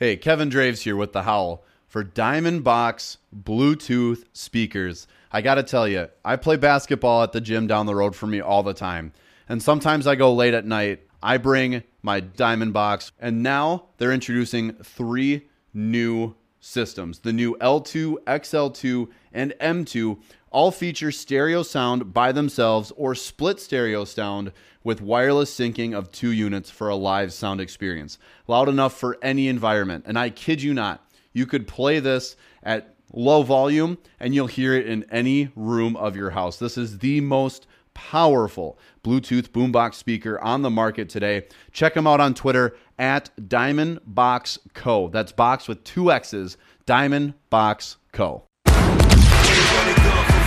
Hey, 0.00 0.16
Kevin 0.16 0.48
Draves 0.48 0.82
here 0.82 0.94
with 0.94 1.12
the 1.12 1.24
Howl 1.24 1.64
for 1.88 2.04
Diamond 2.04 2.62
Box 2.62 3.18
Bluetooth 3.36 4.22
speakers. 4.32 5.08
I 5.32 5.42
got 5.42 5.56
to 5.56 5.64
tell 5.64 5.88
you, 5.88 6.06
I 6.24 6.36
play 6.36 6.54
basketball 6.54 7.24
at 7.24 7.32
the 7.32 7.40
gym 7.40 7.66
down 7.66 7.86
the 7.86 7.96
road 7.96 8.14
from 8.14 8.30
me 8.30 8.40
all 8.40 8.62
the 8.62 8.74
time. 8.74 9.12
And 9.48 9.60
sometimes 9.60 10.06
I 10.06 10.14
go 10.14 10.32
late 10.32 10.54
at 10.54 10.64
night. 10.64 11.02
I 11.20 11.36
bring 11.36 11.82
my 12.00 12.20
Diamond 12.20 12.74
Box, 12.74 13.10
and 13.18 13.42
now 13.42 13.86
they're 13.96 14.12
introducing 14.12 14.74
three 14.74 15.48
new 15.74 16.36
systems. 16.60 17.18
The 17.18 17.32
new 17.32 17.56
L2, 17.56 18.18
XL2, 18.24 19.08
and 19.32 19.52
M2 19.60 20.16
all 20.50 20.70
feature 20.70 21.12
stereo 21.12 21.62
sound 21.62 22.12
by 22.12 22.32
themselves 22.32 22.92
or 22.96 23.14
split 23.14 23.60
stereo 23.60 24.04
sound 24.04 24.52
with 24.82 25.00
wireless 25.00 25.54
syncing 25.54 25.96
of 25.96 26.10
two 26.10 26.32
units 26.32 26.70
for 26.70 26.88
a 26.88 26.96
live 26.96 27.32
sound 27.32 27.60
experience. 27.60 28.18
Loud 28.46 28.68
enough 28.68 28.98
for 28.98 29.18
any 29.22 29.48
environment. 29.48 30.04
And 30.06 30.18
I 30.18 30.30
kid 30.30 30.62
you 30.62 30.72
not, 30.72 31.04
you 31.32 31.46
could 31.46 31.68
play 31.68 32.00
this 32.00 32.36
at 32.62 32.94
low 33.12 33.42
volume 33.42 33.98
and 34.20 34.34
you'll 34.34 34.46
hear 34.46 34.74
it 34.74 34.86
in 34.86 35.04
any 35.10 35.50
room 35.54 35.96
of 35.96 36.16
your 36.16 36.30
house. 36.30 36.58
This 36.58 36.78
is 36.78 36.98
the 36.98 37.20
most 37.20 37.66
powerful 37.94 38.78
Bluetooth 39.02 39.48
boombox 39.48 39.94
speaker 39.94 40.40
on 40.40 40.62
the 40.62 40.70
market 40.70 41.08
today. 41.08 41.46
Check 41.72 41.94
them 41.94 42.06
out 42.06 42.20
on 42.20 42.32
Twitter 42.32 42.76
at 42.98 43.30
Diamond 43.48 44.00
Box 44.06 44.58
Co. 44.72 45.08
That's 45.08 45.32
box 45.32 45.68
with 45.68 45.82
two 45.84 46.12
X's, 46.12 46.56
Diamond 46.86 47.34
Box 47.50 47.96
Co. 48.12 48.47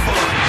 slams 0.04 0.42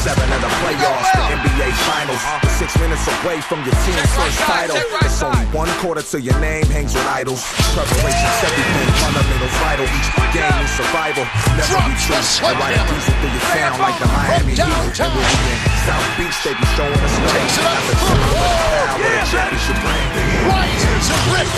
seven 0.00 0.24
of 0.32 0.40
the 0.40 0.48
playoffs, 0.64 1.12
the 1.12 1.36
NBA 1.36 1.68
finals. 1.84 2.22
Six 2.56 2.72
minutes 2.80 3.04
away 3.20 3.40
from 3.44 3.60
your 3.68 3.76
team's 3.84 4.08
first 4.16 4.40
title. 4.48 4.76
It's 5.04 5.20
only 5.20 5.44
one 5.52 5.68
quarter 5.84 6.00
till 6.00 6.24
your 6.24 6.38
name 6.40 6.64
hangs 6.72 6.96
with 6.96 7.04
idols. 7.04 7.44
Preparation's 7.76 8.40
everything, 8.48 8.88
fundamentals 8.96 9.56
vital. 9.60 9.84
Each 9.84 10.08
game 10.32 10.56
is 10.64 10.72
survival. 10.72 11.24
Never 11.52 11.76
be 11.84 11.92
true. 12.00 12.16
the 12.16 12.48
I 12.48 12.52
ride 12.56 12.80
a 12.80 12.82
diesel 12.88 13.12
through 13.20 13.32
your 13.36 13.44
town 13.52 13.76
like 13.76 13.96
the 14.00 14.08
Miami 14.08 14.56
Heat. 14.56 14.64
And 14.64 15.12
when 15.12 15.20
we 15.20 15.52
in 15.52 15.76
South 15.84 16.08
Beach, 16.16 16.36
they 16.48 16.54
be 16.56 16.66
showing 16.80 16.96
us 16.96 17.14
love. 17.20 17.36
It 17.36 17.52
the 17.84 17.96
center 18.00 18.24
of 18.24 18.32
the 18.32 18.40
crowd 18.40 18.96
with 19.04 19.20
a 19.20 19.24
championship 19.28 19.78
ring. 19.84 20.08
Right 20.48 20.72
to 20.80 21.16
rip 21.28 21.48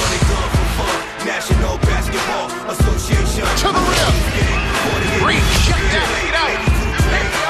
National 1.23 1.79
Basketball 1.87 2.51
Association. 2.75 3.47
to 3.47 3.69
the 3.71 3.83
rim. 3.87 4.15
Rejected. 5.23 6.03
Laid 6.11 6.35
out. 6.35 6.59
Takes 7.13 7.43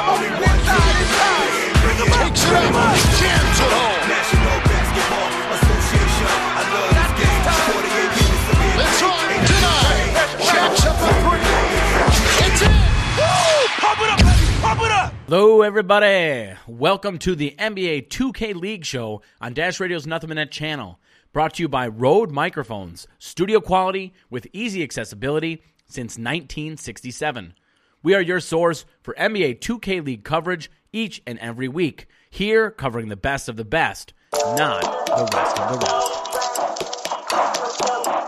Hello, 15.34 15.62
everybody. 15.62 16.52
Welcome 16.66 17.16
to 17.20 17.34
the 17.34 17.54
NBA 17.58 18.08
2K 18.08 18.54
League 18.54 18.84
Show 18.84 19.22
on 19.40 19.54
Dash 19.54 19.80
Radio's 19.80 20.06
Nothing 20.06 20.34
Net 20.34 20.50
channel. 20.50 21.00
Brought 21.32 21.54
to 21.54 21.62
you 21.62 21.70
by 21.70 21.88
Rode 21.88 22.30
Microphones, 22.30 23.06
studio 23.18 23.58
quality 23.58 24.12
with 24.28 24.46
easy 24.52 24.82
accessibility 24.82 25.62
since 25.86 26.18
1967. 26.18 27.54
We 28.02 28.14
are 28.14 28.20
your 28.20 28.40
source 28.40 28.84
for 29.00 29.14
NBA 29.14 29.60
2K 29.60 30.04
League 30.04 30.22
coverage 30.22 30.70
each 30.92 31.22
and 31.26 31.38
every 31.38 31.66
week. 31.66 32.08
Here, 32.28 32.70
covering 32.70 33.08
the 33.08 33.16
best 33.16 33.48
of 33.48 33.56
the 33.56 33.64
best, 33.64 34.12
not 34.34 34.82
the 34.82 35.30
rest 35.34 35.58
of 35.58 35.80
the 35.80 35.86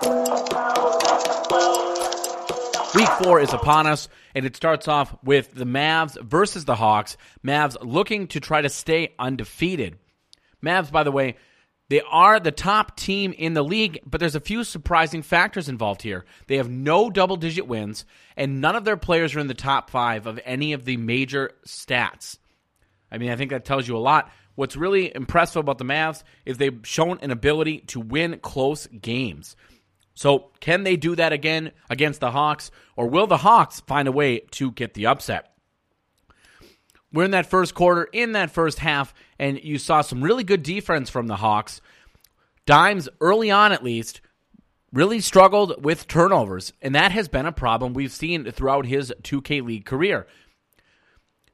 rest. 0.09 0.24
Week 2.95 3.09
four 3.25 3.41
is 3.41 3.53
upon 3.53 3.89
us, 3.89 4.09
and 4.37 4.47
it 4.47 4.55
starts 4.55 4.87
off 4.87 5.17
with 5.25 5.53
the 5.53 5.65
Mavs 5.65 6.21
versus 6.23 6.65
the 6.65 6.77
Hawks. 6.77 7.17
Mavs 7.45 7.77
looking 7.83 8.29
to 8.29 8.39
try 8.39 8.63
to 8.63 8.69
stay 8.69 9.15
undefeated. 9.19 9.99
Mavs, 10.65 10.93
by 10.93 11.03
the 11.03 11.11
way, 11.11 11.35
they 11.89 12.03
are 12.03 12.39
the 12.39 12.53
top 12.53 12.97
team 12.97 13.33
in 13.33 13.53
the 13.53 13.65
league, 13.65 13.99
but 14.07 14.21
there's 14.21 14.37
a 14.37 14.41
few 14.41 14.63
surprising 14.63 15.23
factors 15.23 15.69
involved 15.69 16.03
here. 16.03 16.25
They 16.47 16.59
have 16.59 16.71
no 16.71 17.11
double 17.11 17.35
digit 17.35 17.67
wins, 17.67 18.05
and 18.37 18.61
none 18.61 18.77
of 18.77 18.85
their 18.85 18.97
players 18.97 19.35
are 19.35 19.41
in 19.41 19.49
the 19.49 19.55
top 19.55 19.91
five 19.91 20.29
of 20.29 20.39
any 20.45 20.73
of 20.73 20.85
the 20.85 20.97
major 20.97 21.51
stats. 21.67 22.39
I 23.11 23.19
mean, 23.19 23.31
I 23.31 23.37
think 23.37 23.51
that 23.51 23.65
tells 23.65 23.89
you 23.89 23.97
a 23.97 23.99
lot. 23.99 24.31
What's 24.55 24.77
really 24.77 25.13
impressive 25.13 25.61
about 25.61 25.79
the 25.79 25.85
Mavs 25.85 26.23
is 26.47 26.59
they've 26.59 26.81
shown 26.85 27.19
an 27.23 27.33
ability 27.33 27.81
to 27.89 27.99
win 27.99 28.39
close 28.39 28.87
games. 28.87 29.57
So, 30.15 30.51
can 30.61 30.85
they 30.85 30.97
do 30.97 31.17
that 31.17 31.33
again 31.33 31.73
against 31.91 32.21
the 32.21 32.31
Hawks, 32.31 32.71
or 32.97 33.09
will 33.09 33.27
the 33.27 33.39
Hawks 33.39 33.81
find 33.81 34.07
a 34.07 34.13
way 34.13 34.41
to 34.53 34.71
get 34.71 34.95
the 34.95 35.07
upset? 35.07 35.55
We're 37.13 37.25
in 37.25 37.33
that 37.33 37.47
first 37.47 37.75
quarter, 37.75 38.09
in 38.13 38.33
that 38.33 38.51
first 38.51 38.79
half, 38.79 39.13
and 39.39 39.63
you 39.63 39.79
saw 39.79 40.01
some 40.01 40.23
really 40.23 40.45
good 40.45 40.63
defense 40.63 41.11
from 41.11 41.27
the 41.27 41.37
Hawks. 41.37 41.81
Dimes, 42.67 43.09
early 43.21 43.51
on 43.51 43.73
at 43.73 43.85
least, 43.85 44.21
really 44.93 45.21
struggled 45.21 45.85
with 45.85 46.07
turnovers, 46.07 46.73
and 46.81 46.95
that 46.95 47.13
has 47.13 47.29
been 47.29 47.47
a 47.47 47.53
problem 47.53 47.93
we've 47.93 48.13
seen 48.13 48.51
throughout 48.51 48.87
his 48.87 49.13
2K 49.23 49.65
League 49.65 49.85
career. 49.85 50.27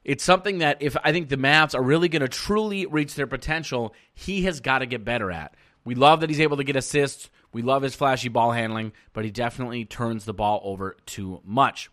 It's 0.03 0.23
something 0.23 0.59
that 0.59 0.77
if 0.81 0.95
I 1.03 1.11
think 1.11 1.29
the 1.29 1.37
Mavs 1.37 1.75
are 1.75 1.83
really 1.83 2.09
going 2.09 2.21
to 2.21 2.27
truly 2.27 2.85
reach 2.85 3.15
their 3.15 3.27
potential, 3.27 3.93
he 4.13 4.43
has 4.43 4.61
got 4.61 4.79
to 4.79 4.85
get 4.85 5.05
better 5.05 5.31
at. 5.31 5.55
We 5.83 5.95
love 5.95 6.19
that 6.21 6.29
he's 6.29 6.39
able 6.39 6.57
to 6.57 6.63
get 6.63 6.75
assists. 6.75 7.29
We 7.53 7.61
love 7.61 7.81
his 7.81 7.95
flashy 7.95 8.29
ball 8.29 8.51
handling, 8.51 8.93
but 9.13 9.25
he 9.25 9.31
definitely 9.31 9.85
turns 9.85 10.25
the 10.25 10.33
ball 10.33 10.61
over 10.63 10.95
too 11.05 11.41
much. 11.43 11.89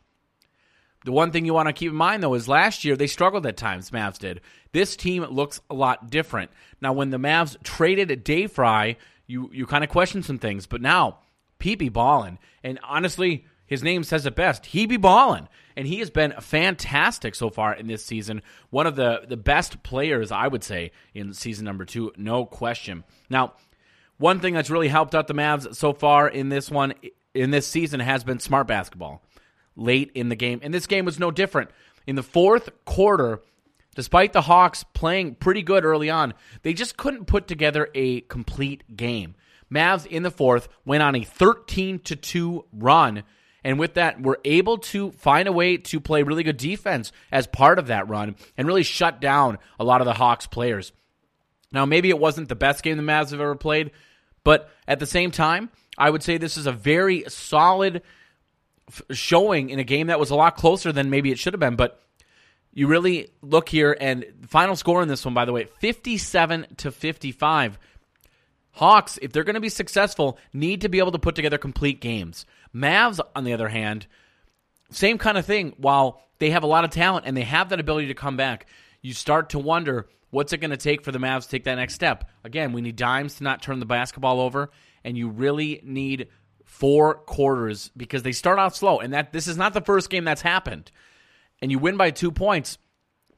The 1.04 1.12
one 1.12 1.30
thing 1.30 1.46
you 1.46 1.54
want 1.54 1.68
to 1.68 1.72
keep 1.72 1.90
in 1.90 1.96
mind, 1.96 2.22
though, 2.22 2.34
is 2.34 2.48
last 2.48 2.84
year 2.84 2.96
they 2.96 3.06
struggled 3.06 3.46
at 3.46 3.56
times, 3.56 3.90
Mavs 3.90 4.18
did. 4.18 4.40
This 4.72 4.96
team 4.96 5.24
looks 5.24 5.60
a 5.70 5.74
lot 5.74 6.10
different. 6.10 6.50
Now, 6.80 6.92
when 6.92 7.10
the 7.10 7.18
Mavs 7.18 7.60
traded 7.62 8.24
Dave 8.24 8.52
Fry, 8.52 8.96
you, 9.26 9.50
you 9.52 9.66
kind 9.66 9.84
of 9.84 9.90
question 9.90 10.22
some 10.22 10.38
things, 10.38 10.66
but 10.66 10.82
now, 10.82 11.18
Pete 11.58 11.78
be 11.78 11.88
ballin'. 11.88 12.38
And 12.62 12.78
honestly, 12.82 13.46
his 13.66 13.82
name 13.82 14.02
says 14.02 14.26
it 14.26 14.34
best. 14.34 14.66
He 14.66 14.86
be 14.86 14.96
ballin'. 14.96 15.48
And 15.76 15.86
he 15.86 16.00
has 16.00 16.10
been 16.10 16.34
fantastic 16.40 17.34
so 17.34 17.50
far 17.50 17.74
in 17.74 17.86
this 17.86 18.04
season. 18.04 18.42
One 18.70 18.86
of 18.86 18.96
the, 18.96 19.22
the 19.28 19.36
best 19.36 19.82
players, 19.82 20.32
I 20.32 20.48
would 20.48 20.64
say, 20.64 20.90
in 21.14 21.32
season 21.32 21.64
number 21.64 21.84
two, 21.84 22.12
no 22.16 22.44
question. 22.44 23.04
Now, 23.30 23.54
one 24.18 24.40
thing 24.40 24.54
that's 24.54 24.70
really 24.70 24.88
helped 24.88 25.14
out 25.14 25.26
the 25.26 25.34
Mavs 25.34 25.74
so 25.74 25.92
far 25.92 26.28
in 26.28 26.48
this 26.48 26.70
one, 26.70 26.94
in 27.34 27.50
this 27.50 27.66
season, 27.66 28.00
has 28.00 28.24
been 28.24 28.40
smart 28.40 28.66
basketball 28.66 29.22
late 29.76 30.10
in 30.14 30.28
the 30.28 30.36
game. 30.36 30.60
And 30.62 30.74
this 30.74 30.86
game 30.86 31.04
was 31.04 31.18
no 31.18 31.30
different. 31.30 31.70
In 32.06 32.16
the 32.16 32.22
fourth 32.22 32.70
quarter, 32.84 33.40
despite 33.94 34.32
the 34.32 34.42
Hawks 34.42 34.84
playing 34.92 35.36
pretty 35.36 35.62
good 35.62 35.84
early 35.84 36.10
on, 36.10 36.34
they 36.62 36.72
just 36.72 36.96
couldn't 36.96 37.26
put 37.26 37.46
together 37.46 37.88
a 37.94 38.22
complete 38.22 38.96
game. 38.96 39.34
Mavs 39.72 40.06
in 40.06 40.22
the 40.22 40.30
fourth 40.30 40.68
went 40.84 41.02
on 41.02 41.14
a 41.14 41.22
13 41.24 42.00
to 42.00 42.16
2 42.16 42.64
run. 42.72 43.22
And 43.64 43.78
with 43.78 43.94
that, 43.94 44.22
were 44.22 44.40
able 44.44 44.78
to 44.78 45.10
find 45.12 45.46
a 45.46 45.52
way 45.52 45.76
to 45.76 46.00
play 46.00 46.22
really 46.22 46.44
good 46.44 46.56
defense 46.56 47.12
as 47.30 47.46
part 47.46 47.78
of 47.78 47.88
that 47.88 48.08
run 48.08 48.36
and 48.56 48.66
really 48.66 48.82
shut 48.82 49.20
down 49.20 49.58
a 49.78 49.84
lot 49.84 50.00
of 50.00 50.06
the 50.06 50.14
Hawks 50.14 50.46
players. 50.46 50.92
Now, 51.72 51.84
maybe 51.84 52.08
it 52.08 52.18
wasn't 52.18 52.48
the 52.48 52.54
best 52.54 52.82
game 52.82 52.96
the 52.96 53.02
Mavs 53.02 53.30
have 53.30 53.40
ever 53.40 53.54
played, 53.54 53.90
but 54.48 54.70
at 54.86 54.98
the 54.98 55.04
same 55.04 55.30
time, 55.30 55.68
I 55.98 56.08
would 56.08 56.22
say 56.22 56.38
this 56.38 56.56
is 56.56 56.64
a 56.64 56.72
very 56.72 57.24
solid 57.28 58.00
f- 58.88 59.02
showing 59.10 59.68
in 59.68 59.78
a 59.78 59.84
game 59.84 60.06
that 60.06 60.18
was 60.18 60.30
a 60.30 60.34
lot 60.34 60.56
closer 60.56 60.90
than 60.90 61.10
maybe 61.10 61.30
it 61.30 61.38
should 61.38 61.52
have 61.52 61.60
been. 61.60 61.76
But 61.76 62.00
you 62.72 62.86
really 62.86 63.28
look 63.42 63.68
here, 63.68 63.94
and 64.00 64.24
final 64.48 64.74
score 64.74 65.02
in 65.02 65.08
this 65.08 65.22
one, 65.22 65.34
by 65.34 65.44
the 65.44 65.52
way, 65.52 65.66
57 65.80 66.66
to 66.78 66.90
55. 66.90 67.78
Hawks, 68.70 69.18
if 69.20 69.32
they're 69.32 69.44
going 69.44 69.52
to 69.52 69.60
be 69.60 69.68
successful, 69.68 70.38
need 70.54 70.80
to 70.80 70.88
be 70.88 70.98
able 70.98 71.12
to 71.12 71.18
put 71.18 71.34
together 71.34 71.58
complete 71.58 72.00
games. 72.00 72.46
Mavs, 72.74 73.20
on 73.36 73.44
the 73.44 73.52
other 73.52 73.68
hand, 73.68 74.06
same 74.90 75.18
kind 75.18 75.36
of 75.36 75.44
thing. 75.44 75.74
While 75.76 76.22
they 76.38 76.52
have 76.52 76.62
a 76.62 76.66
lot 76.66 76.84
of 76.86 76.90
talent 76.90 77.26
and 77.26 77.36
they 77.36 77.42
have 77.42 77.68
that 77.68 77.80
ability 77.80 78.06
to 78.06 78.14
come 78.14 78.38
back, 78.38 78.64
you 79.02 79.12
start 79.12 79.50
to 79.50 79.58
wonder 79.58 80.08
what's 80.30 80.52
it 80.52 80.58
going 80.58 80.70
to 80.70 80.76
take 80.76 81.02
for 81.02 81.12
the 81.12 81.18
Mavs 81.18 81.44
to 81.44 81.48
take 81.48 81.64
that 81.64 81.76
next 81.76 81.94
step. 81.94 82.28
Again, 82.44 82.72
we 82.72 82.80
need 82.80 82.96
dimes 82.96 83.36
to 83.36 83.44
not 83.44 83.62
turn 83.62 83.80
the 83.80 83.86
basketball 83.86 84.40
over, 84.40 84.70
and 85.04 85.16
you 85.16 85.28
really 85.28 85.80
need 85.84 86.28
four 86.64 87.14
quarters 87.14 87.90
because 87.96 88.22
they 88.22 88.32
start 88.32 88.58
off 88.58 88.76
slow. 88.76 88.98
And 88.98 89.14
that 89.14 89.32
this 89.32 89.46
is 89.46 89.56
not 89.56 89.72
the 89.72 89.80
first 89.80 90.10
game 90.10 90.24
that's 90.24 90.42
happened. 90.42 90.90
And 91.62 91.70
you 91.70 91.78
win 91.78 91.96
by 91.96 92.10
two 92.10 92.30
points, 92.30 92.78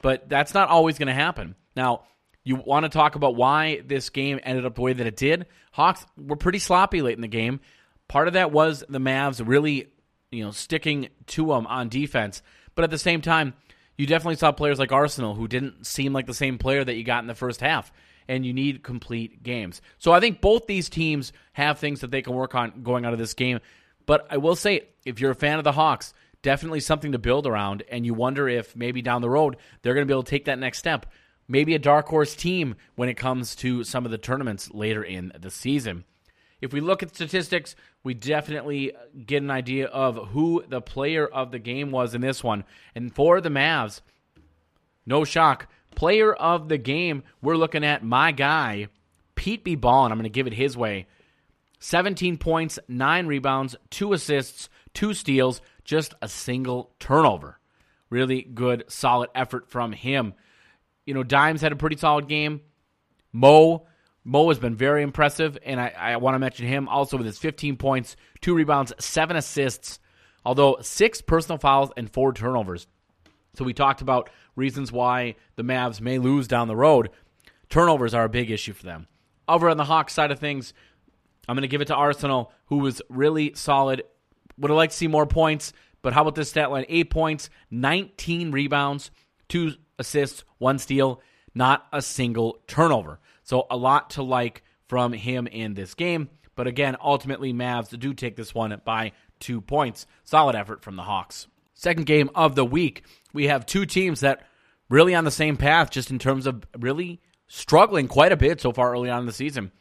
but 0.03 0.29
that's 0.29 0.53
not 0.53 0.69
always 0.69 0.99
going 0.99 1.07
to 1.09 1.15
happen. 1.15 1.55
Now, 1.77 2.03
You 2.43 2.57
want 2.57 2.85
to 2.85 2.89
talk 2.89 3.17
about 3.17 3.35
why 3.35 3.83
this 3.85 4.09
game 4.11 4.41
ended 4.43 4.65
up 4.65 4.75
the 4.75 4.81
way 4.81 4.93
that 4.93 5.07
it 5.07 5.17
did? 5.17 5.47
Hawks 5.73 6.07
were 6.17 6.37
pretty 6.37 6.59
sloppy 6.59 7.03
late 7.03 7.17
in 7.17 7.21
the 7.21 7.29
game. 7.29 7.61
Part 8.09 8.29
of 8.29 8.35
that 8.35 8.51
was 8.51 8.83
the 8.89 8.99
Mavs 8.99 9.47
really, 9.47 9.89
you 10.31 10.45
know, 10.45 10.51
sticking 10.51 11.09
to 11.29 11.47
them 11.47 11.67
on 11.67 11.89
defense. 11.89 12.43
But 12.75 12.85
at 12.85 12.91
the 12.91 12.99
same 12.99 13.21
time, 13.21 13.55
you 14.01 14.07
definitely 14.07 14.37
saw 14.37 14.51
players 14.51 14.79
like 14.79 14.93
Arsenal 14.93 15.35
who 15.35 15.47
didn't 15.47 15.87
seem 15.87 16.15
like 16.15 16.25
the 16.25 16.33
same 16.33 16.57
player 16.57 16.83
that 16.83 16.95
you 16.95 17.05
got 17.05 17.23
in 17.23 17.27
the 17.27 17.35
first 17.35 17.61
half. 17.61 17.93
And 18.29 18.47
you 18.47 18.55
need 18.55 18.83
complete 18.83 19.43
games. 19.43 19.83
So 19.99 20.13
I 20.13 20.21
think 20.21 20.41
both 20.41 20.67
these 20.67 20.89
teams 20.89 21.35
have 21.53 21.79
things 21.79 22.01
that 22.01 22.11
they 22.11 22.23
can 22.23 22.35
work 22.35 22.55
on 22.55 22.83
going 22.83 23.05
out 23.05 23.13
of 23.13 23.19
this 23.19 23.35
game. 23.35 23.61
But 24.07 24.27
I 24.31 24.39
will 24.39 24.57
say, 24.57 24.85
if 25.05 25.21
you're 25.21 25.33
a 25.33 25.35
fan 25.35 25.59
of 25.59 25.65
the 25.65 25.73
Hawks, 25.73 26.15
definitely 26.41 26.81
something 26.81 27.13
to 27.13 27.19
build 27.19 27.47
around. 27.47 27.83
And 27.91 28.07
you 28.07 28.15
wonder 28.15 28.49
if 28.49 28.75
maybe 28.75 29.03
down 29.03 29.21
the 29.21 29.29
road 29.29 29.59
they're 29.83 29.95
going 29.95 30.07
to 30.07 30.11
be 30.11 30.15
able 30.15 30.23
to 30.23 30.31
take 30.31 30.47
that 30.47 30.59
next 30.59 30.79
step. 30.79 31.07
Maybe 31.47 31.75
a 31.75 31.79
dark 31.79 32.09
horse 32.09 32.35
team 32.35 32.77
when 32.95 33.11
it 33.11 33.19
comes 33.19 33.55
to 33.57 33.85
some 33.85 34.07
of 34.07 34.11
the 34.11 34.19
tournaments 34.19 34.71
later 34.71 35.03
in 35.03 35.33
the 35.39 35.51
season. 35.51 36.05
If 36.63 36.73
we 36.73 36.81
look 36.81 37.03
at 37.03 37.15
statistics, 37.15 37.75
we 38.03 38.15
definitely 38.15 38.93
get 39.27 39.43
an 39.43 39.51
idea 39.51 39.87
of 39.87 40.29
who 40.29 40.65
the 40.69 40.81
player 40.81 41.27
of 41.27 41.51
the 41.51 41.59
game 41.59 41.91
was 41.91 42.15
in 42.15 42.21
this 42.21 42.43
one. 42.43 42.65
And 42.95 43.15
for 43.15 43.41
the 43.41 43.51
Mavs, 43.51 44.01
no 45.05 45.25
shock, 45.25 45.69
player 45.95 46.33
of 46.33 46.69
the 46.69 46.79
game, 46.79 47.23
we're 47.43 47.57
looking 47.57 47.85
at 47.85 48.05
my 48.05 48.33
guy, 48.33 48.89
Pete 49.35 49.65
B. 49.65 49.73
And 49.73 49.85
I'm 49.85 50.11
going 50.11 50.23
to 50.23 50.31
give 50.31 50.47
it 50.47 50.55
his 50.55 50.77
way. 50.77 51.07
17 51.81 52.39
points, 52.39 52.79
9 52.89 53.27
rebounds, 53.27 53.77
2 53.91 54.13
assists, 54.13 54.69
2 54.95 55.15
steals, 55.15 55.61
just 55.85 56.15
a 56.23 56.29
single 56.29 56.93
turnover. 57.01 57.59
Really 58.11 58.43
good, 58.43 58.85
solid 58.89 59.31
effort 59.35 59.71
from 59.71 59.93
him. 59.93 60.35
You 61.07 61.15
know, 61.15 61.23
Dimes 61.23 61.61
had 61.61 61.73
a 61.73 61.77
pretty 61.77 61.97
solid 61.97 62.29
game. 62.29 62.61
Mo 63.33 63.87
Mo 64.25 64.49
has 64.49 64.59
been 64.59 64.77
very 64.77 65.03
impressive, 65.03 65.57
and 65.65 65.81
I, 65.81 65.93
I 65.97 66.17
want 66.17 66.35
to 66.35 66.39
mention 66.39 66.67
him 66.67 66.89
also 66.89 67.17
with 67.17 67.27
his 67.27 67.39
15 67.39 67.77
points, 67.77 68.17
two 68.41 68.55
rebounds, 68.55 68.93
seven 68.99 69.37
assists, 69.37 69.99
although 70.45 70.79
six 70.83 71.23
personal 71.23 71.59
fouls 71.59 71.91
and 71.97 72.11
four 72.11 72.33
turnovers. 72.33 72.87
So 73.55 73.65
we 73.65 73.73
talked 73.73 74.03
about 74.03 74.31
reasons 74.57 74.93
why 74.93 75.37
the 75.57 75.65
Mavs 75.65 76.01
may 76.01 76.19
lose 76.19 76.49
down 76.49 76.69
the 76.69 76.77
road. 76.77 77.11
Turnovers 77.69 78.15
are 78.15 78.25
a 78.25 78.29
big 78.29 78.51
issue 78.51 78.73
for 78.73 78.85
them. 78.85 79.07
Over 79.49 79.71
on 79.71 79.77
the 79.77 79.85
Hawks 79.85 80.13
side 80.13 80.31
of 80.31 80.39
things, 80.39 80.75
I'm 81.49 81.57
going 81.57 81.63
to 81.63 81.69
give 81.69 81.81
it 81.81 81.87
to 81.87 81.95
Arsenal, 81.95 82.53
who 82.67 82.79
was 82.79 83.03
really 83.09 83.55
solid. 83.55 84.03
Would 84.59 84.71
have 84.71 84.77
liked 84.77 84.93
to 84.93 84.99
see 84.99 85.09
more 85.09 85.27
points, 85.27 85.73
but 86.03 86.13
how 86.13 86.23
about 86.23 86.35
this 86.35 86.51
stat 86.51 86.71
line? 86.71 86.85
Eight 86.89 87.11
points, 87.11 87.51
19 87.71 88.53
rebounds, 88.53 89.11
two 89.49 89.73
assists, 89.99 90.45
one 90.59 90.79
steal, 90.79 91.21
not 91.55 91.87
a 91.93 92.03
single 92.03 92.61
turnover. 92.67 93.19
So 93.51 93.67
a 93.69 93.77
lot 93.77 94.11
to 94.11 94.23
like 94.23 94.63
from 94.87 95.13
him 95.13 95.49
in 95.49 95.75
this 95.75 95.95
game. 95.95 96.29
But 96.55 96.69
again, 96.69 96.97
ultimately, 97.03 97.53
Mavs 97.53 97.99
do 97.99 98.15
take 98.15 98.37
this 98.37 98.55
one 98.55 98.81
by 98.85 99.11
two 99.41 99.61
points. 99.61 100.07
Solid 100.23 100.55
effort 100.55 100.85
from 100.85 100.95
the 100.95 101.03
Hawks. 101.03 101.49
Second 101.75 102.07
game 102.07 102.31
of 102.37 102.55
the 102.55 102.65
week, 102.65 103.03
we 103.33 103.49
have 103.49 103.67
two 103.67 103.87
teams 103.87 104.21
that 104.21 104.47
really 104.89 105.17
on 105.17 105.25
the 105.25 105.33
same 105.33 105.57
path, 105.57 105.91
just 105.91 106.13
in 106.13 106.21
terms 106.21 106.47
of 106.47 106.63
really 106.79 107.21
struggling 107.49 108.07
quite 108.07 108.31
a 108.31 108.37
bit 108.37 108.61
so 108.61 108.71
far 108.71 108.93
early 108.93 109.11
on 109.11 109.23
in 109.23 109.27
the 109.27 109.33
season. 109.33 109.73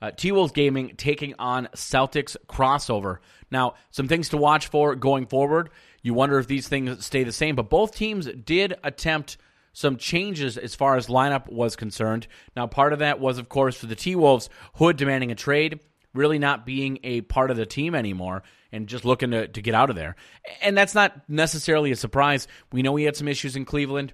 Uh, 0.00 0.12
T 0.12 0.30
Wolves 0.30 0.52
Gaming 0.52 0.94
taking 0.96 1.34
on 1.40 1.70
Celtics 1.74 2.36
crossover. 2.48 3.18
Now, 3.50 3.74
some 3.90 4.06
things 4.06 4.28
to 4.28 4.36
watch 4.36 4.68
for 4.68 4.94
going 4.94 5.26
forward. 5.26 5.70
You 6.02 6.14
wonder 6.14 6.38
if 6.38 6.46
these 6.46 6.68
things 6.68 7.04
stay 7.04 7.24
the 7.24 7.32
same, 7.32 7.56
but 7.56 7.68
both 7.68 7.96
teams 7.96 8.26
did 8.26 8.74
attempt 8.84 9.38
some 9.72 9.96
changes 9.96 10.58
as 10.58 10.74
far 10.74 10.96
as 10.96 11.06
lineup 11.06 11.50
was 11.50 11.76
concerned. 11.76 12.26
Now, 12.54 12.66
part 12.66 12.92
of 12.92 12.98
that 13.00 13.20
was, 13.20 13.38
of 13.38 13.48
course, 13.48 13.76
for 13.76 13.86
the 13.86 13.96
T 13.96 14.14
Wolves, 14.16 14.50
Hood 14.74 14.96
demanding 14.96 15.30
a 15.30 15.34
trade, 15.34 15.80
really 16.14 16.38
not 16.38 16.66
being 16.66 16.98
a 17.02 17.22
part 17.22 17.50
of 17.50 17.56
the 17.56 17.66
team 17.66 17.94
anymore, 17.94 18.42
and 18.70 18.86
just 18.86 19.04
looking 19.04 19.30
to, 19.30 19.48
to 19.48 19.62
get 19.62 19.74
out 19.74 19.90
of 19.90 19.96
there. 19.96 20.16
And 20.62 20.76
that's 20.76 20.94
not 20.94 21.28
necessarily 21.28 21.90
a 21.90 21.96
surprise. 21.96 22.48
We 22.70 22.82
know 22.82 22.96
he 22.96 23.04
had 23.04 23.16
some 23.16 23.28
issues 23.28 23.56
in 23.56 23.64
Cleveland. 23.64 24.12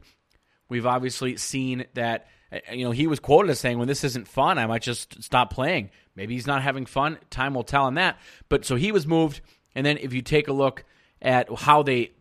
We've 0.69 0.87
obviously 0.87 1.37
seen 1.37 1.87
that. 1.95 2.27
Uh, 2.51 2.61
you 2.73 2.85
know, 2.85 2.93
he 2.93 3.07
was 3.07 3.21
quoted 3.21 3.51
as 3.51 3.61
saying, 3.61 3.79
"When 3.79 3.89
this 3.89 4.05
isn't 4.05 4.29
fun, 4.29 4.59
I 4.59 4.67
might 4.67 4.83
just 4.83 5.23
stop 5.23 5.53
playing." 5.53 5.91
Maybe 6.15 6.35
he's 6.35 6.47
not 6.47 6.63
having 6.63 6.87
fun. 6.87 7.19
Time 7.31 7.55
will 7.55 7.65
tell 7.65 7.85
on 7.85 7.95
that. 7.95 8.19
But 8.49 8.65
so 8.65 8.77
he 8.77 8.91
was 8.91 9.07
moved, 9.07 9.41
and 9.75 9.85
then 9.85 9.99
if 9.99 10.13
you 10.13 10.23
take 10.23 10.49
a 10.49 10.53
look 10.53 10.85
at 11.21 11.53
how 11.53 11.83
they 11.83 12.13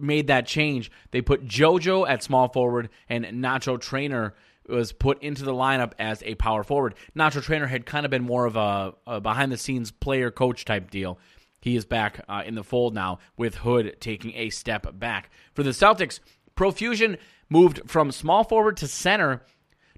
made 0.00 0.28
that 0.28 0.46
change. 0.46 0.90
They 1.10 1.20
put 1.20 1.46
JoJo 1.46 2.08
at 2.08 2.22
small 2.22 2.48
forward 2.48 2.88
and 3.08 3.24
Nacho 3.24 3.80
Trainer 3.80 4.34
was 4.68 4.92
put 4.92 5.22
into 5.22 5.44
the 5.44 5.52
lineup 5.52 5.92
as 5.98 6.22
a 6.24 6.34
power 6.34 6.62
forward. 6.62 6.94
Nacho 7.16 7.42
Trainer 7.42 7.66
had 7.66 7.86
kind 7.86 8.04
of 8.04 8.10
been 8.10 8.24
more 8.24 8.44
of 8.44 8.56
a, 8.56 8.94
a 9.06 9.20
behind 9.20 9.50
the 9.50 9.56
scenes 9.56 9.90
player 9.90 10.30
coach 10.30 10.64
type 10.64 10.90
deal. 10.90 11.18
He 11.60 11.74
is 11.74 11.84
back 11.84 12.24
uh, 12.28 12.42
in 12.46 12.54
the 12.54 12.62
fold 12.62 12.94
now 12.94 13.18
with 13.36 13.56
Hood 13.56 13.96
taking 14.00 14.34
a 14.34 14.50
step 14.50 14.86
back. 14.98 15.30
For 15.54 15.62
the 15.62 15.70
Celtics, 15.70 16.20
Profusion 16.54 17.16
moved 17.48 17.82
from 17.86 18.12
small 18.12 18.44
forward 18.44 18.76
to 18.78 18.88
center. 18.88 19.42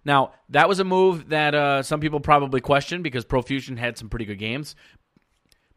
Now, 0.05 0.33
that 0.49 0.69
was 0.69 0.79
a 0.79 0.85
move 0.85 1.29
that 1.29 1.55
uh, 1.55 1.83
some 1.83 2.01
people 2.01 2.21
probably 2.21 2.61
questioned 2.61 3.03
because 3.03 3.25
Profusion 3.25 3.77
had 3.77 3.99
some 3.99 4.09
pretty 4.09 4.25
good 4.25 4.39
games. 4.39 4.75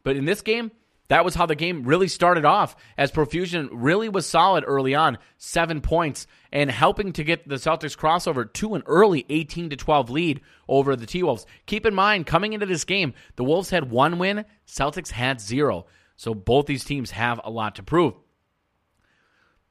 But 0.02 0.16
in 0.16 0.24
this 0.24 0.40
game, 0.40 0.70
that 1.08 1.24
was 1.24 1.34
how 1.34 1.46
the 1.46 1.54
game 1.54 1.84
really 1.84 2.08
started 2.08 2.44
off, 2.44 2.76
as 2.96 3.10
Profusion 3.10 3.68
really 3.72 4.08
was 4.08 4.26
solid 4.26 4.64
early 4.66 4.94
on, 4.94 5.18
seven 5.36 5.80
points, 5.80 6.26
and 6.50 6.70
helping 6.70 7.12
to 7.12 7.24
get 7.24 7.46
the 7.46 7.56
Celtics 7.56 7.96
crossover 7.96 8.50
to 8.54 8.74
an 8.74 8.82
early 8.86 9.26
18 9.28 9.70
to 9.70 9.76
12 9.76 10.10
lead 10.10 10.40
over 10.68 10.96
the 10.96 11.06
T 11.06 11.22
Wolves. 11.22 11.46
Keep 11.66 11.84
in 11.86 11.94
mind, 11.94 12.26
coming 12.26 12.54
into 12.54 12.66
this 12.66 12.84
game, 12.84 13.12
the 13.36 13.44
Wolves 13.44 13.70
had 13.70 13.90
one 13.90 14.18
win, 14.18 14.44
Celtics 14.66 15.10
had 15.10 15.40
zero. 15.40 15.86
So 16.16 16.32
both 16.34 16.66
these 16.66 16.84
teams 16.84 17.10
have 17.10 17.40
a 17.44 17.50
lot 17.50 17.74
to 17.76 17.82
prove. 17.82 18.14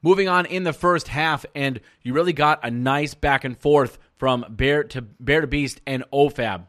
Moving 0.02 0.28
on 0.28 0.46
in 0.46 0.64
the 0.64 0.74
first 0.74 1.08
half, 1.08 1.46
and 1.56 1.80
you 2.02 2.14
really 2.14 2.34
got 2.34 2.60
a 2.64 2.70
nice 2.70 3.14
back 3.14 3.46
and 3.46 3.58
forth 3.58 3.98
from 4.18 4.46
Bear 4.50 4.84
to 4.84 5.02
Bear 5.02 5.40
to 5.42 5.48
Beast 5.48 5.80
and 5.88 6.04
OFAB. 6.12 6.68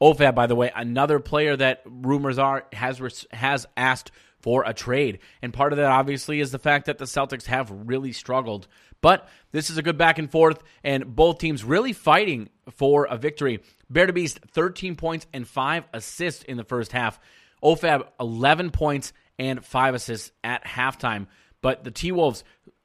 OFAB, 0.00 0.34
by 0.34 0.46
the 0.46 0.54
way, 0.54 0.70
another 0.74 1.18
player 1.20 1.56
that 1.56 1.82
rumors 1.86 2.38
are 2.38 2.66
has 2.72 3.26
has 3.32 3.66
asked 3.76 4.10
for 4.40 4.62
a 4.66 4.74
trade, 4.74 5.20
and 5.42 5.52
part 5.52 5.72
of 5.72 5.78
that 5.78 5.90
obviously 5.90 6.40
is 6.40 6.52
the 6.52 6.58
fact 6.58 6.86
that 6.86 6.98
the 6.98 7.06
Celtics 7.06 7.46
have 7.46 7.70
really 7.70 8.12
struggled. 8.12 8.68
But 9.00 9.28
this 9.52 9.70
is 9.70 9.78
a 9.78 9.82
good 9.82 9.98
back 9.98 10.18
and 10.18 10.30
forth, 10.30 10.62
and 10.84 11.16
both 11.16 11.38
teams 11.38 11.64
really 11.64 11.92
fighting 11.92 12.50
for 12.70 13.06
a 13.06 13.16
victory. 13.16 13.60
Bear 13.88 14.06
to 14.06 14.12
Beast, 14.12 14.40
13 14.52 14.96
points 14.96 15.26
and 15.32 15.46
five 15.46 15.84
assists 15.92 16.44
in 16.44 16.56
the 16.56 16.64
first 16.64 16.92
half. 16.92 17.18
OFAB, 17.62 18.06
11 18.20 18.70
points 18.70 19.12
and 19.38 19.64
five 19.64 19.94
assists 19.94 20.30
at 20.44 20.64
halftime. 20.64 21.26
But 21.62 21.84
the 21.84 21.90
T 21.90 22.12
Wolves, 22.12 22.44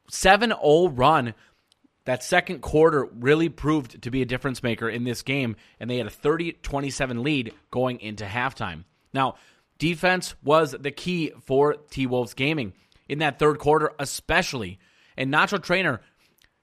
7 0.10 0.50
0 0.50 0.89
run 0.89 1.34
that 2.05 2.24
second 2.24 2.62
quarter 2.62 3.05
really 3.05 3.50
proved 3.50 4.01
to 4.01 4.12
be 4.12 4.22
a 4.22 4.25
difference 4.25 4.63
maker 4.63 4.89
in 4.89 5.03
this 5.03 5.22
game, 5.22 5.55
and 5.79 5.89
they 5.89 5.98
had 5.98 6.08
a 6.08 6.12
30 6.12 6.53
27 6.63 7.24
lead 7.24 7.53
going 7.70 8.00
into 8.00 8.25
halftime. 8.25 8.86
Now, 9.13 9.36
defense 9.77 10.36
was 10.43 10.72
the 10.72 10.91
key 10.91 11.31
for 11.46 11.75
T 11.89 12.08
Wolves 12.08 12.34
gaming 12.34 12.74
in 13.08 13.20
that 13.20 13.39
third 13.39 13.60
quarter, 13.60 13.91
especially. 14.00 14.79
And 15.17 15.31
Nacho 15.31 15.62
Trainer 15.62 16.01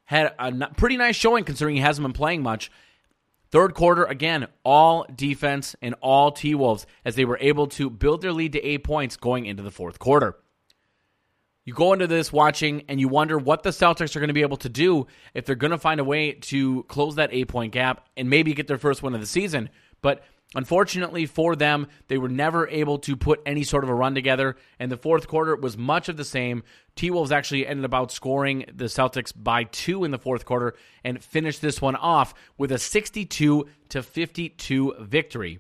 had 0.05 0.35
a 0.39 0.53
pretty 0.77 0.97
nice 0.97 1.17
showing 1.17 1.45
considering 1.45 1.77
he 1.77 1.83
hasn't 1.83 2.05
been 2.05 2.13
playing 2.13 2.43
much. 2.43 2.71
Third 3.51 3.75
quarter, 3.75 4.05
again, 4.05 4.49
all 4.65 5.07
defense 5.15 5.77
and 5.81 5.95
all 6.01 6.33
T 6.33 6.55
Wolves 6.55 6.87
as 7.05 7.15
they 7.15 7.25
were 7.25 7.39
able 7.41 7.67
to 7.69 7.89
build 7.89 8.23
their 8.23 8.33
lead 8.33 8.53
to 8.53 8.63
eight 8.63 8.85
points 8.85 9.17
going 9.17 9.47
into 9.47 9.63
the 9.63 9.71
fourth 9.71 9.99
quarter. 9.99 10.37
You 11.69 11.75
go 11.75 11.93
into 11.93 12.07
this 12.07 12.33
watching 12.33 12.85
and 12.89 12.99
you 12.99 13.09
wonder 13.09 13.37
what 13.37 13.63
the 13.63 13.69
Celtics 13.69 14.17
are 14.17 14.21
going 14.21 14.29
to 14.29 14.33
be 14.33 14.41
able 14.41 14.57
to 14.57 14.71
do 14.71 15.07
if 15.35 15.45
they're 15.45 15.55
going 15.55 15.73
to 15.73 15.77
find 15.77 16.01
a 16.01 16.05
way 16.05 16.33
to 16.33 16.83
close 16.85 17.17
that 17.17 17.29
eight 17.31 17.49
point 17.49 17.75
gap 17.75 18.09
and 18.17 18.31
maybe 18.31 18.55
get 18.55 18.69
their 18.69 18.79
first 18.79 19.03
win 19.03 19.15
of 19.15 19.21
the 19.21 19.27
season. 19.27 19.69
But 20.01 20.25
unfortunately 20.55 21.27
for 21.27 21.57
them, 21.57 21.89
they 22.07 22.17
were 22.17 22.31
never 22.31 22.67
able 22.69 23.01
to 23.01 23.17
put 23.17 23.43
any 23.45 23.65
sort 23.65 23.85
of 23.85 23.91
a 23.91 23.95
run 23.95 24.15
together. 24.15 24.57
And 24.79 24.91
the 24.91 24.97
fourth 24.97 25.29
quarter 25.29 25.55
was 25.57 25.77
much 25.77 26.09
of 26.09 26.17
the 26.17 26.25
same. 26.25 26.63
T 26.97 27.11
Wolves 27.11 27.33
actually 27.33 27.67
ended 27.67 27.85
up 27.85 27.91
outscoring 27.91 28.75
the 28.75 28.87
Celtics 28.87 29.35
by 29.37 29.65
two 29.65 30.05
in 30.05 30.11
the 30.11 30.17
fourth 30.17 30.47
quarter 30.47 30.75
and 31.05 31.23
finished 31.23 31.61
this 31.61 31.83
one 31.83 31.97
off 31.97 32.33
with 32.57 32.73
a 32.73 32.79
62 32.79 33.69
to 33.91 34.03
52 34.03 34.95
victory. 35.01 35.59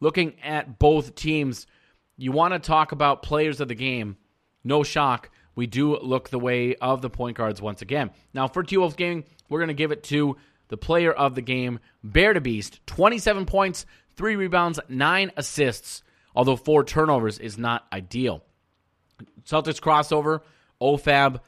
Looking 0.00 0.40
at 0.42 0.80
both 0.80 1.14
teams, 1.14 1.68
you 2.16 2.32
want 2.32 2.54
to 2.54 2.58
talk 2.58 2.90
about 2.90 3.22
players 3.22 3.60
of 3.60 3.68
the 3.68 3.76
game 3.76 4.16
no 4.64 4.82
shock, 4.82 5.30
we 5.54 5.66
do 5.66 5.98
look 5.98 6.30
the 6.30 6.38
way 6.38 6.74
of 6.76 7.02
the 7.02 7.10
point 7.10 7.36
guards 7.36 7.60
once 7.60 7.82
again. 7.82 8.10
Now, 8.32 8.48
for 8.48 8.62
T 8.62 8.76
Wolves 8.76 8.96
Gaming, 8.96 9.24
we're 9.48 9.58
going 9.58 9.68
to 9.68 9.74
give 9.74 9.92
it 9.92 10.02
to 10.04 10.36
the 10.68 10.76
player 10.76 11.12
of 11.12 11.34
the 11.34 11.42
game, 11.42 11.80
Bear 12.02 12.32
to 12.32 12.40
Beast. 12.40 12.80
27 12.86 13.44
points, 13.44 13.84
3 14.16 14.36
rebounds, 14.36 14.80
9 14.88 15.32
assists, 15.36 16.02
although 16.34 16.56
4 16.56 16.84
turnovers 16.84 17.38
is 17.38 17.58
not 17.58 17.86
ideal. 17.92 18.42
Celtics 19.44 19.80
crossover, 19.80 20.40
OFAB, 20.80 21.40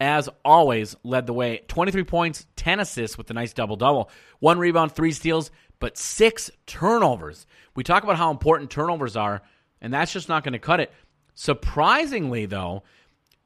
as 0.00 0.28
always, 0.44 0.96
led 1.04 1.26
the 1.26 1.32
way. 1.32 1.62
23 1.68 2.04
points, 2.04 2.46
10 2.56 2.80
assists 2.80 3.18
with 3.18 3.30
a 3.30 3.34
nice 3.34 3.52
double 3.52 3.76
double. 3.76 4.10
One 4.40 4.58
rebound, 4.58 4.92
three 4.92 5.12
steals, 5.12 5.50
but 5.78 5.98
six 5.98 6.50
turnovers. 6.66 7.46
We 7.74 7.84
talk 7.84 8.02
about 8.02 8.16
how 8.16 8.30
important 8.30 8.70
turnovers 8.70 9.16
are, 9.16 9.42
and 9.80 9.92
that's 9.92 10.12
just 10.12 10.28
not 10.28 10.44
going 10.44 10.54
to 10.54 10.58
cut 10.58 10.80
it. 10.80 10.92
Surprisingly, 11.34 12.46
though, 12.46 12.82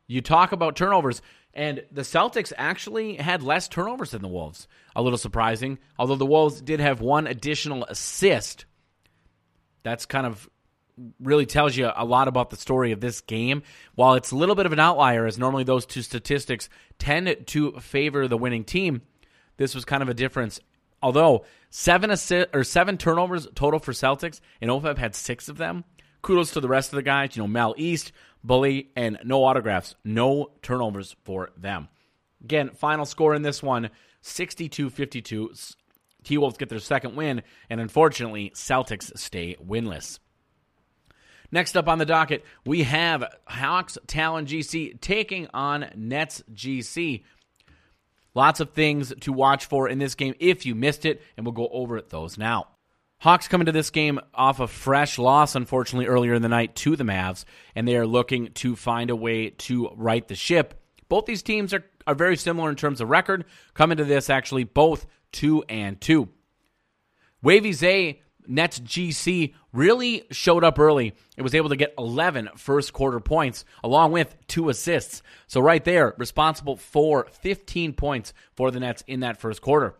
you 0.06 0.20
talk 0.20 0.52
about 0.52 0.76
turnovers, 0.76 1.22
and 1.54 1.84
the 1.90 2.02
Celtics 2.02 2.52
actually 2.56 3.16
had 3.16 3.42
less 3.42 3.68
turnovers 3.68 4.10
than 4.10 4.22
the 4.22 4.28
Wolves. 4.28 4.68
A 4.94 5.02
little 5.02 5.18
surprising, 5.18 5.78
although 5.98 6.16
the 6.16 6.26
Wolves 6.26 6.60
did 6.60 6.80
have 6.80 7.00
one 7.00 7.26
additional 7.26 7.84
assist. 7.84 8.66
That's 9.82 10.06
kind 10.06 10.26
of 10.26 10.48
really 11.20 11.46
tells 11.46 11.76
you 11.76 11.90
a 11.94 12.04
lot 12.04 12.28
about 12.28 12.50
the 12.50 12.56
story 12.56 12.92
of 12.92 13.00
this 13.00 13.20
game. 13.20 13.62
While 13.94 14.14
it's 14.14 14.30
a 14.30 14.36
little 14.36 14.54
bit 14.54 14.66
of 14.66 14.72
an 14.72 14.80
outlier, 14.80 15.26
as 15.26 15.38
normally 15.38 15.64
those 15.64 15.86
two 15.86 16.02
statistics 16.02 16.68
tend 16.98 17.46
to 17.48 17.72
favor 17.72 18.26
the 18.26 18.38
winning 18.38 18.64
team, 18.64 19.02
this 19.56 19.74
was 19.74 19.84
kind 19.84 20.02
of 20.02 20.08
a 20.08 20.14
difference. 20.14 20.60
Although 21.02 21.44
seven 21.70 22.10
assist 22.10 22.48
or 22.54 22.64
seven 22.64 22.96
turnovers 22.96 23.46
total 23.54 23.78
for 23.78 23.92
Celtics, 23.92 24.40
and 24.60 24.70
OFAB 24.70 24.98
had 24.98 25.14
six 25.14 25.48
of 25.48 25.58
them. 25.58 25.84
Kudos 26.22 26.52
to 26.52 26.60
the 26.60 26.68
rest 26.68 26.92
of 26.92 26.96
the 26.96 27.02
guys. 27.02 27.36
You 27.36 27.42
know, 27.42 27.48
Mal 27.48 27.74
East, 27.76 28.12
Bully, 28.42 28.90
and 28.96 29.18
no 29.24 29.44
autographs. 29.44 29.94
No 30.04 30.50
turnovers 30.62 31.16
for 31.24 31.50
them. 31.56 31.88
Again, 32.42 32.70
final 32.70 33.04
score 33.04 33.34
in 33.34 33.42
this 33.42 33.62
one 33.62 33.90
62 34.22 34.90
52. 34.90 35.52
T 36.24 36.38
Wolves 36.38 36.56
get 36.56 36.68
their 36.68 36.80
second 36.80 37.14
win, 37.14 37.42
and 37.70 37.80
unfortunately, 37.80 38.50
Celtics 38.54 39.16
stay 39.16 39.56
winless. 39.64 40.18
Next 41.52 41.76
up 41.76 41.88
on 41.88 41.98
the 41.98 42.04
docket, 42.04 42.44
we 42.64 42.82
have 42.82 43.24
Hawks 43.46 43.96
Talon 44.06 44.46
GC 44.46 45.00
taking 45.00 45.46
on 45.54 45.88
Nets 45.94 46.42
GC. 46.52 47.22
Lots 48.34 48.60
of 48.60 48.72
things 48.72 49.14
to 49.20 49.32
watch 49.32 49.66
for 49.66 49.88
in 49.88 49.98
this 49.98 50.14
game 50.14 50.34
if 50.40 50.66
you 50.66 50.74
missed 50.74 51.04
it, 51.04 51.22
and 51.36 51.46
we'll 51.46 51.52
go 51.52 51.68
over 51.68 52.02
those 52.02 52.36
now. 52.36 52.66
Hawks 53.26 53.48
come 53.48 53.60
into 53.60 53.72
this 53.72 53.90
game 53.90 54.20
off 54.32 54.60
a 54.60 54.68
fresh 54.68 55.18
loss, 55.18 55.56
unfortunately, 55.56 56.06
earlier 56.06 56.34
in 56.34 56.42
the 56.42 56.48
night 56.48 56.76
to 56.76 56.94
the 56.94 57.02
Mavs, 57.02 57.44
and 57.74 57.88
they 57.88 57.96
are 57.96 58.06
looking 58.06 58.52
to 58.52 58.76
find 58.76 59.10
a 59.10 59.16
way 59.16 59.50
to 59.50 59.90
right 59.96 60.28
the 60.28 60.36
ship. 60.36 60.80
Both 61.08 61.26
these 61.26 61.42
teams 61.42 61.74
are, 61.74 61.84
are 62.06 62.14
very 62.14 62.36
similar 62.36 62.70
in 62.70 62.76
terms 62.76 63.00
of 63.00 63.10
record. 63.10 63.44
Come 63.74 63.90
into 63.90 64.04
this 64.04 64.30
actually 64.30 64.62
both 64.62 65.06
2 65.32 65.64
and 65.68 66.00
2. 66.00 66.28
Wavy 67.42 67.72
Zay 67.72 68.22
Nets 68.46 68.78
GC 68.78 69.54
really 69.72 70.22
showed 70.30 70.62
up 70.62 70.78
early. 70.78 71.12
It 71.36 71.42
was 71.42 71.56
able 71.56 71.70
to 71.70 71.76
get 71.76 71.94
11 71.98 72.50
first 72.56 72.92
quarter 72.92 73.18
points 73.18 73.64
along 73.82 74.12
with 74.12 74.36
two 74.46 74.68
assists. 74.68 75.24
So, 75.48 75.60
right 75.60 75.84
there, 75.84 76.14
responsible 76.16 76.76
for 76.76 77.26
15 77.40 77.92
points 77.94 78.32
for 78.54 78.70
the 78.70 78.78
Nets 78.78 79.02
in 79.08 79.18
that 79.18 79.40
first 79.40 79.62
quarter. 79.62 79.96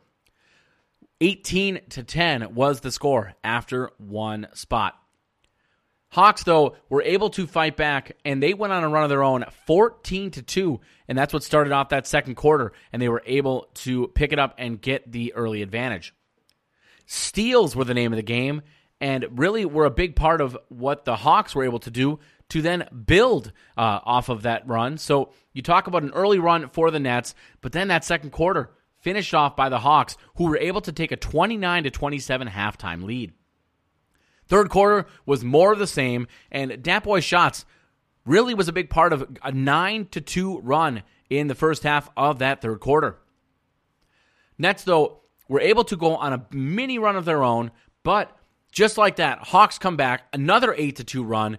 18 1.21 1.81
to 1.91 2.03
10 2.03 2.55
was 2.55 2.81
the 2.81 2.93
score 2.93 3.35
after 3.43 3.91
one 3.99 4.49
spot. 4.53 4.95
Hawks, 6.09 6.45
though, 6.45 6.77
were 6.89 7.03
able 7.03 7.31
to 7.31 7.47
fight 7.47 7.77
back 7.77 8.17
and 8.25 8.43
they 8.43 8.55
went 8.55 8.73
on 8.73 8.85
a 8.85 8.89
run 8.89 9.03
of 9.03 9.11
their 9.11 9.23
own 9.23 9.45
14 9.67 10.31
to 10.33 10.43
2. 10.43 10.81
And 11.09 11.19
that's 11.19 11.33
what 11.33 11.43
started 11.43 11.73
off 11.73 11.91
that 11.91 12.07
second 12.07 12.37
quarter. 12.37 12.73
And 12.93 13.03
they 13.03 13.09
were 13.09 13.23
able 13.27 13.69
to 13.75 14.09
pick 14.09 14.33
it 14.33 14.39
up 14.39 14.55
and 14.59 14.81
get 14.81 15.11
the 15.11 15.35
early 15.35 15.63
advantage. 15.63 16.15
Steals 17.07 17.77
were 17.77 17.85
the 17.85 17.95
name 17.95 18.13
of 18.13 18.17
the 18.17 18.23
game 18.23 18.63
and 19.01 19.27
really 19.39 19.65
were 19.65 19.85
a 19.85 19.91
big 19.91 20.17
part 20.17 20.41
of 20.41 20.57
what 20.69 21.05
the 21.05 21.17
Hawks 21.17 21.55
were 21.55 21.65
able 21.65 21.81
to 21.81 21.91
do 21.91 22.19
to 22.49 22.63
then 22.63 22.89
build 23.05 23.53
uh, 23.77 24.01
off 24.05 24.29
of 24.29 24.43
that 24.43 24.67
run. 24.67 24.99
So 24.99 25.33
you 25.53 25.63
talk 25.63 25.87
about 25.87 26.03
an 26.03 26.13
early 26.13 26.39
run 26.39 26.69
for 26.69 26.91
the 26.91 27.01
Nets, 27.01 27.35
but 27.61 27.73
then 27.73 27.89
that 27.89 28.05
second 28.05 28.31
quarter 28.31 28.71
finished 29.07 29.35
off 29.35 29.55
by 29.55 29.69
the 29.69 29.79
Hawks, 29.79 30.17
who 30.35 30.47
were 30.47 30.59
able 30.59 30.81
to 30.81 30.91
take 30.91 31.13
a 31.13 31.17
29 31.17 31.85
to 31.85 31.91
27 31.93 32.49
halftime 32.49 33.05
lead. 33.05 33.33
Third 34.49 34.69
quarter 34.69 35.07
was 35.25 35.45
more 35.45 35.73
of 35.73 35.79
the 35.79 35.87
same, 35.87 36.27
and 36.51 36.73
Datboy 36.73 37.23
shots 37.23 37.65
really 38.25 38.53
was 38.53 38.67
a 38.67 38.73
big 38.73 38.91
part 38.91 39.13
of 39.13 39.37
a 39.45 39.53
9 39.53 40.07
to 40.07 40.21
2 40.21 40.59
run 40.59 41.05
in 41.31 41.47
the 41.47 41.55
first 41.55 41.85
half 41.85 42.11
of 42.17 42.41
that 42.41 42.61
third 42.61 42.81
quarter. 42.81 43.21
Nets, 44.59 44.83
though, 44.83 45.21
were 45.49 45.61
able 45.61 45.85
to 45.85 45.95
go 45.95 46.17
on 46.17 46.33
a 46.33 46.45
mini 46.51 46.99
run 46.99 47.15
of 47.15 47.25
their 47.25 47.45
own, 47.45 47.71
but 48.03 48.37
just 48.73 48.99
like 48.99 49.17
that, 49.17 49.39
Hawks 49.39 49.79
come 49.79 49.97
back, 49.97 50.25
another 50.33 50.75
8 50.77 50.97
to 50.97 51.05
2 51.05 51.23
run, 51.23 51.59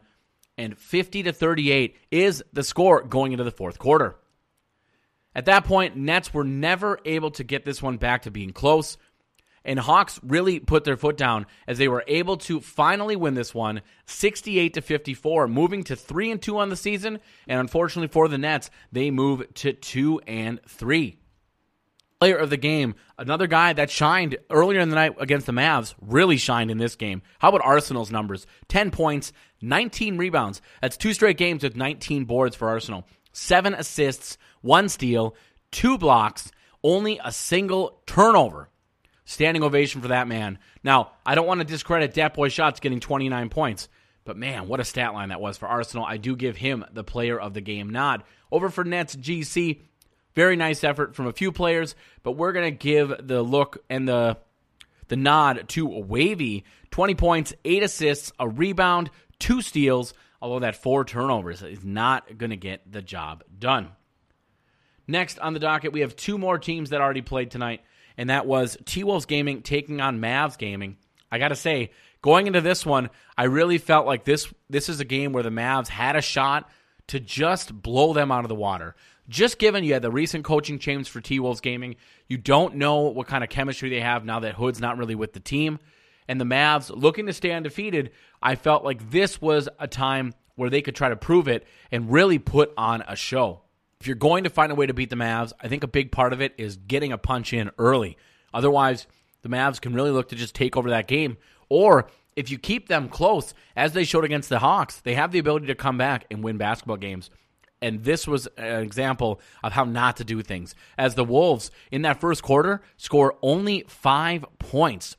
and 0.58 0.78
50 0.78 1.24
to 1.24 1.32
38 1.32 1.96
is 2.12 2.44
the 2.52 2.64
score 2.64 3.04
going 3.04 3.32
into 3.32 3.46
the 3.46 3.52
fourth 3.52 3.80
quarter. 3.80 4.18
At 5.38 5.46
that 5.46 5.66
point, 5.66 5.96
Nets 5.96 6.34
were 6.34 6.44
never 6.44 7.00
able 7.06 7.30
to 7.32 7.44
get 7.44 7.64
this 7.64 7.80
one 7.80 7.98
back 7.98 8.24
to 8.24 8.32
being 8.32 8.52
close, 8.52 8.98
and 9.64 9.78
Hawks 9.78 10.20
really 10.24 10.60
put 10.60 10.84
their 10.84 10.98
foot 10.98 11.16
down 11.16 11.46
as 11.68 11.78
they 11.78 11.88
were 11.88 12.04
able 12.08 12.38
to 12.38 12.60
finally 12.60 13.16
win 13.16 13.36
this 13.36 13.54
one 13.54 13.84
68 14.08 14.74
to 14.74 14.82
54, 14.82 15.48
moving 15.48 15.84
to 15.84 15.96
3 15.96 16.32
and 16.32 16.42
2 16.42 16.58
on 16.58 16.70
the 16.70 16.76
season, 16.76 17.20
and 17.48 17.60
unfortunately 17.60 18.08
for 18.08 18.28
the 18.28 18.40
Nets, 18.40 18.72
they 18.92 19.12
move 19.12 19.44
to 19.54 19.74
2 19.74 20.22
and 20.26 20.60
3 20.68 21.20
player 22.20 22.38
of 22.38 22.50
the 22.50 22.58
game, 22.58 22.96
another 23.20 23.46
guy 23.46 23.74
that 23.74 23.92
shined 23.92 24.38
earlier 24.50 24.80
in 24.80 24.90
the 24.90 24.96
night 24.96 25.16
against 25.20 25.46
the 25.46 25.52
Mavs, 25.52 25.94
really 26.02 26.38
shined 26.38 26.72
in 26.72 26.80
this 26.80 26.96
game. 26.96 27.22
How 27.38 27.50
about 27.50 27.62
Arsenal's 27.64 28.10
numbers? 28.10 28.48
10 28.70 28.90
points, 28.90 29.34
19 29.62 30.18
rebounds. 30.18 30.62
That's 30.82 30.98
two 30.98 31.14
straight 31.14 31.38
games 31.38 31.62
with 31.62 31.76
19 31.76 32.26
boards 32.26 32.56
for 32.56 32.70
Arsenal. 32.70 33.06
Seven 33.34 33.76
assists, 33.76 34.40
one 34.62 34.90
steal, 34.90 35.36
two 35.72 35.98
blocks, 35.98 36.52
only 36.84 37.20
a 37.24 37.32
single 37.32 38.02
turnover. 38.06 38.70
Standing 39.26 39.64
ovation 39.64 40.02
for 40.02 40.08
that 40.08 40.28
man. 40.28 40.58
Now, 40.84 41.12
I 41.26 41.36
don't 41.36 41.48
want 41.48 41.60
to 41.60 41.66
discredit 41.66 42.14
Dat 42.14 42.34
Boy 42.34 42.48
Shots 42.48 42.80
getting 42.80 43.02
29 43.02 43.50
points, 43.50 43.90
but 44.24 44.38
man, 44.38 44.70
what 44.70 44.80
a 44.80 44.86
stat 44.86 45.14
line 45.14 45.30
that 45.30 45.42
was 45.42 45.58
for 45.58 45.68
Arsenal. 45.68 46.06
I 46.06 46.16
do 46.16 46.36
give 46.36 46.56
him 46.56 46.86
the 46.94 47.04
player 47.04 47.38
of 47.38 47.54
the 47.54 47.60
game 47.60 47.90
nod. 47.90 48.24
Over 48.52 48.70
for 48.70 48.86
Nets 48.86 49.18
GC, 49.18 49.82
very 50.34 50.56
nice 50.56 50.84
effort 50.84 51.14
from 51.14 51.28
a 51.28 51.34
few 51.34 51.52
players, 51.52 51.94
but 52.24 52.34
we're 52.34 52.54
going 52.54 52.72
to 52.72 52.78
give 52.78 53.14
the 53.20 53.42
look 53.42 53.84
and 53.90 54.08
the 54.08 54.38
the 55.10 55.18
nod 55.18 55.68
to 55.70 55.86
Wavy. 55.86 56.64
20 56.92 57.16
points, 57.16 57.54
8 57.66 57.84
assists, 57.84 58.32
a 58.40 58.48
rebound, 58.48 59.10
2 59.40 59.62
steals, 59.62 60.14
although 60.42 60.60
that 60.60 60.82
4 60.82 61.04
turnovers 61.04 61.64
is 61.64 61.84
not 61.84 62.38
going 62.38 62.52
to 62.52 62.58
get 62.58 62.90
the 62.90 63.02
job 63.02 63.44
done. 63.58 63.90
Next 65.08 65.40
on 65.40 65.54
the 65.54 65.60
docket, 65.60 65.94
we 65.94 66.02
have 66.02 66.16
two 66.16 66.38
more 66.38 66.60
teams 66.60 66.90
that 66.90 67.02
already 67.02 67.22
played 67.22 67.52
tonight, 67.52 67.82
and 68.18 68.30
that 68.30 68.46
was 68.46 68.78
T 68.86 69.04
Wolves 69.04 69.26
Gaming 69.26 69.62
taking 69.62 70.02
on 70.02 70.20
Mavs 70.20 70.58
Gaming. 70.58 70.98
I 71.32 71.40
got 71.40 71.50
to 71.50 71.56
say, 71.56 71.92
going 72.22 72.48
into 72.48 72.62
this 72.62 72.86
one, 72.86 73.10
I 73.38 73.46
really 73.46 73.78
felt 73.78 74.06
like 74.06 74.24
this 74.24 74.52
this 74.70 74.90
is 74.90 75.00
a 75.00 75.06
game 75.06 75.34
where 75.34 75.44
the 75.44 75.50
Mavs 75.50 75.88
had 75.88 76.16
a 76.16 76.22
shot 76.22 76.70
to 77.08 77.20
just 77.20 77.74
blow 77.82 78.14
them 78.14 78.32
out 78.32 78.44
of 78.44 78.50
the 78.50 78.56
water 78.56 78.96
just 79.30 79.60
given 79.60 79.84
you 79.84 79.94
had 79.94 80.02
the 80.02 80.12
recent 80.12 80.46
coaching 80.46 80.80
change 80.80 81.10
for 81.10 81.22
T 81.22 81.40
Wolves 81.40 81.62
Gaming, 81.62 81.96
you 82.28 82.38
don't 82.38 82.76
know 82.76 83.02
what 83.02 83.28
kind 83.28 83.44
of 83.44 83.50
chemistry 83.50 83.90
they 83.90 84.00
have 84.00 84.26
now 84.26 84.40
that 84.40 84.56
Hood's 84.56 84.80
not 84.80 84.98
really 84.98 85.16
with 85.16 85.34
the 85.34 85.40
team. 85.40 85.80
And 86.28 86.40
the 86.40 86.46
Mavs 86.46 86.90
looking 86.94 87.26
to 87.28 87.34
stay 87.34 87.52
undefeated, 87.52 88.12
I 88.42 88.56
felt 88.56 88.84
like 88.84 89.12
this 89.12 89.42
was 89.42 89.70
a 89.80 89.88
time 89.88 90.34
where 90.56 90.70
they 90.70 90.82
could 90.82 90.96
try 90.96 91.10
to 91.10 91.16
prove 91.16 91.48
it 91.48 91.66
and 91.92 92.12
really 92.12 92.40
put 92.40 92.74
on 92.78 93.04
a 93.08 93.16
show. 93.16 93.62
If 94.00 94.08
you're 94.08 94.16
going 94.16 94.44
to 94.44 94.50
find 94.50 94.72
a 94.72 94.76
way 94.76 94.86
to 94.86 94.94
beat 94.94 95.10
the 95.10 95.16
Mavs, 95.16 95.54
I 95.62 95.68
think 95.68 95.84
a 95.84 95.88
big 95.88 96.12
part 96.12 96.34
of 96.34 96.42
it 96.42 96.54
is 96.58 96.78
getting 96.78 97.12
a 97.12 97.18
punch 97.18 97.52
in 97.52 97.72
early. 97.78 98.18
Otherwise, 98.54 99.08
the 99.42 99.50
Mavs 99.50 99.82
can 99.82 99.94
really 99.94 100.12
look 100.12 100.30
to 100.30 100.36
just 100.36 100.56
take 100.56 100.78
over 100.78 100.90
that 100.90 101.08
game. 101.08 101.38
Or 101.70 102.10
if 102.36 102.52
you 102.52 102.60
keep 102.60 102.88
them 102.88 103.10
close, 103.10 103.54
as 103.76 103.94
they 103.94 104.04
showed 104.04 104.24
against 104.24 104.50
the 104.50 104.60
Hawks, 104.60 105.00
they 105.02 105.16
have 105.16 105.32
the 105.32 105.40
ability 105.40 105.68
to 105.68 105.76
come 105.76 105.98
back 105.98 106.26
and 106.30 106.44
win 106.44 106.58
basketball 106.58 106.98
games. 106.98 107.30
And 107.82 108.04
this 108.04 108.28
was 108.28 108.48
an 108.58 108.82
example 108.82 109.40
of 109.64 109.74
how 109.74 109.84
not 109.84 110.18
to 110.18 110.24
do 110.24 110.42
things. 110.42 110.76
As 110.98 111.16
the 111.16 111.24
Wolves 111.24 111.72
in 111.92 112.04
that 112.04 112.20
first 112.20 112.44
quarter 112.44 112.82
score 112.98 113.38
only 113.42 113.84
five 113.88 114.46
points. 114.60 115.18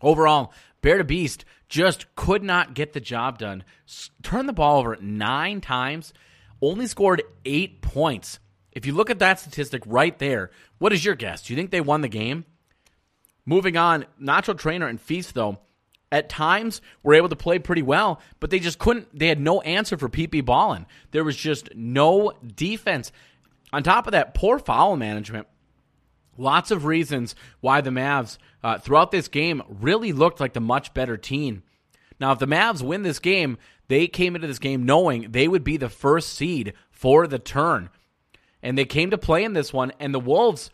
Overall, 0.00 0.52
Bear 0.82 0.98
to 0.98 1.04
Beast 1.04 1.46
just 1.68 2.14
could 2.14 2.42
not 2.42 2.74
get 2.74 2.92
the 2.92 3.00
job 3.00 3.38
done. 3.38 3.64
Turned 4.22 4.48
the 4.48 4.52
ball 4.52 4.80
over 4.80 4.96
nine 5.00 5.62
times, 5.62 6.12
only 6.60 6.86
scored 6.86 7.22
eight 7.44 7.82
points. 7.82 8.38
If 8.72 8.86
you 8.86 8.92
look 8.92 9.10
at 9.10 9.20
that 9.20 9.38
statistic 9.38 9.82
right 9.86 10.18
there, 10.18 10.50
what 10.78 10.92
is 10.92 11.04
your 11.04 11.14
guess? 11.14 11.42
Do 11.42 11.52
you 11.52 11.56
think 11.56 11.70
they 11.70 11.80
won 11.80 12.00
the 12.00 12.08
game? 12.08 12.44
Moving 13.46 13.76
on, 13.76 14.06
Nacho 14.20 14.58
Trainer 14.58 14.88
and 14.88 15.00
Feast, 15.00 15.34
though, 15.34 15.58
at 16.10 16.28
times 16.28 16.80
were 17.02 17.14
able 17.14 17.28
to 17.28 17.36
play 17.36 17.58
pretty 17.58 17.82
well, 17.82 18.20
but 18.40 18.50
they 18.50 18.58
just 18.58 18.78
couldn't. 18.78 19.16
They 19.16 19.28
had 19.28 19.40
no 19.40 19.60
answer 19.60 19.96
for 19.96 20.08
PP 20.08 20.44
Ballin. 20.44 20.86
There 21.10 21.24
was 21.24 21.36
just 21.36 21.74
no 21.74 22.32
defense. 22.54 23.12
On 23.72 23.82
top 23.82 24.06
of 24.06 24.12
that, 24.12 24.34
poor 24.34 24.58
foul 24.58 24.96
management. 24.96 25.46
Lots 26.36 26.70
of 26.70 26.84
reasons 26.84 27.34
why 27.60 27.80
the 27.80 27.90
Mavs 27.90 28.38
uh, 28.62 28.78
throughout 28.78 29.10
this 29.10 29.28
game 29.28 29.62
really 29.68 30.12
looked 30.12 30.40
like 30.40 30.52
the 30.52 30.60
much 30.60 30.94
better 30.94 31.16
team. 31.16 31.62
Now, 32.20 32.32
if 32.32 32.38
the 32.38 32.46
Mavs 32.46 32.82
win 32.82 33.02
this 33.02 33.18
game, 33.18 33.58
they 33.88 34.06
came 34.06 34.34
into 34.34 34.46
this 34.46 34.58
game 34.58 34.84
knowing 34.84 35.30
they 35.32 35.48
would 35.48 35.64
be 35.64 35.76
the 35.76 35.88
first 35.88 36.34
seed 36.34 36.72
for 36.90 37.26
the 37.26 37.38
turn. 37.38 37.90
and 38.64 38.78
they 38.78 38.86
came 38.86 39.10
to 39.10 39.18
play 39.18 39.44
in 39.44 39.52
this 39.52 39.72
one. 39.72 39.92
And 40.00 40.12
the 40.12 40.18
Wolves, 40.18 40.70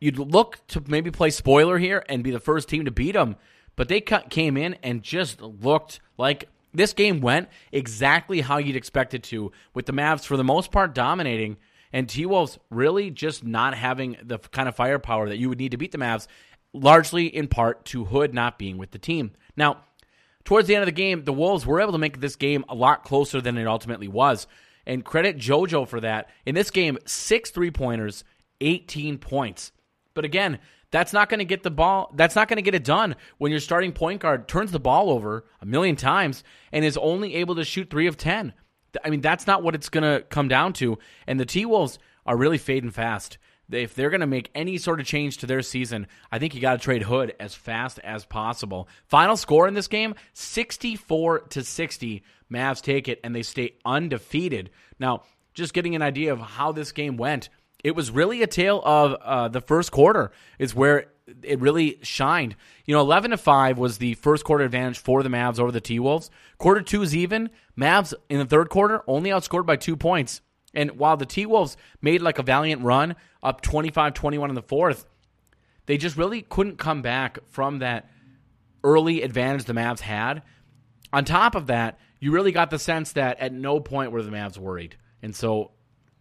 you'd 0.00 0.18
look 0.18 0.64
to 0.68 0.82
maybe 0.86 1.10
play 1.10 1.30
spoiler 1.30 1.76
here 1.76 2.04
and 2.08 2.22
be 2.24 2.30
the 2.30 2.40
first 2.40 2.68
team 2.68 2.86
to 2.86 2.90
beat 2.90 3.12
them, 3.12 3.36
but 3.76 3.88
they 3.88 4.00
came 4.00 4.56
in 4.56 4.74
and 4.82 5.02
just 5.02 5.42
looked 5.42 6.00
like 6.16 6.48
this 6.72 6.92
game 6.92 7.20
went 7.20 7.48
exactly 7.72 8.40
how 8.40 8.58
you'd 8.58 8.76
expect 8.76 9.12
it 9.12 9.24
to, 9.24 9.50
with 9.74 9.86
the 9.86 9.92
Mavs 9.92 10.24
for 10.24 10.36
the 10.36 10.44
most 10.44 10.70
part 10.70 10.94
dominating, 10.94 11.56
and 11.92 12.08
T 12.08 12.24
Wolves 12.26 12.60
really 12.70 13.10
just 13.10 13.42
not 13.42 13.74
having 13.74 14.16
the 14.22 14.38
kind 14.38 14.68
of 14.68 14.76
firepower 14.76 15.28
that 15.28 15.38
you 15.38 15.48
would 15.48 15.58
need 15.58 15.72
to 15.72 15.76
beat 15.76 15.90
the 15.90 15.98
Mavs, 15.98 16.28
largely 16.72 17.26
in 17.26 17.48
part 17.48 17.84
to 17.86 18.04
Hood 18.04 18.32
not 18.32 18.56
being 18.56 18.78
with 18.78 18.92
the 18.92 18.98
team. 19.00 19.32
Now, 19.56 19.78
towards 20.44 20.68
the 20.68 20.74
end 20.74 20.82
of 20.82 20.86
the 20.86 20.92
game, 20.92 21.24
the 21.24 21.32
Wolves 21.32 21.66
were 21.66 21.80
able 21.80 21.92
to 21.92 21.98
make 21.98 22.20
this 22.20 22.36
game 22.36 22.64
a 22.68 22.74
lot 22.74 23.04
closer 23.04 23.40
than 23.40 23.58
it 23.58 23.66
ultimately 23.66 24.08
was. 24.08 24.46
And 24.86 25.04
credit 25.04 25.36
JoJo 25.36 25.86
for 25.86 26.00
that. 26.00 26.30
In 26.46 26.54
this 26.54 26.70
game, 26.70 26.98
six 27.06 27.50
three 27.50 27.70
pointers, 27.70 28.24
18 28.60 29.18
points. 29.18 29.72
But 30.14 30.24
again, 30.24 30.58
that's 30.90 31.12
not 31.12 31.28
going 31.28 31.38
to 31.38 31.44
get 31.44 31.62
the 31.62 31.70
ball. 31.70 32.12
That's 32.16 32.34
not 32.34 32.48
going 32.48 32.56
to 32.56 32.62
get 32.62 32.74
it 32.74 32.84
done 32.84 33.14
when 33.38 33.52
your 33.52 33.60
starting 33.60 33.92
point 33.92 34.20
guard 34.20 34.48
turns 34.48 34.72
the 34.72 34.80
ball 34.80 35.10
over 35.10 35.44
a 35.60 35.66
million 35.66 35.96
times 35.96 36.42
and 36.72 36.84
is 36.84 36.96
only 36.96 37.36
able 37.36 37.54
to 37.56 37.64
shoot 37.64 37.90
three 37.90 38.06
of 38.06 38.16
10. 38.16 38.52
I 39.04 39.10
mean, 39.10 39.20
that's 39.20 39.46
not 39.46 39.62
what 39.62 39.74
it's 39.74 39.88
going 39.88 40.02
to 40.02 40.24
come 40.26 40.48
down 40.48 40.72
to. 40.74 40.98
And 41.26 41.38
the 41.38 41.46
T 41.46 41.64
Wolves 41.64 41.98
are 42.26 42.36
really 42.36 42.58
fading 42.58 42.90
fast. 42.90 43.38
If 43.72 43.94
they're 43.94 44.10
going 44.10 44.20
to 44.20 44.26
make 44.26 44.50
any 44.54 44.78
sort 44.78 45.00
of 45.00 45.06
change 45.06 45.38
to 45.38 45.46
their 45.46 45.62
season, 45.62 46.06
I 46.30 46.38
think 46.38 46.54
you 46.54 46.60
got 46.60 46.72
to 46.72 46.78
trade 46.78 47.02
Hood 47.02 47.34
as 47.38 47.54
fast 47.54 47.98
as 48.00 48.24
possible. 48.24 48.88
Final 49.06 49.36
score 49.36 49.68
in 49.68 49.74
this 49.74 49.88
game 49.88 50.14
64 50.32 51.40
to 51.50 51.62
60. 51.62 52.22
Mavs 52.52 52.82
take 52.82 53.08
it 53.08 53.20
and 53.22 53.34
they 53.34 53.42
stay 53.42 53.74
undefeated. 53.84 54.70
Now, 54.98 55.22
just 55.54 55.74
getting 55.74 55.94
an 55.94 56.02
idea 56.02 56.32
of 56.32 56.40
how 56.40 56.72
this 56.72 56.92
game 56.92 57.16
went, 57.16 57.48
it 57.82 57.94
was 57.94 58.10
really 58.10 58.42
a 58.42 58.46
tale 58.46 58.82
of 58.84 59.14
uh, 59.22 59.48
the 59.48 59.60
first 59.60 59.90
quarter, 59.90 60.32
is 60.58 60.74
where 60.74 61.06
it 61.42 61.60
really 61.60 61.98
shined. 62.02 62.56
You 62.84 62.94
know, 62.94 63.00
11 63.00 63.30
to 63.30 63.36
5 63.36 63.78
was 63.78 63.98
the 63.98 64.14
first 64.14 64.44
quarter 64.44 64.64
advantage 64.64 64.98
for 64.98 65.22
the 65.22 65.28
Mavs 65.28 65.58
over 65.58 65.72
the 65.72 65.80
T 65.80 65.98
Wolves. 65.98 66.30
Quarter 66.58 66.82
two 66.82 67.02
is 67.02 67.14
even. 67.14 67.50
Mavs 67.78 68.14
in 68.28 68.38
the 68.38 68.44
third 68.44 68.68
quarter 68.68 69.02
only 69.06 69.30
outscored 69.30 69.66
by 69.66 69.76
two 69.76 69.96
points. 69.96 70.40
And 70.74 70.92
while 70.92 71.16
the 71.16 71.26
T 71.26 71.46
Wolves 71.46 71.76
made 72.00 72.22
like 72.22 72.38
a 72.38 72.42
valiant 72.42 72.82
run 72.82 73.16
up 73.42 73.60
25 73.60 74.14
21 74.14 74.50
in 74.50 74.54
the 74.54 74.62
fourth, 74.62 75.06
they 75.86 75.96
just 75.96 76.16
really 76.16 76.42
couldn't 76.42 76.78
come 76.78 77.02
back 77.02 77.38
from 77.48 77.80
that 77.80 78.08
early 78.84 79.22
advantage 79.22 79.64
the 79.64 79.72
Mavs 79.72 80.00
had. 80.00 80.42
On 81.12 81.24
top 81.24 81.54
of 81.54 81.66
that, 81.66 81.98
you 82.20 82.32
really 82.32 82.52
got 82.52 82.70
the 82.70 82.78
sense 82.78 83.12
that 83.12 83.40
at 83.40 83.52
no 83.52 83.80
point 83.80 84.12
were 84.12 84.22
the 84.22 84.30
Mavs 84.30 84.58
worried. 84.58 84.96
And 85.22 85.34
so 85.34 85.72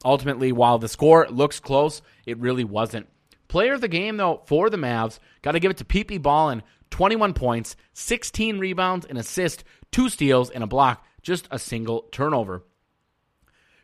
ultimately, 0.03 0.51
while 0.51 0.79
the 0.79 0.87
score 0.87 1.27
looks 1.29 1.59
close, 1.59 2.01
it 2.25 2.37
really 2.39 2.63
wasn't. 2.63 3.07
Player 3.47 3.73
of 3.73 3.81
the 3.81 3.87
game, 3.87 4.17
though, 4.17 4.41
for 4.45 4.69
the 4.69 4.77
Mavs, 4.77 5.19
got 5.41 5.51
to 5.51 5.59
give 5.59 5.71
it 5.71 5.77
to 5.77 5.85
PP 5.85 6.21
Ballin. 6.21 6.63
21 6.91 7.33
points, 7.33 7.75
16 7.93 8.59
rebounds, 8.59 9.05
an 9.05 9.17
assist, 9.17 9.63
two 9.91 10.09
steals, 10.09 10.49
and 10.49 10.63
a 10.63 10.67
block, 10.67 11.05
just 11.21 11.47
a 11.51 11.59
single 11.59 12.07
turnover. 12.11 12.63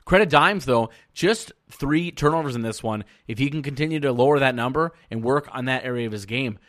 Credit 0.06 0.30
Dimes, 0.30 0.66
though, 0.66 0.92
just 1.14 1.52
three 1.72 2.12
turnovers 2.12 2.56
in 2.56 2.62
this 2.62 2.84
one. 2.84 3.04
If 3.28 3.40
he 3.40 3.50
can 3.50 3.64
continue 3.64 4.00
to 4.02 4.12
lower 4.12 4.40
that 4.40 4.56
number 4.56 4.94
and 5.10 5.24
work 5.24 5.48
on 5.52 5.66
that 5.66 5.84
area 5.84 6.06
of 6.06 6.12
his 6.12 6.28
game, 6.28 6.60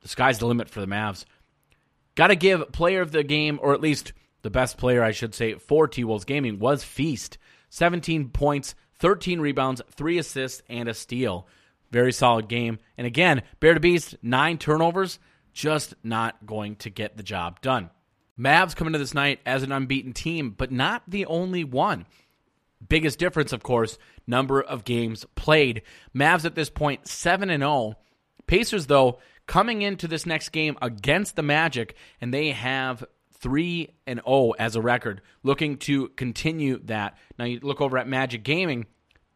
the 0.00 0.08
sky's 0.08 0.38
the 0.38 0.46
limit 0.46 0.70
for 0.70 0.80
the 0.80 0.86
Mavs. 0.86 1.26
Got 2.14 2.28
to 2.28 2.36
give 2.36 2.72
player 2.72 3.02
of 3.02 3.12
the 3.12 3.22
game, 3.22 3.58
or 3.62 3.74
at 3.74 3.82
least 3.82 4.14
the 4.42 4.50
best 4.50 4.78
player, 4.78 5.02
I 5.02 5.12
should 5.12 5.34
say, 5.34 5.54
for 5.54 5.86
T 5.86 6.04
Wolves 6.04 6.24
Gaming 6.24 6.58
was 6.58 6.82
Feast. 6.82 7.36
17 7.68 8.30
points, 8.30 8.74
13 8.98 9.40
rebounds, 9.40 9.82
3 9.90 10.18
assists, 10.18 10.62
and 10.68 10.88
a 10.88 10.94
steal. 10.94 11.46
Very 11.90 12.12
solid 12.12 12.48
game. 12.48 12.78
And 12.96 13.06
again, 13.06 13.42
Bear 13.60 13.74
to 13.74 13.80
Beast, 13.80 14.16
9 14.22 14.58
turnovers, 14.58 15.18
just 15.52 15.94
not 16.02 16.46
going 16.46 16.76
to 16.76 16.90
get 16.90 17.16
the 17.16 17.22
job 17.22 17.60
done. 17.60 17.90
Mavs 18.38 18.74
come 18.74 18.86
into 18.86 18.98
this 18.98 19.14
night 19.14 19.40
as 19.44 19.62
an 19.62 19.72
unbeaten 19.72 20.12
team, 20.12 20.50
but 20.50 20.72
not 20.72 21.02
the 21.06 21.26
only 21.26 21.62
one. 21.62 22.06
Biggest 22.88 23.18
difference, 23.18 23.52
of 23.52 23.62
course, 23.62 23.98
number 24.26 24.60
of 24.60 24.84
games 24.84 25.26
played. 25.34 25.82
Mavs 26.14 26.44
at 26.44 26.54
this 26.54 26.70
point 26.70 27.06
7 27.06 27.50
and 27.50 27.62
0. 27.62 27.94
Pacers 28.46 28.86
though 28.86 29.18
coming 29.46 29.82
into 29.82 30.08
this 30.08 30.26
next 30.26 30.50
game 30.50 30.76
against 30.80 31.36
the 31.36 31.42
Magic 31.42 31.94
and 32.20 32.32
they 32.32 32.50
have 32.50 33.04
3 33.40 33.88
and 34.06 34.20
0 34.24 34.52
as 34.58 34.76
a 34.76 34.80
record, 34.80 35.22
looking 35.42 35.78
to 35.78 36.08
continue 36.10 36.78
that. 36.84 37.16
Now 37.38 37.46
you 37.46 37.60
look 37.60 37.80
over 37.80 37.98
at 37.98 38.08
Magic 38.08 38.42
Gaming 38.42 38.86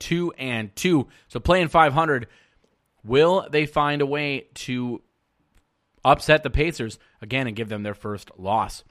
2 0.00 0.32
and 0.38 0.74
2. 0.76 1.08
So 1.28 1.40
playing 1.40 1.68
500, 1.68 2.28
will 3.04 3.46
they 3.50 3.66
find 3.66 4.02
a 4.02 4.06
way 4.06 4.48
to 4.54 5.02
upset 6.04 6.42
the 6.42 6.50
Pacers 6.50 6.98
again 7.22 7.46
and 7.46 7.56
give 7.56 7.68
them 7.68 7.82
their 7.82 7.94
first 7.94 8.30
loss? 8.38 8.84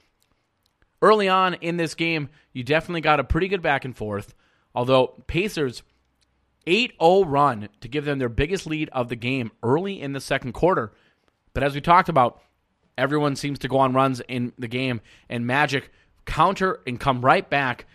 Early 1.00 1.28
on 1.28 1.54
in 1.54 1.76
this 1.76 1.94
game, 1.94 2.30
you 2.52 2.64
definitely 2.64 3.02
got 3.02 3.20
a 3.20 3.24
pretty 3.24 3.48
good 3.48 3.62
back 3.62 3.84
and 3.84 3.96
forth. 3.96 4.34
Although 4.74 5.22
Pacers 5.26 5.82
8-0 6.66 7.24
run 7.26 7.68
to 7.80 7.88
give 7.88 8.04
them 8.04 8.18
their 8.18 8.28
biggest 8.28 8.66
lead 8.66 8.88
of 8.90 9.08
the 9.08 9.16
game 9.16 9.52
early 9.62 10.00
in 10.00 10.12
the 10.12 10.20
second 10.20 10.52
quarter. 10.52 10.92
But 11.52 11.62
as 11.62 11.74
we 11.74 11.80
talked 11.80 12.08
about, 12.08 12.40
everyone 12.96 13.36
seems 13.36 13.58
to 13.60 13.68
go 13.68 13.78
on 13.78 13.92
runs 13.92 14.20
in 14.28 14.52
the 14.58 14.68
game 14.68 15.00
and 15.28 15.46
Magic 15.46 15.90
counter 16.24 16.80
and 16.86 16.98
come 16.98 17.20
right 17.20 17.48
back 17.48 17.86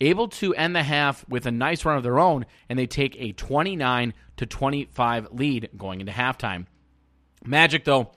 able 0.00 0.28
to 0.28 0.54
end 0.54 0.74
the 0.74 0.82
half 0.82 1.26
with 1.28 1.46
a 1.46 1.50
nice 1.50 1.84
run 1.84 1.96
of 1.96 2.02
their 2.02 2.18
own 2.18 2.46
and 2.68 2.78
they 2.78 2.86
take 2.86 3.16
a 3.18 3.32
29 3.32 4.14
to 4.36 4.46
25 4.46 5.28
lead 5.32 5.70
going 5.76 6.00
into 6.00 6.12
halftime. 6.12 6.66
Magic 7.44 7.84
though 7.84 8.10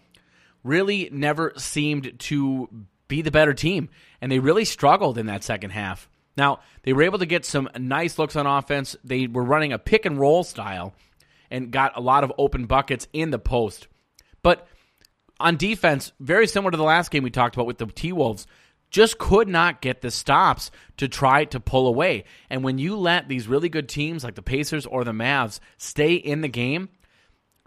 really 0.63 1.09
never 1.11 1.53
seemed 1.57 2.17
to 2.19 2.69
be 3.07 3.21
the 3.21 3.31
better 3.31 3.53
team 3.53 3.89
and 4.21 4.31
they 4.31 4.39
really 4.39 4.65
struggled 4.65 5.17
in 5.17 5.27
that 5.27 5.43
second 5.43 5.71
half. 5.71 6.09
Now, 6.37 6.59
they 6.83 6.93
were 6.93 7.03
able 7.03 7.19
to 7.19 7.25
get 7.25 7.45
some 7.45 7.67
nice 7.77 8.19
looks 8.19 8.35
on 8.35 8.45
offense. 8.45 8.95
They 9.03 9.27
were 9.27 9.43
running 9.43 9.73
a 9.73 9.79
pick 9.79 10.05
and 10.05 10.19
roll 10.19 10.43
style 10.43 10.93
and 11.49 11.71
got 11.71 11.97
a 11.97 12.01
lot 12.01 12.23
of 12.23 12.31
open 12.37 12.65
buckets 12.65 13.07
in 13.11 13.31
the 13.31 13.39
post. 13.39 13.87
But 14.43 14.67
on 15.39 15.57
defense, 15.57 16.11
very 16.19 16.47
similar 16.47 16.71
to 16.71 16.77
the 16.77 16.83
last 16.83 17.11
game 17.11 17.23
we 17.23 17.31
talked 17.31 17.55
about 17.55 17.67
with 17.67 17.79
the 17.79 17.87
T 17.87 18.11
Wolves, 18.11 18.45
just 18.89 19.17
could 19.17 19.47
not 19.47 19.81
get 19.81 20.01
the 20.01 20.11
stops 20.11 20.71
to 20.97 21.07
try 21.07 21.45
to 21.45 21.59
pull 21.59 21.87
away. 21.87 22.23
And 22.49 22.63
when 22.63 22.77
you 22.77 22.95
let 22.95 23.27
these 23.27 23.47
really 23.47 23.69
good 23.69 23.89
teams 23.89 24.23
like 24.23 24.35
the 24.35 24.41
Pacers 24.41 24.85
or 24.85 25.03
the 25.03 25.11
Mavs 25.11 25.59
stay 25.77 26.13
in 26.13 26.41
the 26.41 26.47
game, 26.47 26.89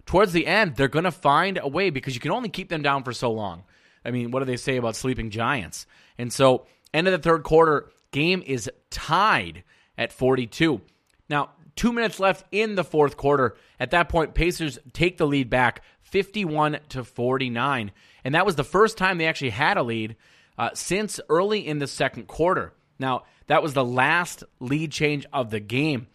towards 0.07 0.33
the 0.33 0.47
end, 0.47 0.77
they're 0.77 0.89
going 0.89 1.05
to 1.05 1.11
find 1.11 1.59
a 1.61 1.69
way 1.69 1.91
because 1.91 2.15
you 2.15 2.21
can 2.21 2.31
only 2.31 2.49
keep 2.49 2.69
them 2.69 2.83
down 2.83 3.03
for 3.03 3.13
so 3.13 3.31
long. 3.31 3.65
I 4.05 4.11
mean, 4.11 4.31
what 4.31 4.41
do 4.41 4.47
they 4.47 4.57
say 4.57 4.77
about 4.77 4.97
sleeping 4.97 5.31
giants? 5.31 5.87
And 6.17 6.33
so, 6.33 6.67
end 6.95 7.07
of 7.07 7.13
the 7.13 7.19
third 7.19 7.43
quarter, 7.43 7.91
Game 8.11 8.43
is 8.45 8.71
tied 8.91 9.65
at 9.97 10.13
42. 10.13 10.81
Now, 11.29 11.51
two 11.77 11.93
minutes 11.93 12.19
left 12.21 12.45
in 12.51 12.75
the 12.75 12.85
fourth 12.85 13.17
quarter. 13.17 13.57
At 13.79 13.93
that 13.93 14.09
point, 14.09 14.35
Pacers 14.35 14.79
take 14.93 15.17
the 15.17 15.27
lead 15.27 15.49
back 15.49 15.83
51 16.03 16.81
to 16.91 17.05
49. 17.05 17.93
And 18.25 18.35
that 18.35 18.47
was 18.47 18.57
the 18.57 18.65
first 18.65 18.99
time 18.99 19.19
they 19.19 19.27
actually 19.27 19.51
had 19.51 19.77
a 19.77 19.83
lead 19.83 20.17
uh, 20.59 20.71
since 20.75 21.21
early 21.29 21.67
in 21.67 21.79
the 21.79 21.87
second 21.87 22.27
quarter. 22.27 22.73
Now, 22.99 23.25
that 23.47 23.63
was 23.63 23.75
the 23.75 23.85
last 23.85 24.45
lead 24.59 24.93
change 24.93 25.27
of 25.33 25.51
the 25.51 25.61
game. 25.61 26.07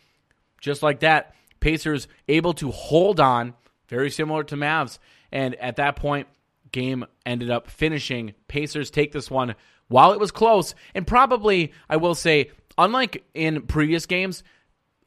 Just 0.61 0.83
like 0.83 0.99
that, 0.99 1.33
Pacers 1.59 2.07
able 2.27 2.53
to 2.55 2.71
hold 2.71 3.19
on, 3.19 3.55
very 3.87 4.11
similar 4.11 4.43
to 4.45 4.55
Mavs. 4.55 4.99
And 5.31 5.55
at 5.55 5.77
that 5.77 5.95
point, 5.95 6.27
game 6.71 7.05
ended 7.25 7.49
up 7.49 7.69
finishing. 7.69 8.33
Pacers 8.47 8.91
take 8.91 9.11
this 9.11 9.31
one 9.31 9.55
while 9.87 10.13
it 10.13 10.19
was 10.19 10.31
close, 10.31 10.75
and 10.93 11.05
probably, 11.05 11.73
I 11.89 11.97
will 11.97 12.15
say, 12.15 12.51
unlike 12.77 13.23
in 13.33 13.63
previous 13.63 14.05
games, 14.05 14.43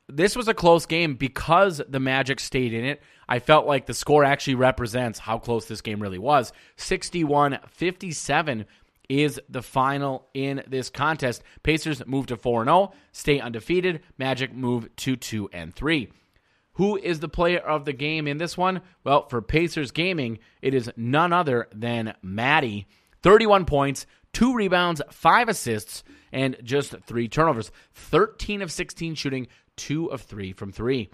this 0.09 0.37
was 0.37 0.49
a 0.49 0.55
close 0.55 0.87
game 0.87 1.15
because 1.15 1.83
the 1.89 2.01
Magic 2.01 2.41
stayed 2.41 2.73
in 2.73 2.85
it. 2.85 3.03
I 3.29 3.41
felt 3.41 3.67
like 3.67 3.87
the 3.87 3.95
score 3.95 4.25
actually 4.25 4.55
represents 4.55 5.19
how 5.19 5.39
close 5.39 5.67
this 5.67 5.83
game 5.83 6.01
really 6.01 6.19
was. 6.19 6.53
61 6.77 7.59
57 7.69 8.65
is 9.09 9.41
the 9.49 9.63
final 9.63 10.29
in 10.35 10.63
this 10.67 10.91
contest. 10.91 11.43
Pacers 11.63 12.07
move 12.07 12.27
to 12.27 12.37
4 12.37 12.65
0, 12.65 12.93
stay 13.13 13.41
undefeated. 13.41 14.01
Magic 14.19 14.53
move 14.53 14.95
to 14.97 15.17
2 15.17 15.51
and 15.53 15.75
3. 15.75 16.11
Who 16.75 16.97
is 16.97 17.21
the 17.21 17.29
player 17.29 17.59
of 17.59 17.85
the 17.85 17.93
game 17.93 18.29
in 18.29 18.39
this 18.39 18.57
one? 18.57 18.83
Well, 19.03 19.29
for 19.29 19.43
Pacers 19.43 19.91
Gaming, 19.91 20.39
it 20.63 20.75
is 20.75 20.91
none 20.97 21.33
other 21.33 21.69
than 21.75 22.15
Maddie. 22.23 22.87
31 23.23 23.65
points, 23.65 24.07
two 24.39 24.55
rebounds, 24.55 25.03
five 25.11 25.49
assists, 25.49 26.05
and 26.31 26.57
just 26.63 26.95
three 27.07 27.27
turnovers. 27.27 27.73
13 27.95 28.63
of 28.63 28.71
16 28.71 29.17
shooting, 29.17 29.49
two 29.75 30.07
of 30.13 30.23
three 30.23 30.53
from 30.53 30.71
three. 30.71 31.11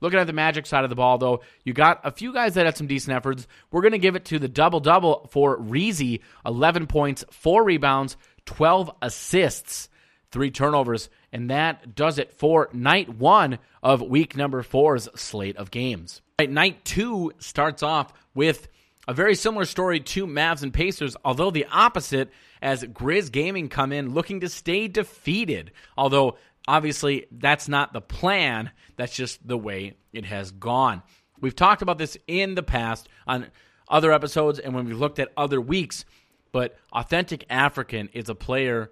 Looking 0.00 0.18
at 0.18 0.26
the 0.26 0.32
Magic 0.32 0.66
side 0.66 0.82
of 0.82 0.90
the 0.90 0.96
ball, 0.96 1.16
though, 1.16 1.42
you 1.62 1.72
got 1.72 2.00
a 2.02 2.10
few 2.10 2.32
guys 2.32 2.54
that 2.54 2.66
had 2.66 2.76
some 2.76 2.88
decent 2.88 3.16
efforts. 3.16 3.46
We're 3.70 3.82
going 3.82 3.92
to 3.92 3.98
give 3.98 4.16
it 4.16 4.24
to 4.24 4.40
the 4.40 4.48
double 4.48 4.80
double 4.80 5.28
for 5.30 5.56
Reezy 5.56 6.22
11 6.44 6.88
points, 6.88 7.24
four 7.30 7.62
rebounds, 7.62 8.16
12 8.46 8.90
assists, 9.00 9.88
three 10.32 10.50
turnovers, 10.50 11.10
And 11.32 11.50
that 11.50 11.94
does 11.94 12.18
it 12.18 12.32
for 12.32 12.70
night 12.72 13.08
one 13.08 13.60
of 13.84 14.02
week 14.02 14.36
number 14.36 14.64
four's 14.64 15.08
slate 15.14 15.58
of 15.58 15.70
games. 15.70 16.22
Right, 16.40 16.50
night 16.50 16.84
two 16.84 17.34
starts 17.38 17.84
off 17.84 18.12
with 18.34 18.66
a 19.06 19.14
very 19.14 19.34
similar 19.34 19.64
story 19.64 20.00
to 20.00 20.26
Mavs 20.26 20.62
and 20.62 20.72
Pacers, 20.72 21.16
although 21.24 21.50
the 21.50 21.66
opposite, 21.70 22.30
as 22.62 22.84
Grizz 22.84 23.30
Gaming 23.30 23.68
come 23.68 23.92
in 23.92 24.14
looking 24.14 24.40
to 24.40 24.48
stay 24.48 24.88
defeated. 24.88 25.72
Although, 25.96 26.36
obviously, 26.66 27.26
that's 27.30 27.68
not 27.68 27.92
the 27.92 28.00
plan, 28.00 28.70
that's 28.96 29.14
just 29.14 29.46
the 29.46 29.58
way 29.58 29.96
it 30.12 30.24
has 30.24 30.50
gone. 30.50 31.02
We've 31.40 31.56
talked 31.56 31.82
about 31.82 31.98
this 31.98 32.16
in 32.26 32.54
the 32.54 32.62
past 32.62 33.08
on 33.26 33.48
other 33.88 34.12
episodes 34.12 34.58
and 34.58 34.74
when 34.74 34.86
we 34.86 34.94
looked 34.94 35.18
at 35.18 35.32
other 35.36 35.60
weeks, 35.60 36.04
but 36.52 36.76
Authentic 36.92 37.44
African 37.50 38.08
is 38.12 38.28
a 38.28 38.34
player 38.34 38.90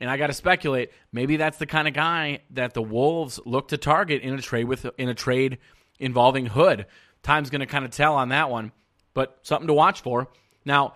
and 0.00 0.10
I 0.10 0.16
got 0.16 0.26
to 0.28 0.32
speculate. 0.32 0.90
Maybe 1.12 1.36
that's 1.36 1.58
the 1.58 1.66
kind 1.66 1.88
of 1.88 1.94
guy 1.94 2.40
that 2.50 2.74
the 2.74 2.82
Wolves 2.82 3.40
look 3.44 3.68
to 3.68 3.78
target 3.78 4.22
in 4.22 4.34
a 4.34 4.42
trade 4.42 4.64
with 4.64 4.86
in 4.98 5.08
a 5.08 5.14
trade 5.14 5.58
involving 5.98 6.46
Hood. 6.46 6.86
Time's 7.22 7.50
going 7.50 7.60
to 7.60 7.66
kind 7.66 7.84
of 7.84 7.90
tell 7.90 8.14
on 8.14 8.28
that 8.28 8.50
one, 8.50 8.72
but 9.16 9.38
something 9.42 9.66
to 9.66 9.72
watch 9.74 10.02
for. 10.02 10.28
Now, 10.64 10.94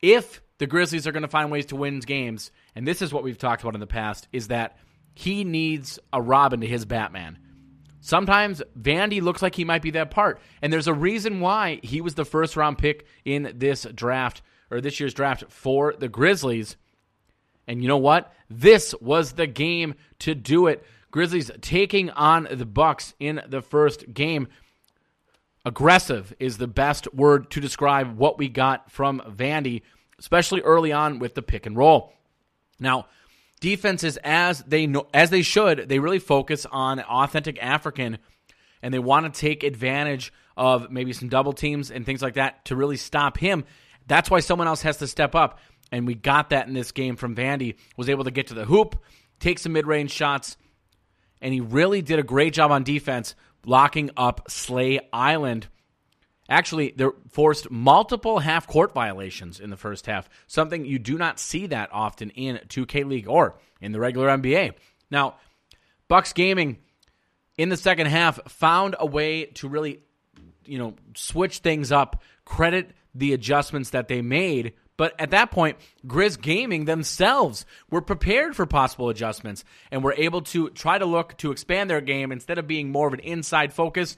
if 0.00 0.40
the 0.58 0.66
Grizzlies 0.66 1.06
are 1.06 1.12
going 1.12 1.22
to 1.22 1.28
find 1.28 1.50
ways 1.50 1.66
to 1.66 1.76
win 1.76 1.98
games, 1.98 2.50
and 2.74 2.86
this 2.86 3.02
is 3.02 3.12
what 3.12 3.24
we've 3.24 3.36
talked 3.36 3.62
about 3.62 3.74
in 3.74 3.80
the 3.80 3.86
past, 3.86 4.28
is 4.32 4.48
that 4.48 4.78
he 5.12 5.44
needs 5.44 5.98
a 6.12 6.22
Robin 6.22 6.60
to 6.60 6.66
his 6.66 6.84
Batman. 6.84 7.38
Sometimes 8.00 8.62
Vandy 8.80 9.20
looks 9.20 9.42
like 9.42 9.54
he 9.54 9.64
might 9.64 9.82
be 9.82 9.90
that 9.90 10.10
part, 10.10 10.40
and 10.62 10.72
there's 10.72 10.88
a 10.88 10.94
reason 10.94 11.40
why 11.40 11.80
he 11.82 12.00
was 12.00 12.14
the 12.14 12.24
first 12.24 12.56
round 12.56 12.78
pick 12.78 13.04
in 13.24 13.52
this 13.56 13.86
draft 13.94 14.40
or 14.70 14.80
this 14.80 14.98
year's 14.98 15.12
draft 15.12 15.44
for 15.50 15.94
the 15.98 16.08
Grizzlies 16.08 16.76
and 17.66 17.82
you 17.82 17.88
know 17.88 17.98
what? 17.98 18.32
This 18.50 18.94
was 19.00 19.32
the 19.32 19.46
game 19.46 19.94
to 20.20 20.34
do 20.34 20.66
it. 20.66 20.84
Grizzlies 21.10 21.50
taking 21.60 22.10
on 22.10 22.48
the 22.50 22.66
Bucks 22.66 23.14
in 23.20 23.40
the 23.46 23.62
first 23.62 24.12
game. 24.12 24.48
Aggressive 25.64 26.34
is 26.40 26.58
the 26.58 26.66
best 26.66 27.12
word 27.14 27.50
to 27.52 27.60
describe 27.60 28.16
what 28.16 28.36
we 28.36 28.48
got 28.48 28.90
from 28.90 29.20
Vandy, 29.20 29.82
especially 30.18 30.60
early 30.60 30.92
on 30.92 31.20
with 31.20 31.34
the 31.34 31.42
pick 31.42 31.66
and 31.66 31.76
roll. 31.76 32.12
Now, 32.80 33.06
defenses 33.60 34.18
as 34.24 34.60
they 34.64 34.88
know, 34.88 35.06
as 35.14 35.30
they 35.30 35.42
should, 35.42 35.88
they 35.88 36.00
really 36.00 36.18
focus 36.18 36.66
on 36.70 37.00
authentic 37.00 37.62
African 37.62 38.18
and 38.82 38.92
they 38.92 38.98
want 38.98 39.32
to 39.32 39.40
take 39.40 39.62
advantage 39.62 40.32
of 40.56 40.90
maybe 40.90 41.12
some 41.12 41.28
double 41.28 41.52
teams 41.52 41.92
and 41.92 42.04
things 42.04 42.22
like 42.22 42.34
that 42.34 42.64
to 42.64 42.76
really 42.76 42.96
stop 42.96 43.38
him. 43.38 43.64
That's 44.08 44.28
why 44.28 44.40
someone 44.40 44.66
else 44.66 44.82
has 44.82 44.96
to 44.96 45.06
step 45.06 45.36
up 45.36 45.60
and 45.92 46.08
we 46.08 46.16
got 46.16 46.50
that 46.50 46.66
in 46.66 46.74
this 46.74 46.90
game 46.90 47.14
from 47.14 47.36
Vandy. 47.36 47.76
Was 47.96 48.08
able 48.08 48.24
to 48.24 48.32
get 48.32 48.48
to 48.48 48.54
the 48.54 48.64
hoop, 48.64 49.00
take 49.38 49.60
some 49.60 49.74
mid-range 49.74 50.10
shots, 50.10 50.56
and 51.40 51.54
he 51.54 51.60
really 51.60 52.02
did 52.02 52.18
a 52.18 52.24
great 52.24 52.52
job 52.52 52.72
on 52.72 52.82
defense 52.82 53.36
locking 53.64 54.10
up 54.16 54.50
Slay 54.50 55.00
Island. 55.12 55.68
Actually, 56.48 56.92
they 56.96 57.06
forced 57.30 57.70
multiple 57.70 58.38
half 58.38 58.66
court 58.66 58.92
violations 58.92 59.60
in 59.60 59.70
the 59.70 59.76
first 59.76 60.06
half, 60.06 60.28
something 60.46 60.84
you 60.84 60.98
do 60.98 61.16
not 61.16 61.38
see 61.38 61.66
that 61.68 61.88
often 61.92 62.30
in 62.30 62.60
2K 62.68 63.06
League 63.06 63.28
or 63.28 63.58
in 63.80 63.92
the 63.92 64.00
regular 64.00 64.28
NBA. 64.28 64.74
Now, 65.10 65.36
Bucks 66.08 66.32
Gaming 66.32 66.78
in 67.56 67.68
the 67.68 67.76
second 67.76 68.06
half 68.06 68.40
found 68.50 68.96
a 68.98 69.06
way 69.06 69.46
to 69.46 69.68
really, 69.68 70.00
you 70.64 70.78
know, 70.78 70.94
switch 71.14 71.58
things 71.58 71.92
up, 71.92 72.22
credit 72.44 72.90
the 73.14 73.32
adjustments 73.32 73.90
that 73.90 74.08
they 74.08 74.22
made 74.22 74.72
but 74.96 75.18
at 75.18 75.30
that 75.30 75.50
point, 75.50 75.78
Grizz 76.06 76.40
Gaming 76.40 76.84
themselves 76.84 77.64
were 77.90 78.02
prepared 78.02 78.54
for 78.54 78.66
possible 78.66 79.08
adjustments 79.08 79.64
and 79.90 80.04
were 80.04 80.14
able 80.16 80.42
to 80.42 80.70
try 80.70 80.98
to 80.98 81.06
look 81.06 81.36
to 81.38 81.50
expand 81.50 81.88
their 81.88 82.00
game 82.00 82.30
instead 82.30 82.58
of 82.58 82.66
being 82.66 82.90
more 82.90 83.08
of 83.08 83.14
an 83.14 83.20
inside 83.20 83.72
focus, 83.72 84.16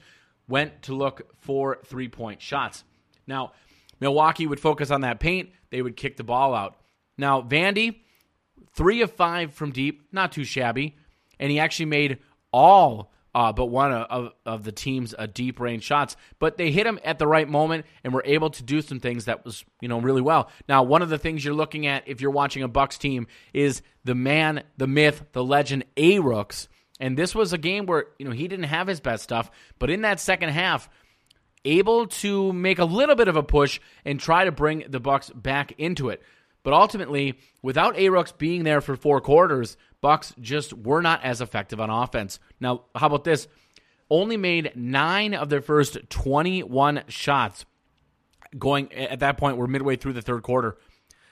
went 0.48 0.82
to 0.82 0.94
look 0.94 1.32
for 1.40 1.78
three 1.84 2.08
point 2.08 2.42
shots. 2.42 2.84
Now, 3.26 3.52
Milwaukee 4.00 4.46
would 4.46 4.60
focus 4.60 4.90
on 4.90 5.02
that 5.02 5.20
paint, 5.20 5.50
they 5.70 5.80
would 5.80 5.96
kick 5.96 6.16
the 6.16 6.24
ball 6.24 6.54
out. 6.54 6.76
Now, 7.16 7.40
Vandy, 7.42 8.00
three 8.74 9.02
of 9.02 9.12
five 9.12 9.54
from 9.54 9.70
deep, 9.70 10.02
not 10.12 10.32
too 10.32 10.44
shabby, 10.44 10.96
and 11.38 11.50
he 11.50 11.60
actually 11.60 11.86
made 11.86 12.18
all 12.52 13.12
uh, 13.34 13.52
but 13.52 13.66
one 13.66 13.92
of, 13.92 14.32
of 14.46 14.64
the 14.64 14.72
team's 14.72 15.14
uh, 15.18 15.26
deep 15.26 15.58
range 15.58 15.82
shots. 15.82 16.16
But 16.38 16.56
they 16.56 16.70
hit 16.70 16.86
him 16.86 17.00
at 17.04 17.18
the 17.18 17.26
right 17.26 17.48
moment 17.48 17.86
and 18.02 18.12
were 18.12 18.22
able 18.24 18.50
to 18.50 18.62
do 18.62 18.80
some 18.80 19.00
things 19.00 19.24
that 19.24 19.44
was 19.44 19.64
you 19.80 19.88
know 19.88 20.00
really 20.00 20.22
well. 20.22 20.50
Now, 20.68 20.82
one 20.82 21.02
of 21.02 21.08
the 21.08 21.18
things 21.18 21.44
you're 21.44 21.54
looking 21.54 21.86
at 21.86 22.06
if 22.06 22.20
you're 22.20 22.30
watching 22.30 22.62
a 22.62 22.68
Bucks 22.68 22.98
team 22.98 23.26
is 23.52 23.82
the 24.04 24.14
man, 24.14 24.62
the 24.76 24.86
myth, 24.86 25.24
the 25.32 25.44
legend, 25.44 25.84
A 25.96 26.18
Rooks. 26.20 26.68
And 27.00 27.18
this 27.18 27.34
was 27.34 27.52
a 27.52 27.58
game 27.58 27.86
where 27.86 28.06
you 28.18 28.24
know 28.24 28.32
he 28.32 28.46
didn't 28.46 28.66
have 28.66 28.86
his 28.86 29.00
best 29.00 29.24
stuff, 29.24 29.50
but 29.78 29.90
in 29.90 30.02
that 30.02 30.20
second 30.20 30.50
half, 30.50 30.88
able 31.64 32.06
to 32.06 32.52
make 32.52 32.78
a 32.78 32.84
little 32.84 33.16
bit 33.16 33.28
of 33.28 33.36
a 33.36 33.42
push 33.42 33.80
and 34.04 34.20
try 34.20 34.44
to 34.44 34.52
bring 34.52 34.84
the 34.88 35.00
Bucks 35.00 35.30
back 35.30 35.72
into 35.78 36.10
it. 36.10 36.22
But 36.64 36.72
ultimately, 36.72 37.38
without 37.62 37.96
A-Rooks 37.96 38.32
being 38.32 38.64
there 38.64 38.80
for 38.80 38.96
four 38.96 39.20
quarters, 39.20 39.76
Bucks 40.00 40.34
just 40.40 40.72
were 40.72 41.02
not 41.02 41.22
as 41.22 41.40
effective 41.40 41.80
on 41.80 41.90
offense. 41.90 42.40
Now, 42.58 42.86
how 42.96 43.06
about 43.06 43.22
this? 43.22 43.46
Only 44.10 44.36
made 44.36 44.72
nine 44.74 45.34
of 45.34 45.50
their 45.50 45.62
first 45.62 45.98
21 46.08 47.04
shots. 47.08 47.64
Going 48.58 48.92
at 48.92 49.20
that 49.20 49.36
point, 49.36 49.56
we're 49.56 49.66
midway 49.66 49.96
through 49.96 50.14
the 50.14 50.22
third 50.22 50.42
quarter. 50.42 50.78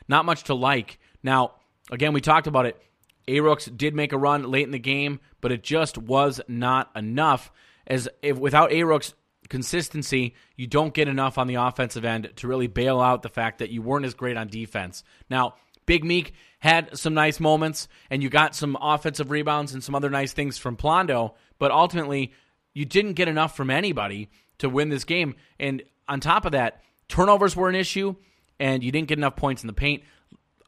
Not 0.06 0.24
much 0.24 0.44
to 0.44 0.54
like. 0.54 0.98
Now, 1.22 1.52
again, 1.90 2.12
we 2.12 2.20
talked 2.20 2.46
about 2.46 2.66
it. 2.66 2.80
A-Rooks 3.28 3.66
did 3.66 3.94
make 3.94 4.12
a 4.12 4.18
run 4.18 4.50
late 4.50 4.64
in 4.64 4.72
the 4.72 4.78
game, 4.78 5.20
but 5.40 5.52
it 5.52 5.62
just 5.62 5.96
was 5.96 6.40
not 6.46 6.90
enough. 6.94 7.50
As 7.86 8.08
if 8.20 8.38
without 8.38 8.72
A-Rooks, 8.72 9.14
consistency, 9.48 10.34
you 10.56 10.66
don't 10.66 10.94
get 10.94 11.08
enough 11.08 11.38
on 11.38 11.46
the 11.46 11.56
offensive 11.56 12.04
end 12.04 12.32
to 12.36 12.48
really 12.48 12.66
bail 12.66 13.00
out 13.00 13.22
the 13.22 13.28
fact 13.28 13.58
that 13.58 13.70
you 13.70 13.82
weren't 13.82 14.04
as 14.04 14.14
great 14.14 14.36
on 14.36 14.48
defense. 14.48 15.04
Now, 15.28 15.54
Big 15.86 16.04
Meek 16.04 16.32
had 16.60 16.96
some 16.96 17.14
nice 17.14 17.40
moments, 17.40 17.88
and 18.08 18.22
you 18.22 18.30
got 18.30 18.54
some 18.54 18.76
offensive 18.80 19.30
rebounds 19.30 19.74
and 19.74 19.82
some 19.82 19.94
other 19.94 20.10
nice 20.10 20.32
things 20.32 20.58
from 20.58 20.76
Plondo, 20.76 21.34
but 21.58 21.70
ultimately, 21.70 22.32
you 22.72 22.84
didn't 22.84 23.14
get 23.14 23.28
enough 23.28 23.56
from 23.56 23.70
anybody 23.70 24.30
to 24.58 24.68
win 24.68 24.88
this 24.88 25.04
game. 25.04 25.34
And 25.58 25.82
on 26.08 26.20
top 26.20 26.44
of 26.44 26.52
that, 26.52 26.82
turnovers 27.08 27.56
were 27.56 27.68
an 27.68 27.74
issue, 27.74 28.14
and 28.60 28.82
you 28.84 28.92
didn't 28.92 29.08
get 29.08 29.18
enough 29.18 29.36
points 29.36 29.62
in 29.62 29.66
the 29.66 29.72
paint. 29.72 30.04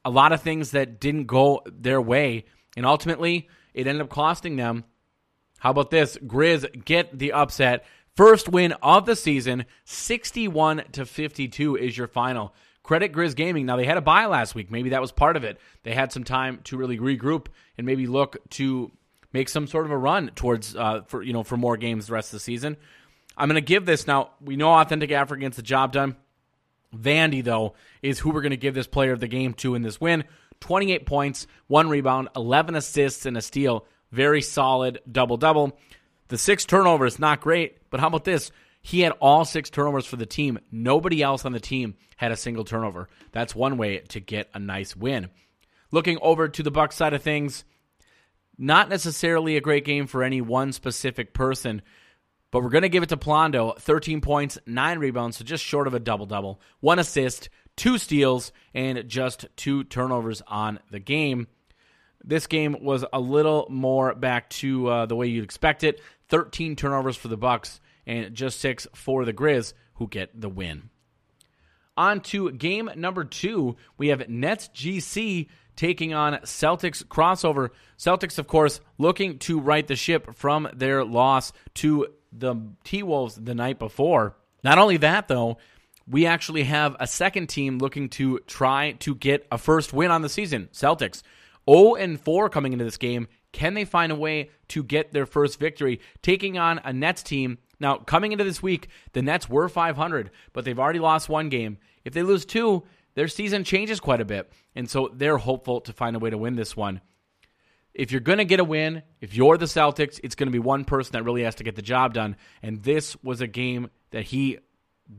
A 0.05 0.11
lot 0.11 0.33
of 0.33 0.43
things 0.43 0.73
that 0.73 1.01
didn't 1.01 1.27
go 1.27 1.63
their 1.67 2.01
way, 2.01 2.45
and 2.77 2.85
ultimately, 2.85 3.49
it 3.73 3.87
ended 3.87 4.03
up 4.03 4.11
costing 4.11 4.57
them. 4.57 4.85
How 5.59 5.71
about 5.71 5.91
this? 5.91 6.19
Grizz 6.19 6.85
get 6.85 7.17
the 7.19 7.33
upset. 7.33 7.87
First 8.17 8.49
win 8.49 8.73
of 8.73 9.07
the 9.07 9.17
season, 9.17 9.65
61 9.85 10.85
to 10.93 11.05
52 11.05 11.77
is 11.77 11.99
your 11.99 12.07
final. 12.07 12.55
Credit 12.85 13.13
Grizz 13.13 13.35
Gaming. 13.35 13.67
Now 13.67 13.77
they 13.77 13.87
had 13.87 13.97
a 13.97 14.03
buy 14.03 14.27
last 14.27 14.55
week. 14.55 14.71
Maybe 14.71 14.91
that 14.91 15.01
was 15.01 15.11
part 15.11 15.37
of 15.37 15.43
it. 15.43 15.59
They 15.83 15.95
had 15.95 16.13
some 16.13 16.23
time 16.23 16.61
to 16.65 16.77
really 16.77 16.99
regroup 16.99 17.47
and 17.77 17.87
maybe 17.87 18.07
look 18.07 18.37
to 18.51 18.93
make 19.33 19.49
some 19.49 19.67
sort 19.67 19.87
of 19.87 19.91
a 19.91 19.97
run 19.97 20.31
towards 20.37 20.77
uh, 20.77 21.01
for 21.07 21.23
you 21.23 21.33
know 21.33 21.43
for 21.43 21.57
more 21.57 21.77
games 21.77 22.07
the 22.07 22.13
rest 22.13 22.29
of 22.29 22.37
the 22.37 22.45
season. 22.45 22.77
I'm 23.37 23.49
going 23.49 23.61
to 23.61 23.67
give 23.67 23.85
this 23.85 24.07
now. 24.07 24.31
We 24.41 24.55
know 24.55 24.71
Authentic 24.75 25.11
Africa 25.11 25.41
gets 25.41 25.57
the 25.57 25.63
job 25.63 25.93
done. 25.93 26.17
Vandy 26.95 27.43
though 27.43 27.75
is 28.01 28.21
who 28.21 28.31
we're 28.31 28.43
going 28.43 28.51
to 28.51 28.57
give 28.57 28.75
this 28.75 28.87
player 28.87 29.13
of 29.13 29.19
the 29.21 29.27
game 29.27 29.55
to 29.55 29.75
in 29.75 29.83
this 29.83 30.01
win. 30.01 30.23
28 30.61 31.05
points, 31.05 31.49
one 31.67 31.89
rebound, 31.89 32.29
11 32.37 32.77
assists, 32.77 33.27
and 33.27 33.37
a 33.37 33.43
steal. 33.43 33.87
Very 34.13 34.41
solid 34.41 35.01
double 35.11 35.37
double. 35.37 35.77
The 36.35 36.39
six 36.39 36.65
turnovers, 36.65 37.13
is 37.13 37.19
not 37.21 37.41
great, 37.41 37.79
but 37.91 38.01
how 38.01 38.09
about 38.09 38.25
this? 38.25 38.51
He 38.83 39.03
had 39.03 39.13
all 39.21 39.45
six 39.45 39.71
turnovers 39.71 40.05
for 40.05 40.17
the 40.17 40.27
team. 40.27 40.59
Nobody 40.73 41.23
else 41.23 41.45
on 41.45 41.53
the 41.53 41.61
team 41.61 41.95
had 42.17 42.33
a 42.33 42.37
single 42.37 42.65
turnover. 42.65 43.09
That's 43.31 43.55
one 43.55 43.77
way 43.77 43.99
to 43.99 44.19
get 44.19 44.51
a 44.53 44.59
nice 44.59 44.97
win. 44.97 45.31
Looking 45.93 46.19
over 46.21 46.49
to 46.49 46.63
the 46.65 46.73
Bucks 46.73 46.97
side 46.97 47.13
of 47.13 47.23
things, 47.23 47.65
not 48.59 48.89
necessarily 48.89 49.57
a 49.57 49.61
great 49.61 49.85
game 49.85 50.09
for 50.09 50.25
any 50.25 50.41
one 50.41 50.73
specific 50.73 51.35
person, 51.35 51.83
but 52.51 52.65
we're 52.65 52.71
going 52.71 52.83
to 52.83 52.89
give 52.89 53.05
it 53.05 53.11
to 53.11 53.17
Plondo. 53.17 53.79
13 53.79 54.21
points, 54.21 54.59
9 54.67 54.99
rebounds, 54.99 55.37
so 55.37 55.45
just 55.45 55.63
short 55.63 55.87
of 55.87 55.95
a 55.95 56.01
double 56.01 56.27
double. 56.27 56.61
One 56.81 56.99
assist, 56.99 57.49
two 57.77 57.97
steals, 57.97 58.51
and 58.75 59.09
just 59.09 59.47
two 59.55 59.85
turnovers 59.85 60.43
on 60.49 60.81
the 60.91 60.99
game. 60.99 61.47
This 62.25 62.47
game 62.47 62.79
was 62.81 63.05
a 63.13 63.21
little 63.21 63.67
more 63.69 64.15
back 64.15 64.49
to 64.51 64.89
uh, 64.89 65.07
the 65.07 65.15
way 65.15 65.27
you'd 65.27 65.45
expect 65.45 65.85
it. 65.85 66.01
13 66.29 66.77
turnovers 66.77 67.17
for 67.17 67.29
the 67.29 67.37
Bucks 67.37 67.81
and 68.07 68.35
just 68.35 68.61
6 68.61 68.87
for 68.95 69.25
the 69.25 69.33
Grizz 69.33 69.73
who 69.95 70.09
get 70.09 70.39
the 70.39 70.49
win. 70.49 70.91
On 71.97 72.21
to 72.21 72.51
game 72.51 72.91
number 72.97 73.25
2, 73.25 73.77
we 73.97 74.09
have 74.09 74.29
Nets 74.29 74.69
GC 74.75 75.49
taking 75.77 76.13
on 76.13 76.35
Celtics 76.45 77.05
crossover. 77.05 77.71
Celtics 77.99 78.39
of 78.39 78.47
course 78.47 78.81
looking 78.99 79.39
to 79.41 79.61
right 79.61 79.87
the 79.87 79.97
ship 79.97 80.35
from 80.35 80.69
their 80.75 81.05
loss 81.05 81.53
to 81.75 82.09
the 82.33 82.57
T-Wolves 82.83 83.37
the 83.37 83.55
night 83.55 83.79
before. 83.79 84.37
Not 84.65 84.79
only 84.79 84.97
that 84.99 85.29
though, 85.29 85.59
we 86.07 86.27
actually 86.27 86.65
have 86.65 86.97
a 87.01 87.07
second 87.07 87.49
team 87.49 87.79
looking 87.79 88.09
to 88.11 88.41
try 88.41 88.93
to 89.01 89.15
get 89.15 89.47
a 89.51 89.59
first 89.59 89.93
win 89.93 90.11
on 90.11 90.23
the 90.23 90.29
season. 90.29 90.69
Celtics 90.73 91.23
0 91.69 91.95
and 91.95 92.21
4 92.21 92.51
coming 92.51 92.73
into 92.73 92.85
this 92.85 92.99
game. 92.99 93.29
Can 93.55 93.75
they 93.75 93.85
find 93.85 94.11
a 94.11 94.17
way 94.17 94.51
to 94.69 94.83
get 94.83 95.13
their 95.13 95.27
first 95.27 95.61
victory 95.61 96.01
taking 96.23 96.59
on 96.59 96.81
a 96.85 96.93
Nets 96.93 97.23
team? 97.23 97.59
Now, 97.79 97.97
coming 97.99 98.33
into 98.33 98.43
this 98.43 98.61
week, 98.61 98.89
the 99.13 99.23
Nets 99.23 99.49
were 99.49 99.69
500, 99.69 100.33
but 100.53 100.65
they've 100.65 100.79
already 100.79 100.99
lost 100.99 101.29
one 101.29 101.49
game. 101.49 101.79
If 102.05 102.15
they 102.15 102.25
lose 102.25 102.45
two, 102.45 102.83
their 103.15 103.29
season 103.29 103.63
changes 103.63 104.01
quite 104.01 104.21
a 104.21 104.25
bit. 104.25 104.53
And 104.75 104.91
so 104.91 105.09
they're 105.15 105.39
hopeful 105.39 105.83
to 105.83 105.93
find 105.93 106.17
a 106.17 106.19
way 106.19 106.31
to 106.31 106.37
win 106.37 106.57
this 106.57 106.77
one. 106.77 107.01
If 107.95 108.11
you're 108.11 108.21
going 108.21 108.39
to 108.39 108.45
get 108.45 108.59
a 108.59 108.65
win, 108.65 109.05
if 109.21 109.37
you're 109.37 109.57
the 109.57 109.67
Celtics, 109.67 110.19
it's 110.25 110.35
going 110.35 110.49
to 110.49 110.53
be 110.53 110.59
one 110.59 110.85
person 110.85 111.13
that 111.13 111.23
really 111.23 111.45
has 111.45 111.55
to 111.57 111.65
get 111.65 111.77
the 111.77 111.83
job 111.83 112.13
done. 112.13 112.35
And 112.61 112.83
this 112.83 113.17
was 113.23 113.41
a 113.41 113.47
game 113.47 113.89
that 114.11 114.25
he 114.25 114.59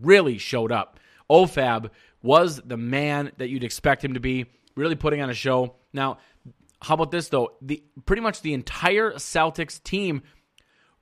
really 0.01 0.39
showed 0.39 0.73
up. 0.73 0.99
OFAB 1.29 1.89
was 2.21 2.61
the 2.65 2.75
man 2.75 3.31
that 3.37 3.47
you'd 3.47 3.63
expect 3.63 4.03
him 4.03 4.15
to 4.15 4.19
be, 4.19 4.47
really 4.75 4.95
putting 4.95 5.21
on 5.21 5.29
a 5.29 5.33
show. 5.33 5.77
Now, 5.93 6.17
how 6.81 6.95
about 6.95 7.11
this 7.11 7.29
though? 7.29 7.53
The 7.61 7.83
pretty 8.05 8.21
much 8.21 8.41
the 8.41 8.53
entire 8.53 9.13
Celtics 9.13 9.81
team 9.81 10.23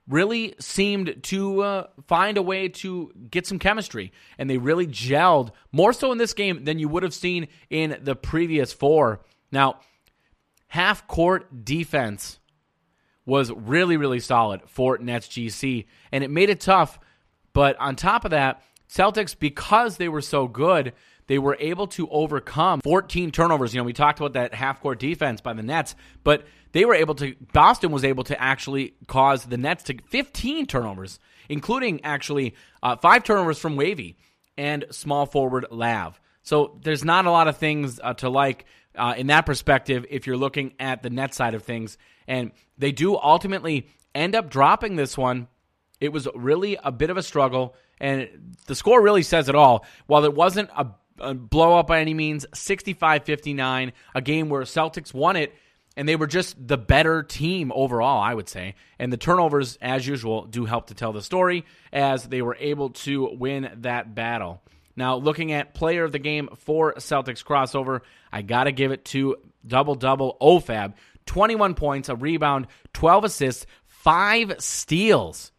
really 0.08 0.54
seemed 0.58 1.22
to 1.22 1.62
uh, 1.62 1.86
find 2.06 2.36
a 2.36 2.42
way 2.42 2.68
to 2.68 3.10
get 3.30 3.46
some 3.46 3.58
chemistry, 3.58 4.12
and 4.38 4.48
they 4.48 4.58
really 4.58 4.86
gelled 4.86 5.50
more 5.72 5.92
so 5.92 6.12
in 6.12 6.18
this 6.18 6.34
game 6.34 6.64
than 6.64 6.78
you 6.78 6.88
would 6.88 7.02
have 7.02 7.14
seen 7.14 7.48
in 7.70 7.98
the 8.02 8.14
previous 8.14 8.72
four. 8.72 9.20
Now, 9.50 9.80
half 10.68 11.06
court 11.06 11.64
defense 11.64 12.38
was 13.26 13.50
really, 13.50 13.96
really 13.96 14.20
solid 14.20 14.60
for 14.66 14.98
Nets 14.98 15.28
GC, 15.28 15.86
and 16.12 16.22
it 16.22 16.30
made 16.30 16.50
it 16.50 16.60
tough. 16.60 16.98
But 17.54 17.78
on 17.78 17.96
top 17.96 18.24
of 18.24 18.32
that, 18.32 18.62
Celtics, 18.88 19.38
because 19.38 19.96
they 19.96 20.08
were 20.08 20.20
so 20.20 20.46
good, 20.46 20.92
they 21.26 21.38
were 21.38 21.56
able 21.58 21.86
to 21.88 22.08
overcome 22.10 22.80
14 22.80 23.30
turnovers. 23.30 23.74
You 23.74 23.80
know, 23.80 23.84
we 23.84 23.92
talked 23.92 24.20
about 24.20 24.34
that 24.34 24.54
half 24.54 24.80
court 24.80 24.98
defense 24.98 25.40
by 25.40 25.52
the 25.52 25.62
Nets, 25.62 25.94
but 26.22 26.44
they 26.72 26.84
were 26.84 26.94
able 26.94 27.14
to, 27.16 27.34
Boston 27.52 27.92
was 27.92 28.04
able 28.04 28.24
to 28.24 28.40
actually 28.40 28.94
cause 29.06 29.44
the 29.44 29.56
Nets 29.56 29.84
to 29.84 29.96
15 30.10 30.66
turnovers, 30.66 31.18
including 31.48 32.04
actually 32.04 32.54
uh, 32.82 32.96
five 32.96 33.24
turnovers 33.24 33.58
from 33.58 33.76
Wavy 33.76 34.16
and 34.56 34.84
small 34.90 35.26
forward 35.26 35.66
Lav. 35.70 36.20
So 36.42 36.78
there's 36.82 37.04
not 37.04 37.26
a 37.26 37.30
lot 37.30 37.48
of 37.48 37.56
things 37.56 37.98
uh, 38.02 38.14
to 38.14 38.28
like 38.28 38.66
uh, 38.96 39.14
in 39.16 39.28
that 39.28 39.46
perspective 39.46 40.06
if 40.10 40.26
you're 40.26 40.36
looking 40.36 40.74
at 40.78 41.02
the 41.02 41.10
net 41.10 41.34
side 41.34 41.54
of 41.54 41.62
things. 41.62 41.98
And 42.26 42.52
they 42.78 42.92
do 42.92 43.16
ultimately 43.16 43.88
end 44.14 44.34
up 44.34 44.50
dropping 44.50 44.96
this 44.96 45.18
one. 45.18 45.48
It 46.00 46.12
was 46.12 46.28
really 46.34 46.78
a 46.82 46.92
bit 46.92 47.10
of 47.10 47.16
a 47.16 47.22
struggle, 47.22 47.74
and 47.98 48.54
the 48.66 48.74
score 48.74 49.00
really 49.00 49.22
says 49.22 49.48
it 49.48 49.54
all. 49.54 49.86
While 50.06 50.24
it 50.24 50.34
wasn't 50.34 50.70
a, 50.76 50.88
a 51.18 51.34
blow 51.34 51.78
up 51.78 51.86
by 51.86 52.00
any 52.00 52.14
means, 52.14 52.46
65 52.54 53.24
59, 53.24 53.92
a 54.14 54.22
game 54.22 54.48
where 54.48 54.62
Celtics 54.62 55.14
won 55.14 55.36
it, 55.36 55.54
and 55.96 56.08
they 56.08 56.16
were 56.16 56.26
just 56.26 56.56
the 56.66 56.78
better 56.78 57.22
team 57.22 57.72
overall, 57.74 58.20
I 58.20 58.34
would 58.34 58.48
say. 58.48 58.74
And 58.98 59.12
the 59.12 59.16
turnovers, 59.16 59.78
as 59.80 60.06
usual, 60.06 60.44
do 60.44 60.64
help 60.64 60.88
to 60.88 60.94
tell 60.94 61.12
the 61.12 61.22
story 61.22 61.64
as 61.92 62.24
they 62.24 62.42
were 62.42 62.56
able 62.58 62.90
to 62.90 63.30
win 63.36 63.70
that 63.78 64.14
battle. 64.14 64.62
Now, 64.96 65.16
looking 65.16 65.52
at 65.52 65.74
player 65.74 66.04
of 66.04 66.12
the 66.12 66.18
game 66.18 66.48
for 66.56 66.94
Celtics 66.94 67.44
crossover, 67.44 68.00
I 68.32 68.42
got 68.42 68.64
to 68.64 68.72
give 68.72 68.92
it 68.92 69.04
to 69.06 69.36
double 69.66 69.94
double 69.94 70.36
OFAB. 70.40 70.94
21 71.26 71.74
points, 71.74 72.08
a 72.08 72.16
rebound, 72.16 72.66
12 72.92 73.24
assists, 73.24 73.66
five 73.86 74.56
steals. 74.58 75.52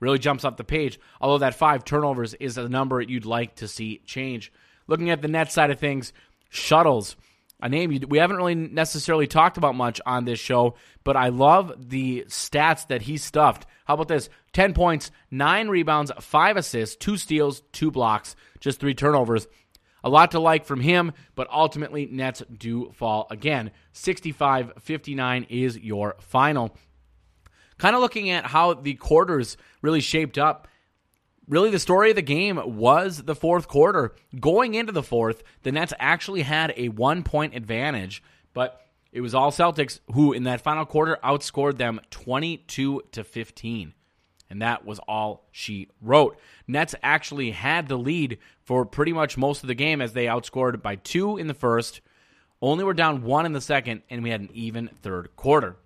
Really 0.00 0.18
jumps 0.18 0.44
off 0.44 0.56
the 0.56 0.64
page, 0.64 0.98
although 1.20 1.38
that 1.38 1.54
five 1.54 1.84
turnovers 1.84 2.34
is 2.34 2.58
a 2.58 2.68
number 2.68 3.00
you'd 3.00 3.24
like 3.24 3.56
to 3.56 3.68
see 3.68 4.02
change. 4.04 4.52
Looking 4.86 5.10
at 5.10 5.22
the 5.22 5.28
net 5.28 5.52
side 5.52 5.70
of 5.70 5.78
things, 5.78 6.12
shuttles, 6.50 7.16
a 7.60 7.68
name 7.68 7.96
we 8.08 8.18
haven't 8.18 8.36
really 8.36 8.56
necessarily 8.56 9.28
talked 9.28 9.56
about 9.56 9.76
much 9.76 10.00
on 10.04 10.24
this 10.24 10.40
show, 10.40 10.74
but 11.04 11.16
I 11.16 11.28
love 11.28 11.72
the 11.78 12.24
stats 12.28 12.88
that 12.88 13.02
he 13.02 13.16
stuffed. 13.16 13.66
How 13.84 13.94
about 13.94 14.08
this? 14.08 14.28
10 14.52 14.74
points, 14.74 15.12
9 15.30 15.68
rebounds, 15.68 16.10
5 16.18 16.56
assists, 16.56 16.96
2 16.96 17.16
steals, 17.16 17.62
2 17.72 17.92
blocks, 17.92 18.34
just 18.58 18.80
3 18.80 18.94
turnovers. 18.94 19.46
A 20.04 20.10
lot 20.10 20.32
to 20.32 20.40
like 20.40 20.64
from 20.64 20.80
him, 20.80 21.12
but 21.36 21.48
ultimately, 21.50 22.06
Nets 22.06 22.42
do 22.52 22.90
fall 22.92 23.28
again. 23.30 23.70
65 23.92 24.72
59 24.80 25.46
is 25.48 25.78
your 25.78 26.16
final. 26.18 26.76
Kind 27.78 27.94
of 27.94 28.02
looking 28.02 28.30
at 28.30 28.46
how 28.46 28.74
the 28.74 28.94
quarters 28.94 29.56
really 29.80 30.00
shaped 30.00 30.38
up. 30.38 30.66
Really, 31.48 31.70
the 31.70 31.78
story 31.78 32.10
of 32.10 32.16
the 32.16 32.22
game 32.22 32.60
was 32.64 33.24
the 33.24 33.34
fourth 33.34 33.66
quarter. 33.66 34.14
Going 34.38 34.74
into 34.74 34.92
the 34.92 35.02
fourth, 35.02 35.42
the 35.62 35.72
Nets 35.72 35.92
actually 35.98 36.42
had 36.42 36.72
a 36.76 36.88
one 36.88 37.24
point 37.24 37.56
advantage, 37.56 38.22
but 38.54 38.80
it 39.10 39.20
was 39.20 39.34
all 39.34 39.50
Celtics 39.50 40.00
who, 40.14 40.32
in 40.32 40.44
that 40.44 40.60
final 40.60 40.86
quarter, 40.86 41.18
outscored 41.22 41.78
them 41.78 42.00
22 42.10 43.02
to 43.12 43.24
15. 43.24 43.92
And 44.48 44.62
that 44.62 44.84
was 44.84 45.00
all 45.08 45.48
she 45.50 45.88
wrote. 46.00 46.38
Nets 46.68 46.94
actually 47.02 47.50
had 47.50 47.88
the 47.88 47.96
lead 47.98 48.38
for 48.62 48.86
pretty 48.86 49.12
much 49.12 49.36
most 49.36 49.62
of 49.62 49.66
the 49.66 49.74
game 49.74 50.00
as 50.00 50.12
they 50.12 50.26
outscored 50.26 50.80
by 50.80 50.96
two 50.96 51.38
in 51.38 51.46
the 51.46 51.54
first, 51.54 52.02
only 52.60 52.84
were 52.84 52.94
down 52.94 53.22
one 53.22 53.46
in 53.46 53.52
the 53.52 53.60
second, 53.60 54.02
and 54.08 54.22
we 54.22 54.30
had 54.30 54.40
an 54.40 54.50
even 54.52 54.88
third 55.02 55.34
quarter. 55.36 55.76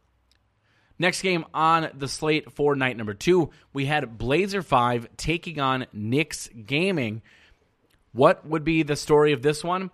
Next 0.99 1.23
game 1.23 1.45
on 1.53 1.91
the 1.95 2.09
slate 2.09 2.53
for 2.53 2.75
night 2.75 2.97
number 2.97 3.15
two, 3.15 3.51
we 3.73 3.87
had 3.87 4.17
Blazer 4.17 4.63
5 4.63 5.09
taking 5.17 5.61
on 5.61 5.87
Knicks 5.93 6.49
Gaming. 6.49 7.23
What 8.13 8.47
would 8.47 8.65
be 8.65 8.83
the 8.83 8.97
story 8.97 9.33
of 9.33 9.43
this 9.43 9.63
one? 9.63 9.91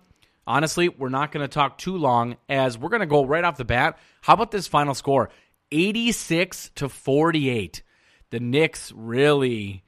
Honestly, 0.47 0.89
we're 0.89 1.09
not 1.09 1.31
going 1.31 1.43
to 1.43 1.53
talk 1.53 1.77
too 1.77 1.97
long 1.97 2.37
as 2.47 2.77
we're 2.77 2.89
going 2.89 3.01
to 3.01 3.05
go 3.05 3.25
right 3.25 3.43
off 3.43 3.57
the 3.57 3.65
bat. 3.65 3.97
How 4.21 4.33
about 4.33 4.51
this 4.51 4.67
final 4.67 4.93
score? 4.93 5.29
86 5.71 6.71
to 6.75 6.89
48. 6.89 7.83
The 8.29 8.39
Knicks 8.39 8.91
really 8.95 9.83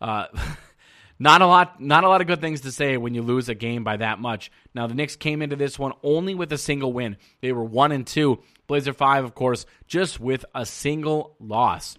uh, 0.00 0.26
not 1.18 1.42
a 1.42 1.46
lot 1.46 1.80
not 1.80 2.04
a 2.04 2.08
lot 2.08 2.20
of 2.20 2.26
good 2.26 2.40
things 2.40 2.62
to 2.62 2.72
say 2.72 2.96
when 2.96 3.14
you 3.14 3.22
lose 3.22 3.48
a 3.48 3.54
game 3.54 3.84
by 3.84 3.96
that 3.98 4.18
much. 4.18 4.50
Now 4.74 4.86
the 4.86 4.94
Knicks 4.94 5.16
came 5.16 5.42
into 5.42 5.56
this 5.56 5.78
one 5.78 5.92
only 6.02 6.34
with 6.34 6.52
a 6.52 6.58
single 6.58 6.92
win. 6.92 7.16
They 7.40 7.52
were 7.52 7.64
1 7.64 7.92
and 7.92 8.06
2. 8.06 8.38
Blazer 8.70 8.92
5 8.92 9.24
of 9.24 9.34
course 9.34 9.66
just 9.88 10.20
with 10.20 10.44
a 10.54 10.64
single 10.64 11.34
loss. 11.40 11.98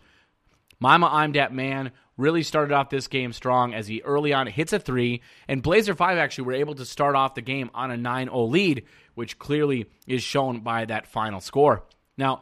Mama 0.80 1.10
I'm 1.12 1.34
that 1.34 1.54
man 1.54 1.92
really 2.16 2.44
started 2.44 2.74
off 2.74 2.90
this 2.90 3.10
game 3.10 3.34
strong 3.34 3.74
as 3.74 3.88
he 3.88 4.02
early 4.04 4.32
on 4.32 4.48
hits 4.48 4.72
a 4.72 4.80
3 4.80 5.22
and 5.50 5.62
Blazer 5.62 5.94
5 5.94 6.18
actually 6.18 6.46
were 6.46 6.54
able 6.54 6.76
to 6.76 6.86
start 6.86 7.18
off 7.18 7.36
the 7.36 7.42
game 7.42 7.70
on 7.74 7.92
a 7.92 7.98
9-0 7.98 8.50
lead, 8.50 8.86
which 9.16 9.38
clearly 9.38 9.88
is 10.08 10.24
shown 10.24 10.62
by 10.62 10.86
that 10.86 11.08
final 11.08 11.42
score. 11.42 11.84
Now, 12.18 12.40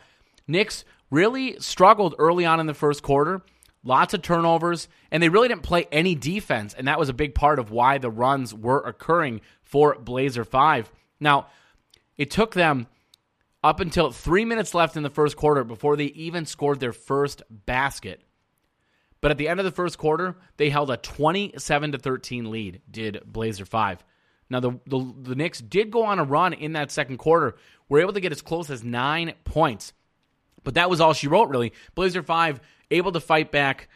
Knicks 0.48 0.86
really 1.10 1.60
struggled 1.60 2.14
early 2.20 2.46
on 2.46 2.60
in 2.60 2.68
the 2.68 2.76
first 2.76 3.02
quarter 3.02 3.42
lots 3.84 4.14
of 4.14 4.22
turnovers, 4.22 4.90
and 5.10 5.24
they 5.24 5.30
really 5.30 5.48
didn't 5.48 5.64
play 5.64 5.88
any 5.92 6.14
defense. 6.14 6.76
And 6.76 6.88
that 6.88 7.00
was 7.00 7.10
a 7.10 7.14
big 7.14 7.34
part 7.34 7.58
of 7.58 7.72
why 7.72 7.98
the 7.98 8.12
runs 8.12 8.54
were 8.54 8.82
occurring 8.82 9.42
for 9.64 9.96
Blazer 9.96 10.44
5. 10.44 10.92
Now, 11.20 11.48
it 12.18 12.30
took 12.30 12.54
them 12.54 12.88
up 13.64 13.80
until 13.80 14.12
three 14.12 14.46
minutes 14.46 14.74
left 14.74 14.96
in 14.96 15.04
the 15.04 15.10
first 15.10 15.36
quarter 15.36 15.64
before 15.64 15.96
they 15.96 16.06
even 16.06 16.46
scored 16.46 16.80
their 16.80 16.94
first 16.94 17.44
basket. 17.50 18.22
But 19.22 19.32
at 19.32 19.38
the 19.38 19.50
end 19.50 19.60
of 19.60 19.66
the 19.66 19.72
first 19.72 19.98
quarter, 19.98 20.38
they 20.58 20.70
held 20.70 20.90
a 20.90 20.98
27 20.98 21.92
to 21.92 21.98
13 21.98 22.52
lead, 22.52 22.82
did 22.90 23.22
Blazer 23.26 23.66
5. 23.66 24.04
Now, 24.50 24.60
the, 24.62 24.80
the, 24.88 25.14
the 25.22 25.36
Knicks 25.36 25.60
did 25.60 25.92
go 25.92 26.04
on 26.04 26.20
a 26.20 26.24
run 26.24 26.54
in 26.54 26.74
that 26.74 26.92
second 26.92 27.18
quarter, 27.18 27.56
were 27.88 28.00
able 28.00 28.14
to 28.14 28.22
get 28.22 28.32
as 28.32 28.42
close 28.42 28.70
as 28.70 28.84
nine 28.84 29.34
points. 29.44 29.94
But 30.64 30.76
that 30.76 30.90
was 30.90 31.02
all 31.02 31.14
she 31.14 31.28
wrote, 31.28 31.50
really. 31.50 31.74
Blazer 31.96 32.24
5 32.24 32.60
able 32.92 33.12
to 33.12 33.20
fight 33.20 33.52
back 33.52 33.90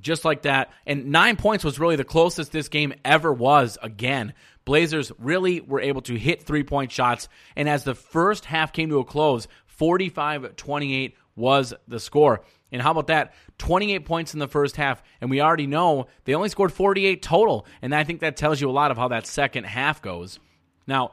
just 0.00 0.24
like 0.24 0.42
that. 0.42 0.72
And 0.86 1.06
nine 1.06 1.36
points 1.36 1.64
was 1.64 1.78
really 1.78 1.96
the 1.96 2.04
closest 2.04 2.52
this 2.52 2.68
game 2.68 2.94
ever 3.04 3.32
was 3.32 3.78
again. 3.82 4.34
Blazers 4.68 5.10
really 5.18 5.62
were 5.62 5.80
able 5.80 6.02
to 6.02 6.14
hit 6.14 6.42
three 6.42 6.62
point 6.62 6.92
shots. 6.92 7.30
And 7.56 7.70
as 7.70 7.84
the 7.84 7.94
first 7.94 8.44
half 8.44 8.70
came 8.70 8.90
to 8.90 8.98
a 8.98 9.04
close, 9.04 9.48
45 9.64 10.56
28 10.56 11.16
was 11.34 11.72
the 11.88 11.98
score. 11.98 12.44
And 12.70 12.82
how 12.82 12.90
about 12.90 13.06
that? 13.06 13.32
28 13.56 14.04
points 14.04 14.34
in 14.34 14.40
the 14.40 14.46
first 14.46 14.76
half. 14.76 15.02
And 15.22 15.30
we 15.30 15.40
already 15.40 15.66
know 15.66 16.08
they 16.24 16.34
only 16.34 16.50
scored 16.50 16.70
48 16.70 17.22
total. 17.22 17.64
And 17.80 17.94
I 17.94 18.04
think 18.04 18.20
that 18.20 18.36
tells 18.36 18.60
you 18.60 18.68
a 18.68 18.70
lot 18.70 18.90
of 18.90 18.98
how 18.98 19.08
that 19.08 19.26
second 19.26 19.64
half 19.64 20.02
goes. 20.02 20.38
Now, 20.86 21.12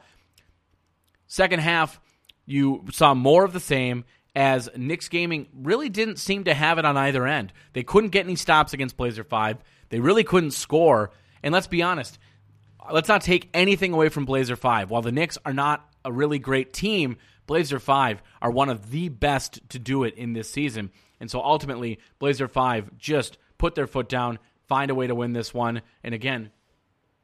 second 1.27 1.61
half, 1.61 2.01
you 2.45 2.83
saw 2.91 3.13
more 3.13 3.45
of 3.45 3.53
the 3.53 3.61
same 3.61 4.03
as 4.35 4.69
Knicks 4.75 5.07
Gaming 5.07 5.47
really 5.53 5.87
didn't 5.87 6.19
seem 6.19 6.43
to 6.43 6.53
have 6.53 6.77
it 6.77 6.83
on 6.83 6.97
either 6.97 7.25
end. 7.25 7.53
They 7.71 7.83
couldn't 7.83 8.09
get 8.09 8.25
any 8.25 8.35
stops 8.35 8.73
against 8.73 8.97
Blazer 8.97 9.23
5. 9.23 9.63
They 9.87 10.01
really 10.01 10.25
couldn't 10.25 10.51
score. 10.51 11.11
And 11.41 11.53
let's 11.53 11.67
be 11.67 11.83
honest, 11.83 12.19
let's 12.91 13.09
not 13.09 13.21
take 13.21 13.49
anything 13.53 13.93
away 13.93 14.09
from 14.09 14.25
Blazer 14.25 14.55
5. 14.55 14.89
While 14.89 15.01
the 15.01 15.11
Knicks 15.11 15.37
are 15.45 15.53
not 15.53 15.87
a 16.03 16.11
really 16.11 16.39
great 16.39 16.73
team, 16.73 17.17
Blazer 17.47 17.79
5 17.79 18.21
are 18.41 18.51
one 18.51 18.69
of 18.69 18.91
the 18.91 19.09
best 19.09 19.61
to 19.69 19.79
do 19.79 20.03
it 20.03 20.15
in 20.15 20.33
this 20.33 20.49
season. 20.49 20.91
And 21.19 21.29
so 21.29 21.41
ultimately, 21.41 21.99
Blazer 22.19 22.47
5 22.47 22.97
just 22.97 23.37
put 23.57 23.75
their 23.75 23.87
foot 23.87 24.09
down, 24.09 24.39
find 24.67 24.91
a 24.91 24.95
way 24.95 25.07
to 25.07 25.15
win 25.15 25.33
this 25.33 25.53
one. 25.53 25.81
And 26.03 26.13
again, 26.13 26.51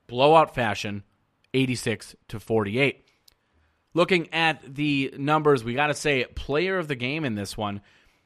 blowout 0.08 0.56
fashion, 0.56 1.04
86 1.54 2.16
to 2.30 2.40
48. 2.40 3.06
Looking 3.94 4.34
at 4.34 4.76
the 4.76 5.14
numbers, 5.18 5.64
we 5.64 5.74
got 5.74 5.88
to 5.88 5.94
say 5.94 6.24
player 6.24 6.78
of 6.78 6.88
the 6.88 6.96
game 6.96 7.26
in 7.26 7.36
this 7.36 7.58
one 7.58 7.82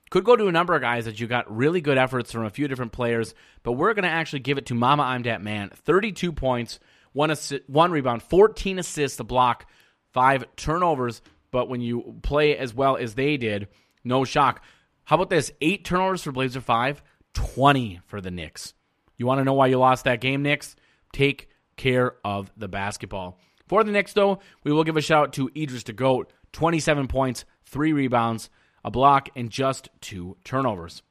could 0.09 0.23
go 0.23 0.35
to 0.35 0.47
a 0.47 0.51
number 0.51 0.75
of 0.75 0.81
guys 0.81 1.05
that 1.05 1.19
you 1.19 1.27
got 1.27 1.53
really 1.53 1.81
good 1.81 1.97
efforts 1.97 2.31
from 2.31 2.45
a 2.45 2.49
few 2.49 2.67
different 2.67 2.91
players, 2.91 3.33
but 3.63 3.73
we're 3.73 3.93
going 3.93 4.03
to 4.03 4.09
actually 4.09 4.39
give 4.39 4.57
it 4.57 4.67
to 4.67 4.75
Mama 4.75 5.03
I'm 5.03 5.23
Dat 5.23 5.41
Man. 5.41 5.69
32 5.73 6.31
points, 6.31 6.79
one, 7.15 7.29
assi- 7.29 7.61
one 7.67 7.91
rebound, 7.91 8.21
14 8.23 8.77
assists, 8.77 9.19
a 9.19 9.23
block, 9.23 9.65
five 10.11 10.43
turnovers. 10.57 11.21
But 11.49 11.69
when 11.69 11.79
you 11.79 12.19
play 12.21 12.57
as 12.57 12.73
well 12.73 12.97
as 12.97 13.15
they 13.15 13.37
did, 13.37 13.69
no 14.03 14.25
shock. 14.25 14.61
How 15.05 15.15
about 15.15 15.29
this? 15.29 15.49
Eight 15.61 15.85
turnovers 15.85 16.23
for 16.23 16.33
Blazer 16.33 16.59
5, 16.59 17.01
20 17.33 18.01
for 18.05 18.19
the 18.19 18.31
Knicks. 18.31 18.73
You 19.17 19.25
want 19.25 19.39
to 19.39 19.45
know 19.45 19.53
why 19.53 19.67
you 19.67 19.79
lost 19.79 20.03
that 20.03 20.19
game, 20.19 20.43
Knicks? 20.43 20.75
Take 21.13 21.47
care 21.77 22.15
of 22.25 22.51
the 22.57 22.67
basketball. 22.67 23.39
For 23.65 23.85
the 23.85 23.91
Knicks, 23.91 24.11
though, 24.11 24.39
we 24.65 24.73
will 24.73 24.83
give 24.83 24.97
a 24.97 25.01
shout 25.01 25.27
out 25.27 25.33
to 25.33 25.49
Idris 25.55 25.83
the 25.83 25.93
Goat, 25.93 26.33
27 26.51 27.07
points, 27.07 27.45
three 27.65 27.93
rebounds, 27.93 28.49
a 28.83 28.91
block, 28.91 29.29
and 29.37 29.49
just 29.49 29.87
two 30.01 30.35
turnovers. 30.43 31.01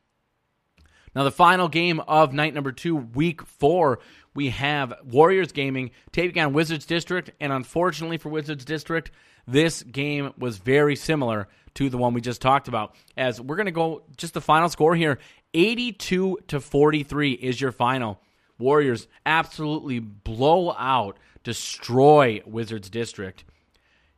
Now, 1.15 1.25
the 1.25 1.31
final 1.31 1.69
game 1.69 2.01
of 2.01 2.33
night 2.33 2.55
number 2.55 2.73
two, 2.73 2.97
week 2.97 3.43
four, 3.47 4.01
we 4.35 4.51
have 4.51 4.95
Warriors 5.05 5.53
Gaming 5.53 5.93
taking 6.13 6.43
on 6.43 6.53
Wizards 6.53 6.87
District. 6.87 7.31
And 7.41 7.53
unfortunately 7.53 8.19
for 8.19 8.31
Wizards 8.31 8.65
District, 8.65 9.11
this 9.47 9.83
game 9.83 10.33
was 10.39 10.59
very 10.59 10.97
similar 10.97 11.49
to 11.75 11.89
the 11.89 11.99
one 11.99 12.15
we 12.15 12.21
just 12.21 12.41
talked 12.41 12.69
about. 12.69 12.95
As 13.17 13.41
we're 13.41 13.57
going 13.57 13.67
to 13.67 13.73
go 13.73 14.03
just 14.17 14.35
the 14.35 14.41
final 14.41 14.69
score 14.69 14.97
here 14.97 15.19
82 15.55 16.39
to 16.49 16.61
43 16.61 17.33
is 17.33 17.61
your 17.61 17.73
final. 17.73 18.21
Warriors 18.59 19.09
absolutely 19.27 19.99
blow 19.99 20.73
out, 20.73 21.19
destroy 21.43 22.41
Wizards 22.47 22.91
District. 22.91 23.45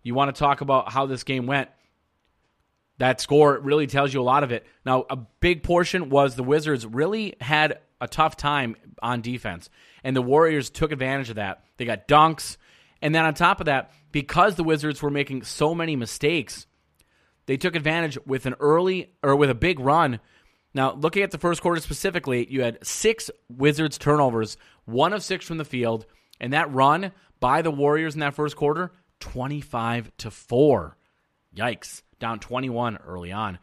You 0.02 0.14
want 0.14 0.34
to 0.34 0.38
talk 0.38 0.60
about 0.60 0.92
how 0.92 1.06
this 1.06 1.24
game 1.24 1.46
went? 1.46 1.68
That 2.98 3.20
score 3.20 3.58
really 3.58 3.86
tells 3.86 4.14
you 4.14 4.20
a 4.20 4.24
lot 4.24 4.42
of 4.42 4.52
it. 4.52 4.66
Now, 4.84 5.04
a 5.10 5.16
big 5.16 5.62
portion 5.62 6.08
was 6.08 6.34
the 6.34 6.42
Wizards 6.42 6.86
really 6.86 7.34
had 7.40 7.80
a 8.00 8.08
tough 8.08 8.36
time 8.36 8.76
on 9.02 9.20
defense, 9.20 9.68
and 10.02 10.16
the 10.16 10.22
Warriors 10.22 10.70
took 10.70 10.92
advantage 10.92 11.30
of 11.30 11.36
that. 11.36 11.64
They 11.76 11.84
got 11.84 12.08
dunks, 12.08 12.56
and 13.02 13.14
then 13.14 13.24
on 13.24 13.34
top 13.34 13.60
of 13.60 13.66
that, 13.66 13.92
because 14.12 14.54
the 14.54 14.64
Wizards 14.64 15.02
were 15.02 15.10
making 15.10 15.42
so 15.42 15.74
many 15.74 15.96
mistakes, 15.96 16.66
they 17.46 17.56
took 17.56 17.76
advantage 17.76 18.18
with 18.26 18.46
an 18.46 18.54
early 18.60 19.12
or 19.22 19.36
with 19.36 19.50
a 19.50 19.54
big 19.54 19.78
run. 19.78 20.20
Now, 20.74 20.92
looking 20.92 21.22
at 21.22 21.30
the 21.30 21.38
first 21.38 21.62
quarter 21.62 21.80
specifically, 21.80 22.46
you 22.50 22.62
had 22.62 22.84
six 22.86 23.30
Wizards 23.48 23.98
turnovers, 23.98 24.56
one 24.84 25.12
of 25.12 25.22
six 25.22 25.46
from 25.46 25.58
the 25.58 25.64
field, 25.64 26.06
and 26.40 26.52
that 26.52 26.72
run 26.72 27.12
by 27.40 27.62
the 27.62 27.70
Warriors 27.70 28.14
in 28.14 28.20
that 28.20 28.34
first 28.34 28.56
quarter, 28.56 28.92
25 29.20 30.10
to 30.18 30.30
4. 30.30 30.96
Yikes. 31.54 32.02
Down 32.18 32.38
21 32.38 32.98
early 33.06 33.32
on. 33.32 33.58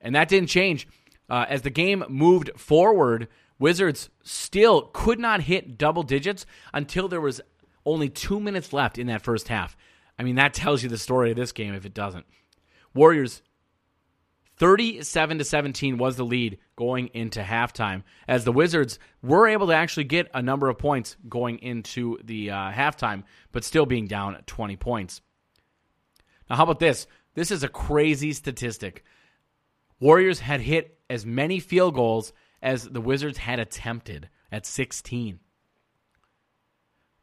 And 0.00 0.14
that 0.14 0.28
didn't 0.28 0.48
change. 0.48 0.86
Uh, 1.28 1.46
as 1.48 1.62
the 1.62 1.70
game 1.70 2.04
moved 2.08 2.50
forward, 2.56 3.28
Wizards 3.58 4.10
still 4.22 4.90
could 4.92 5.18
not 5.18 5.40
hit 5.42 5.78
double 5.78 6.02
digits 6.02 6.46
until 6.72 7.08
there 7.08 7.20
was 7.20 7.40
only 7.84 8.08
two 8.08 8.38
minutes 8.38 8.72
left 8.72 8.98
in 8.98 9.06
that 9.06 9.22
first 9.22 9.48
half. 9.48 9.76
I 10.18 10.22
mean, 10.22 10.36
that 10.36 10.54
tells 10.54 10.82
you 10.82 10.88
the 10.88 10.98
story 10.98 11.30
of 11.30 11.36
this 11.36 11.52
game 11.52 11.74
if 11.74 11.86
it 11.86 11.94
doesn't. 11.94 12.26
Warriors 12.94 13.42
37 14.58 15.38
to 15.38 15.44
17 15.44 15.98
was 15.98 16.16
the 16.16 16.24
lead 16.24 16.58
going 16.76 17.08
into 17.08 17.42
halftime 17.42 18.02
as 18.26 18.44
the 18.44 18.52
Wizards 18.52 18.98
were 19.22 19.46
able 19.46 19.66
to 19.66 19.74
actually 19.74 20.04
get 20.04 20.30
a 20.32 20.40
number 20.40 20.68
of 20.68 20.78
points 20.78 21.16
going 21.28 21.58
into 21.58 22.18
the 22.24 22.50
uh, 22.50 22.72
halftime, 22.72 23.24
but 23.52 23.64
still 23.64 23.86
being 23.86 24.06
down 24.06 24.42
20 24.46 24.76
points. 24.76 25.20
Now, 26.48 26.56
how 26.56 26.64
about 26.64 26.78
this? 26.78 27.06
This 27.36 27.50
is 27.50 27.62
a 27.62 27.68
crazy 27.68 28.32
statistic. 28.32 29.04
Warriors 30.00 30.40
had 30.40 30.62
hit 30.62 30.98
as 31.08 31.26
many 31.26 31.60
field 31.60 31.94
goals 31.94 32.32
as 32.62 32.84
the 32.84 33.00
Wizards 33.00 33.38
had 33.38 33.60
attempted 33.60 34.30
at 34.50 34.64
16. 34.66 35.38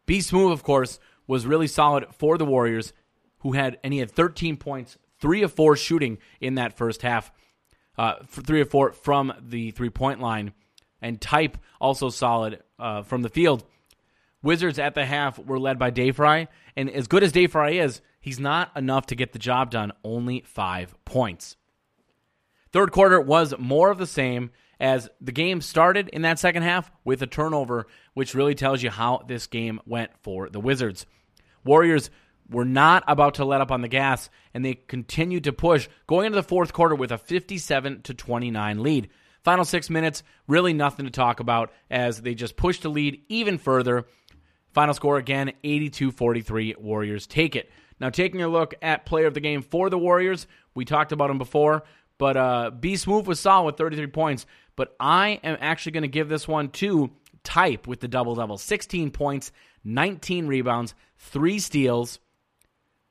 B 0.05 0.21
Smooth, 0.21 0.51
of 0.51 0.63
course, 0.63 0.99
was 1.25 1.47
really 1.47 1.65
solid 1.65 2.05
for 2.11 2.37
the 2.37 2.45
Warriors, 2.45 2.93
who 3.39 3.53
had 3.53 3.79
and 3.83 3.91
he 3.91 3.99
had 3.99 4.11
13 4.11 4.55
points, 4.55 4.97
three 5.19 5.41
of 5.41 5.51
four 5.51 5.75
shooting 5.75 6.19
in 6.39 6.55
that 6.55 6.77
first 6.77 7.01
half, 7.01 7.31
uh, 7.97 8.15
three 8.27 8.61
of 8.61 8.69
four 8.69 8.91
from 8.91 9.33
the 9.41 9.71
three 9.71 9.89
point 9.89 10.19
line, 10.19 10.53
and 11.01 11.19
Type 11.19 11.57
also 11.81 12.09
solid 12.09 12.61
uh, 12.77 13.01
from 13.01 13.23
the 13.23 13.29
field. 13.29 13.63
Wizards 14.43 14.77
at 14.77 14.93
the 14.93 15.05
half 15.05 15.39
were 15.39 15.59
led 15.59 15.79
by 15.79 15.89
Dayfry, 15.89 16.49
and 16.75 16.89
as 16.89 17.07
good 17.07 17.23
as 17.23 17.31
Dayfry 17.31 17.83
is, 17.83 18.01
he's 18.23 18.39
not 18.39 18.71
enough 18.75 19.05
to 19.07 19.15
get 19.15 19.33
the 19.33 19.39
job 19.39 19.69
done. 19.69 19.91
Only 20.03 20.41
five 20.47 20.95
points. 21.05 21.57
Third 22.71 22.91
quarter 22.91 23.21
was 23.21 23.53
more 23.59 23.91
of 23.91 23.99
the 23.99 24.07
same 24.07 24.49
as 24.79 25.07
the 25.21 25.31
game 25.31 25.61
started 25.61 26.09
in 26.09 26.23
that 26.23 26.39
second 26.39 26.63
half 26.63 26.91
with 27.03 27.21
a 27.21 27.27
turnover, 27.27 27.85
which 28.15 28.33
really 28.33 28.55
tells 28.55 28.81
you 28.81 28.89
how 28.89 29.23
this 29.27 29.45
game 29.45 29.79
went 29.85 30.09
for 30.21 30.49
the 30.49 30.59
Wizards. 30.59 31.05
Warriors 31.63 32.09
were 32.49 32.65
not 32.65 33.03
about 33.07 33.35
to 33.35 33.45
let 33.45 33.61
up 33.61 33.71
on 33.71 33.81
the 33.81 33.87
gas, 33.87 34.29
and 34.53 34.65
they 34.65 34.73
continued 34.73 35.43
to 35.45 35.53
push, 35.53 35.87
going 36.07 36.25
into 36.25 36.35
the 36.35 36.43
fourth 36.43 36.73
quarter 36.73 36.95
with 36.95 37.11
a 37.11 37.17
57 37.17 38.01
to 38.01 38.13
29 38.13 38.81
lead. 38.81 39.09
Final 39.43 39.65
six 39.65 39.89
minutes, 39.89 40.23
really 40.47 40.73
nothing 40.73 41.05
to 41.05 41.11
talk 41.11 41.39
about 41.39 41.71
as 41.91 42.21
they 42.21 42.33
just 42.33 42.55
pushed 42.55 42.81
the 42.81 42.89
lead 42.89 43.21
even 43.27 43.57
further. 43.57 44.05
Final 44.73 44.93
score 44.93 45.17
again 45.17 45.53
82 45.63 46.11
43. 46.11 46.75
Warriors 46.79 47.27
take 47.27 47.55
it. 47.55 47.69
Now, 48.03 48.09
taking 48.09 48.41
a 48.41 48.49
look 48.49 48.73
at 48.81 49.05
player 49.05 49.27
of 49.27 49.33
the 49.33 49.39
game 49.39 49.61
for 49.61 49.89
the 49.89 49.97
Warriors, 49.97 50.45
we 50.75 50.83
talked 50.83 51.13
about 51.13 51.29
him 51.29 51.37
before, 51.37 51.83
but 52.17 52.35
uh, 52.35 52.69
B 52.77 52.97
Smooth 52.97 53.25
was 53.27 53.39
solid 53.39 53.63
with 53.63 53.77
33 53.77 54.07
points. 54.07 54.45
But 54.75 54.93
I 54.99 55.39
am 55.41 55.55
actually 55.61 55.93
going 55.93 56.01
to 56.01 56.09
give 56.09 56.27
this 56.27 56.45
one 56.45 56.67
to 56.71 57.11
Type 57.43 57.87
with 57.87 58.01
the 58.01 58.09
double 58.09 58.35
double 58.35 58.57
16 58.57 59.11
points, 59.11 59.53
19 59.85 60.47
rebounds, 60.47 60.95
three 61.17 61.59
steals, 61.59 62.19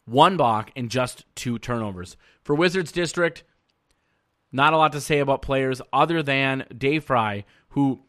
one 0.04 0.36
block, 0.36 0.70
and 0.76 0.90
just 0.90 1.24
two 1.34 1.58
turnovers. 1.58 2.18
For 2.42 2.54
Wizards 2.54 2.92
District, 2.92 3.44
not 4.52 4.74
a 4.74 4.76
lot 4.76 4.92
to 4.92 5.00
say 5.00 5.20
about 5.20 5.40
players 5.40 5.80
other 5.90 6.22
than 6.22 6.66
Dave 6.76 7.04
Fry, 7.04 7.46
who 7.70 8.02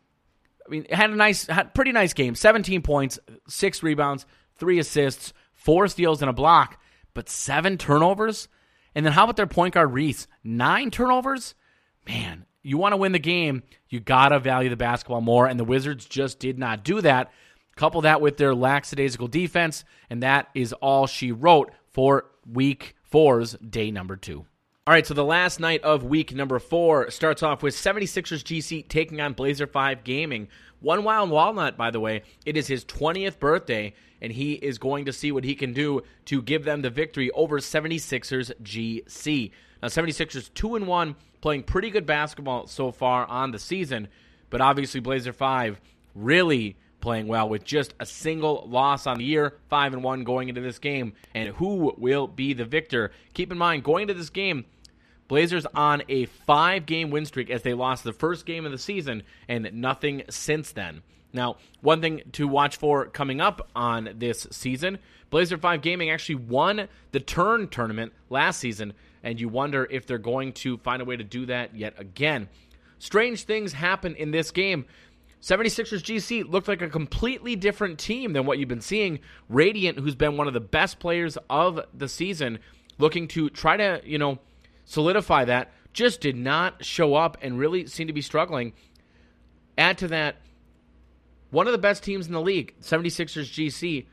I 0.67 0.69
mean 0.69 0.85
had 0.91 1.11
a 1.11 1.15
nice, 1.15 1.47
had 1.47 1.73
pretty 1.73 1.93
nice 1.93 2.11
game. 2.11 2.35
17 2.35 2.81
points, 2.81 3.19
six 3.47 3.81
rebounds, 3.81 4.25
three 4.57 4.79
assists, 4.79 5.31
four 5.63 5.87
steals, 5.87 6.21
and 6.21 6.29
a 6.29 6.33
block, 6.33 6.79
but 7.13 7.29
seven 7.29 7.77
turnovers. 7.77 8.47
And 8.93 9.05
then 9.05 9.13
how 9.13 9.23
about 9.23 9.37
their 9.37 9.47
point 9.47 9.73
guard 9.73 9.93
Reese? 9.93 10.27
Nine 10.43 10.91
turnovers. 10.91 11.55
Man, 12.07 12.45
you 12.61 12.77
want 12.77 12.93
to 12.93 12.97
win 12.97 13.11
the 13.13 13.19
game, 13.19 13.63
you 13.89 13.99
gotta 13.99 14.39
value 14.39 14.69
the 14.69 14.75
basketball 14.75 15.21
more, 15.21 15.47
and 15.47 15.59
the 15.59 15.63
Wizards 15.63 16.05
just 16.05 16.39
did 16.39 16.59
not 16.59 16.83
do 16.83 17.01
that. 17.01 17.31
Couple 17.75 18.01
that 18.01 18.21
with 18.21 18.37
their 18.37 18.53
lackadaisical 18.53 19.27
defense, 19.27 19.83
and 20.09 20.21
that 20.21 20.49
is 20.53 20.73
all 20.73 21.07
she 21.07 21.31
wrote 21.31 21.71
for 21.91 22.25
Week 22.45 22.95
Four's 23.03 23.53
day 23.53 23.89
number 23.89 24.15
two. 24.15 24.45
All 24.85 24.93
right, 24.93 25.07
so 25.07 25.13
the 25.13 25.23
last 25.23 25.61
night 25.61 25.81
of 25.83 26.03
week 26.03 26.35
number 26.35 26.59
four 26.59 27.09
starts 27.09 27.41
off 27.41 27.63
with 27.63 27.73
76ers 27.73 28.43
GC 28.43 28.89
taking 28.89 29.21
on 29.21 29.31
Blazer 29.31 29.65
5 29.65 30.03
Gaming. 30.03 30.49
One 30.81 31.05
wild 31.05 31.29
walnut, 31.29 31.77
by 31.77 31.89
the 31.89 32.01
way, 32.01 32.23
it 32.45 32.57
is 32.57 32.67
his 32.67 32.83
20th 32.83 33.39
birthday, 33.39 33.93
and 34.23 34.31
he 34.31 34.53
is 34.53 34.79
going 34.79 35.05
to 35.05 35.13
see 35.13 35.31
what 35.31 35.43
he 35.43 35.53
can 35.53 35.73
do 35.73 36.01
to 36.25 36.41
give 36.41 36.63
them 36.63 36.81
the 36.81 36.89
victory 36.89 37.29
over 37.31 37.59
76ers 37.59 38.51
GC. 38.63 39.51
Now, 39.81 39.89
76ers 39.89 40.51
2 40.53 40.77
and 40.77 40.87
1, 40.87 41.15
playing 41.41 41.63
pretty 41.63 41.89
good 41.89 42.05
basketball 42.05 42.67
so 42.67 42.91
far 42.91 43.25
on 43.25 43.51
the 43.51 43.59
season, 43.59 44.07
but 44.49 44.61
obviously 44.61 45.01
Blazer 45.01 45.33
5 45.33 45.79
really 46.15 46.77
playing 47.01 47.27
well 47.27 47.49
with 47.49 47.65
just 47.65 47.93
a 47.99 48.05
single 48.05 48.65
loss 48.69 49.05
on 49.05 49.17
the 49.17 49.25
year, 49.25 49.57
5 49.69 49.93
and 49.93 50.03
1 50.03 50.23
going 50.23 50.47
into 50.47 50.61
this 50.61 50.79
game. 50.79 51.13
And 51.35 51.49
who 51.49 51.93
will 51.97 52.27
be 52.27 52.53
the 52.53 52.63
victor? 52.63 53.11
Keep 53.33 53.51
in 53.51 53.57
mind, 53.57 53.83
going 53.83 54.03
into 54.03 54.13
this 54.13 54.29
game, 54.29 54.63
Blazers 55.27 55.65
on 55.73 56.03
a 56.09 56.25
five 56.25 56.85
game 56.85 57.09
win 57.09 57.25
streak 57.25 57.49
as 57.49 57.63
they 57.63 57.73
lost 57.73 58.03
the 58.03 58.13
first 58.13 58.45
game 58.45 58.65
of 58.65 58.71
the 58.71 58.77
season 58.77 59.23
and 59.47 59.69
nothing 59.73 60.23
since 60.29 60.71
then. 60.71 61.01
Now, 61.33 61.57
one 61.81 61.99
thing 61.99 62.21
to 62.33 62.47
watch 62.47 62.77
for 62.77 63.07
coming 63.07 63.41
up 63.41 63.67
on 63.75 64.09
this 64.15 64.47
season 64.51 64.99
Blazer 65.33 65.57
5 65.57 65.81
Gaming 65.81 66.11
actually 66.11 66.35
won 66.35 66.87
the 67.11 67.19
turn 67.19 67.67
tournament 67.67 68.13
last 68.29 68.59
season, 68.59 68.93
and 69.23 69.41
you 69.41 69.49
wonder 69.49 69.87
if 69.89 70.05
they're 70.05 70.19
going 70.19 70.53
to 70.53 70.77
find 70.77 71.01
a 71.01 71.05
way 71.05 71.17
to 71.17 71.23
do 71.23 71.47
that 71.47 71.75
yet 71.75 71.95
again. 71.97 72.49
Strange 72.99 73.45
things 73.45 73.73
happen 73.73 74.15
in 74.15 74.29
this 74.29 74.51
game. 74.51 74.85
76ers 75.41 76.03
GC 76.03 76.47
looked 76.47 76.67
like 76.67 76.83
a 76.83 76.87
completely 76.87 77.55
different 77.55 77.97
team 77.97 78.33
than 78.33 78.45
what 78.45 78.59
you've 78.59 78.69
been 78.69 78.79
seeing. 78.79 79.21
Radiant, 79.49 79.97
who's 79.97 80.13
been 80.13 80.37
one 80.37 80.47
of 80.47 80.53
the 80.53 80.59
best 80.59 80.99
players 80.99 81.35
of 81.49 81.79
the 81.95 82.07
season, 82.07 82.59
looking 82.99 83.27
to 83.29 83.49
try 83.49 83.75
to, 83.75 84.01
you 84.05 84.19
know, 84.19 84.37
solidify 84.85 85.45
that, 85.45 85.71
just 85.93 86.21
did 86.21 86.35
not 86.35 86.85
show 86.85 87.15
up 87.15 87.39
and 87.41 87.57
really 87.57 87.87
seemed 87.87 88.09
to 88.09 88.13
be 88.13 88.21
struggling. 88.21 88.73
Add 89.79 89.97
to 89.97 90.09
that, 90.09 90.35
one 91.53 91.67
of 91.67 91.71
the 91.71 91.77
best 91.77 92.03
teams 92.03 92.25
in 92.25 92.33
the 92.33 92.41
league, 92.41 92.73
76ers 92.81 93.45
GC, 93.45 94.07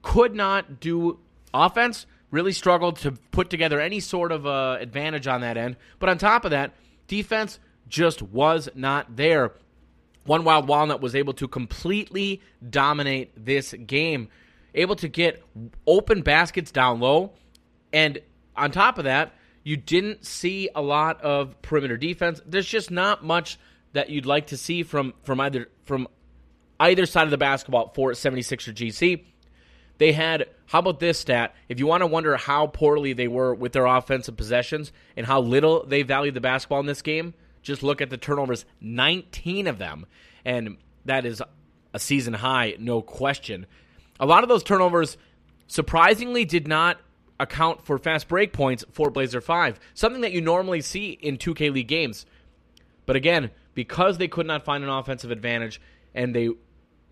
could 0.00 0.34
not 0.34 0.80
do 0.80 1.18
offense, 1.52 2.06
really 2.30 2.52
struggled 2.52 2.96
to 2.96 3.12
put 3.30 3.50
together 3.50 3.78
any 3.78 4.00
sort 4.00 4.32
of 4.32 4.46
uh, 4.46 4.78
advantage 4.80 5.26
on 5.26 5.42
that 5.42 5.58
end. 5.58 5.76
But 5.98 6.08
on 6.08 6.16
top 6.16 6.46
of 6.46 6.52
that, 6.52 6.72
defense 7.06 7.60
just 7.86 8.22
was 8.22 8.70
not 8.74 9.14
there. 9.14 9.52
One 10.24 10.42
Wild 10.42 10.68
Walnut 10.68 11.02
was 11.02 11.14
able 11.14 11.34
to 11.34 11.46
completely 11.46 12.40
dominate 12.68 13.44
this 13.44 13.74
game, 13.74 14.28
able 14.74 14.96
to 14.96 15.08
get 15.08 15.44
open 15.86 16.22
baskets 16.22 16.72
down 16.72 17.00
low. 17.00 17.32
And 17.92 18.20
on 18.56 18.70
top 18.70 18.96
of 18.96 19.04
that, 19.04 19.34
you 19.62 19.76
didn't 19.76 20.24
see 20.24 20.70
a 20.74 20.80
lot 20.80 21.20
of 21.20 21.60
perimeter 21.60 21.98
defense. 21.98 22.40
There's 22.46 22.66
just 22.66 22.90
not 22.90 23.22
much 23.22 23.58
that 23.92 24.08
you'd 24.08 24.26
like 24.26 24.46
to 24.48 24.56
see 24.56 24.82
from 24.82 25.12
from 25.24 25.40
either 25.40 25.68
from 25.84 26.08
either 26.78 27.06
side 27.06 27.24
of 27.24 27.30
the 27.30 27.38
basketball 27.38 27.92
for 27.94 28.12
76er 28.12 28.74
GC. 28.74 29.24
They 29.98 30.12
had, 30.12 30.46
how 30.66 30.80
about 30.80 31.00
this 31.00 31.18
stat? 31.18 31.54
If 31.68 31.78
you 31.78 31.86
want 31.86 32.02
to 32.02 32.06
wonder 32.06 32.36
how 32.36 32.66
poorly 32.66 33.14
they 33.14 33.28
were 33.28 33.54
with 33.54 33.72
their 33.72 33.86
offensive 33.86 34.36
possessions 34.36 34.92
and 35.16 35.26
how 35.26 35.40
little 35.40 35.86
they 35.86 36.02
valued 36.02 36.34
the 36.34 36.40
basketball 36.40 36.80
in 36.80 36.86
this 36.86 37.02
game, 37.02 37.34
just 37.62 37.82
look 37.82 38.00
at 38.00 38.10
the 38.10 38.18
turnovers 38.18 38.64
19 38.80 39.66
of 39.66 39.78
them. 39.78 40.06
And 40.44 40.76
that 41.06 41.24
is 41.24 41.42
a 41.94 41.98
season 41.98 42.34
high, 42.34 42.76
no 42.78 43.00
question. 43.00 43.66
A 44.20 44.26
lot 44.26 44.42
of 44.42 44.48
those 44.48 44.62
turnovers 44.62 45.16
surprisingly 45.66 46.44
did 46.44 46.68
not 46.68 46.98
account 47.40 47.84
for 47.84 47.98
fast 47.98 48.28
break 48.28 48.52
points 48.52 48.84
for 48.92 49.10
Blazer 49.10 49.40
5, 49.40 49.80
something 49.94 50.22
that 50.22 50.32
you 50.32 50.40
normally 50.40 50.80
see 50.80 51.10
in 51.10 51.38
2K 51.38 51.72
League 51.72 51.88
games. 51.88 52.26
But 53.04 53.16
again, 53.16 53.50
because 53.74 54.18
they 54.18 54.28
could 54.28 54.46
not 54.46 54.64
find 54.64 54.84
an 54.84 54.90
offensive 54.90 55.30
advantage 55.30 55.80
and 56.14 56.34
they 56.34 56.50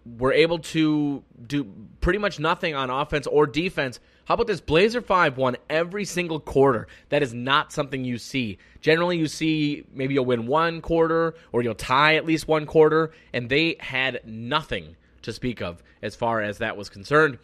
were 0.05 0.33
able 0.33 0.59
to 0.59 1.23
do 1.47 1.67
pretty 2.01 2.19
much 2.19 2.39
nothing 2.39 2.75
on 2.75 2.91
offense 2.91 3.27
or 3.27 3.47
defense. 3.47 4.01
How 4.27 4.35
about 4.35 4.47
this? 4.47 4.61
Blazer 4.61 5.01
5 5.01 5.37
won 5.37 5.57
every 5.69 6.05
single 6.05 6.41
quarter. 6.41 6.87
That 7.09 7.23
is 7.23 7.33
not 7.33 7.73
something 7.73 8.05
you 8.05 8.19
see. 8.19 8.59
Generally, 8.81 9.19
you 9.19 9.27
see 9.27 9.85
maybe 9.93 10.15
you'll 10.15 10.25
win 10.25 10.47
one 10.47 10.81
quarter 10.81 11.35
or 11.53 11.63
you'll 11.63 11.75
tie 11.75 12.17
at 12.17 12.27
least 12.27 12.49
one 12.49 12.67
quarter, 12.67 13.13
and 13.33 13.49
they 13.49 13.77
had 13.81 14.21
nothing 14.25 14.97
to 15.23 15.33
speak 15.33 15.63
of 15.63 15.83
as 16.03 16.15
far 16.15 16.41
as 16.41 16.59
that 16.59 16.77
was 16.77 16.89
concerned. 16.89 17.39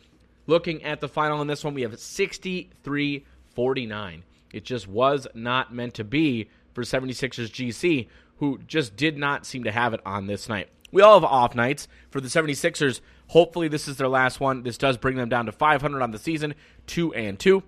Looking 0.46 0.82
at 0.84 1.00
the 1.00 1.08
final 1.08 1.40
in 1.40 1.46
this 1.46 1.64
one, 1.64 1.74
we 1.74 1.82
have 1.82 1.98
63 1.98 3.24
49. 3.54 4.24
It 4.52 4.64
just 4.64 4.88
was 4.88 5.26
not 5.34 5.72
meant 5.72 5.94
to 5.94 6.04
be 6.04 6.48
for 6.72 6.82
76ers 6.82 7.50
GC, 7.50 8.08
who 8.36 8.58
just 8.66 8.96
did 8.96 9.16
not 9.16 9.46
seem 9.46 9.64
to 9.64 9.72
have 9.72 9.94
it 9.94 10.00
on 10.04 10.26
this 10.26 10.48
night. 10.48 10.68
We 10.92 11.02
all 11.02 11.14
have 11.20 11.24
off 11.24 11.54
nights 11.54 11.88
for 12.10 12.20
the 12.20 12.28
76ers. 12.28 13.00
Hopefully, 13.28 13.68
this 13.68 13.86
is 13.86 13.96
their 13.96 14.08
last 14.08 14.40
one. 14.40 14.62
This 14.62 14.78
does 14.78 14.96
bring 14.96 15.16
them 15.16 15.28
down 15.28 15.46
to 15.46 15.52
500 15.52 16.02
on 16.02 16.10
the 16.10 16.18
season, 16.18 16.54
2 16.86 17.14
and 17.14 17.38
2. 17.38 17.62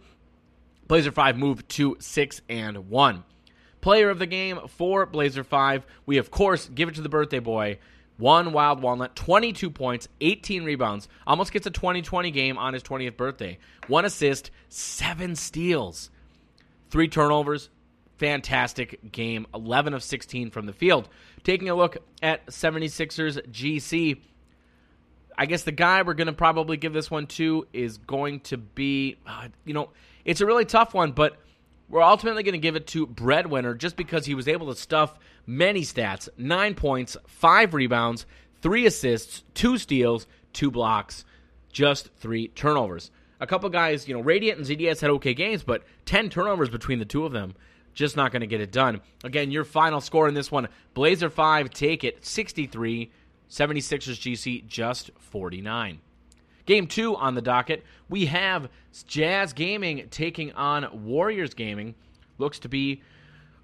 Blazer 0.88 1.12
5 1.12 1.38
move 1.38 1.66
to 1.68 1.96
6 2.00 2.40
and 2.48 2.88
1. 2.88 3.24
Player 3.80 4.10
of 4.10 4.18
the 4.18 4.26
game 4.26 4.60
for 4.68 5.06
Blazer 5.06 5.42
5, 5.42 5.86
we 6.06 6.18
of 6.18 6.30
course 6.30 6.68
give 6.68 6.88
it 6.88 6.94
to 6.96 7.00
the 7.00 7.08
birthday 7.08 7.40
boy. 7.40 7.78
One 8.16 8.52
wild 8.52 8.80
walnut, 8.80 9.16
22 9.16 9.70
points, 9.70 10.06
18 10.20 10.64
rebounds, 10.64 11.08
almost 11.26 11.52
gets 11.52 11.66
a 11.66 11.70
2020 11.70 12.30
game 12.30 12.58
on 12.58 12.74
his 12.74 12.82
20th 12.82 13.16
birthday. 13.16 13.58
One 13.88 14.04
assist, 14.04 14.50
seven 14.68 15.34
steals, 15.34 16.10
three 16.90 17.08
turnovers, 17.08 17.70
fantastic 18.22 19.10
game, 19.10 19.48
11 19.52 19.94
of 19.94 20.02
16 20.02 20.52
from 20.52 20.66
the 20.66 20.72
field. 20.72 21.08
Taking 21.42 21.68
a 21.70 21.74
look 21.74 21.96
at 22.22 22.46
76ers 22.46 23.44
GC, 23.50 24.20
I 25.36 25.46
guess 25.46 25.64
the 25.64 25.72
guy 25.72 26.02
we're 26.02 26.14
going 26.14 26.28
to 26.28 26.32
probably 26.32 26.76
give 26.76 26.92
this 26.92 27.10
one 27.10 27.26
to 27.26 27.66
is 27.72 27.98
going 27.98 28.38
to 28.40 28.58
be, 28.58 29.16
uh, 29.26 29.48
you 29.64 29.74
know, 29.74 29.90
it's 30.24 30.40
a 30.40 30.46
really 30.46 30.64
tough 30.64 30.94
one, 30.94 31.10
but 31.10 31.36
we're 31.88 32.00
ultimately 32.00 32.44
going 32.44 32.52
to 32.52 32.60
give 32.60 32.76
it 32.76 32.86
to 32.88 33.08
Breadwinner 33.08 33.74
just 33.74 33.96
because 33.96 34.24
he 34.24 34.36
was 34.36 34.46
able 34.46 34.72
to 34.72 34.80
stuff 34.80 35.18
many 35.44 35.80
stats 35.80 36.28
nine 36.38 36.76
points, 36.76 37.16
five 37.26 37.74
rebounds, 37.74 38.24
three 38.60 38.86
assists, 38.86 39.42
two 39.54 39.78
steals, 39.78 40.28
two 40.52 40.70
blocks, 40.70 41.24
just 41.72 42.14
three 42.18 42.46
turnovers. 42.48 43.10
A 43.40 43.48
couple 43.48 43.68
guys, 43.68 44.06
you 44.06 44.14
know, 44.14 44.20
Radiant 44.20 44.58
and 44.58 44.68
ZDS 44.68 45.00
had 45.00 45.10
okay 45.10 45.34
games, 45.34 45.64
but 45.64 45.82
10 46.04 46.30
turnovers 46.30 46.68
between 46.68 47.00
the 47.00 47.04
two 47.04 47.26
of 47.26 47.32
them. 47.32 47.56
Just 47.94 48.16
not 48.16 48.32
going 48.32 48.40
to 48.40 48.46
get 48.46 48.60
it 48.60 48.72
done. 48.72 49.00
Again, 49.22 49.50
your 49.50 49.64
final 49.64 50.00
score 50.00 50.28
in 50.28 50.34
this 50.34 50.50
one 50.50 50.68
Blazer 50.94 51.30
5, 51.30 51.70
take 51.70 52.04
it 52.04 52.24
63, 52.24 53.10
76ers 53.50 54.18
GC 54.18 54.66
just 54.66 55.10
49. 55.18 56.00
Game 56.64 56.86
two 56.86 57.16
on 57.16 57.34
the 57.34 57.42
docket, 57.42 57.84
we 58.08 58.26
have 58.26 58.68
Jazz 59.06 59.52
Gaming 59.52 60.08
taking 60.10 60.52
on 60.52 61.04
Warriors 61.04 61.54
Gaming. 61.54 61.94
Looks 62.38 62.60
to 62.60 62.68
be 62.68 63.02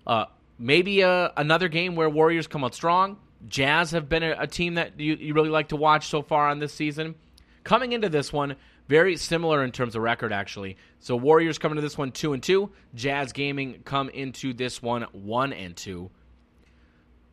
uh, 0.06 0.26
maybe 0.58 1.02
a, 1.02 1.32
another 1.36 1.68
game 1.68 1.94
where 1.94 2.10
Warriors 2.10 2.46
come 2.46 2.64
out 2.64 2.74
strong. 2.74 3.18
Jazz 3.46 3.92
have 3.92 4.08
been 4.08 4.24
a, 4.24 4.36
a 4.40 4.46
team 4.46 4.74
that 4.74 4.98
you, 4.98 5.14
you 5.14 5.32
really 5.32 5.48
like 5.48 5.68
to 5.68 5.76
watch 5.76 6.08
so 6.08 6.22
far 6.22 6.48
on 6.48 6.58
this 6.58 6.74
season. 6.74 7.14
Coming 7.62 7.92
into 7.92 8.08
this 8.08 8.32
one, 8.32 8.56
very 8.88 9.16
similar 9.16 9.62
in 9.62 9.70
terms 9.70 9.94
of 9.94 10.02
record, 10.02 10.32
actually. 10.32 10.76
So 10.98 11.14
Warriors 11.14 11.58
coming 11.58 11.76
to 11.76 11.82
this 11.82 11.98
one 11.98 12.10
two 12.10 12.32
and 12.32 12.42
two. 12.42 12.70
Jazz 12.94 13.32
Gaming 13.32 13.82
come 13.84 14.08
into 14.08 14.52
this 14.52 14.82
one 14.82 15.02
one 15.12 15.52
and 15.52 15.76
two. 15.76 16.10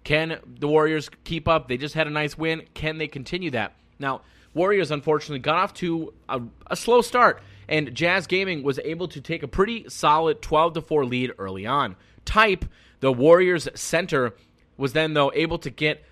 Can 0.04 0.40
the 0.46 0.68
Warriors 0.68 1.10
keep 1.24 1.48
up? 1.48 1.68
They 1.68 1.78
just 1.78 1.96
had 1.96 2.08
a 2.08 2.12
nice 2.12 2.38
win. 2.38 2.64
Can 2.74 3.00
they 3.00 3.08
continue 3.08 3.52
that? 3.52 3.74
Now, 3.98 4.22
Warriors 4.54 4.92
unfortunately 4.92 5.40
got 5.40 5.58
off 5.58 5.74
to 5.76 6.14
a, 6.30 6.42
a 6.68 6.76
slow 6.76 7.02
start, 7.02 7.42
and 7.68 7.94
Jazz 7.96 8.28
Gaming 8.28 8.62
was 8.62 8.80
able 8.80 9.08
to 9.10 9.22
take 9.22 9.42
a 9.42 9.48
pretty 9.48 9.90
solid 9.90 10.42
12 10.42 10.74
to 10.76 10.82
4 10.82 11.06
lead 11.06 11.32
early 11.38 11.66
on. 11.66 11.96
Type, 12.24 12.66
the 13.00 13.12
Warriors 13.12 13.68
center, 13.76 14.36
was 14.78 14.94
then 14.94 15.14
though 15.14 15.32
able 15.34 15.58
to 15.60 15.70
get 15.70 16.04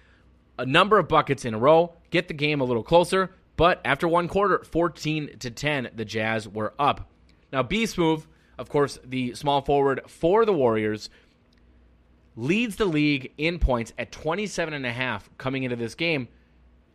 a 0.57 0.65
number 0.65 0.97
of 0.97 1.07
buckets 1.07 1.45
in 1.45 1.53
a 1.53 1.59
row, 1.59 1.93
get 2.09 2.27
the 2.27 2.33
game 2.33 2.61
a 2.61 2.63
little 2.63 2.83
closer, 2.83 3.31
but 3.55 3.81
after 3.85 4.07
one 4.07 4.27
quarter, 4.27 4.63
14 4.63 5.37
to 5.39 5.51
10, 5.51 5.91
the 5.95 6.05
Jazz 6.05 6.47
were 6.47 6.73
up. 6.79 7.09
Now, 7.51 7.63
B 7.63 7.85
Smooth, 7.85 8.25
of 8.57 8.69
course, 8.69 8.99
the 9.03 9.35
small 9.35 9.61
forward 9.61 10.01
for 10.07 10.45
the 10.45 10.53
Warriors, 10.53 11.09
leads 12.35 12.77
the 12.77 12.85
league 12.85 13.31
in 13.37 13.59
points 13.59 13.93
at 13.97 14.11
27 14.11 14.73
and 14.73 14.85
a 14.85 14.91
half 14.91 15.29
coming 15.37 15.63
into 15.63 15.75
this 15.75 15.93
game. 15.95 16.27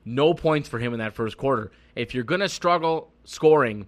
No 0.04 0.34
points 0.34 0.68
for 0.68 0.78
him 0.78 0.92
in 0.92 0.98
that 0.98 1.14
first 1.14 1.36
quarter. 1.36 1.70
If 1.94 2.14
you're 2.14 2.24
going 2.24 2.40
to 2.40 2.48
struggle 2.48 3.12
scoring, 3.24 3.86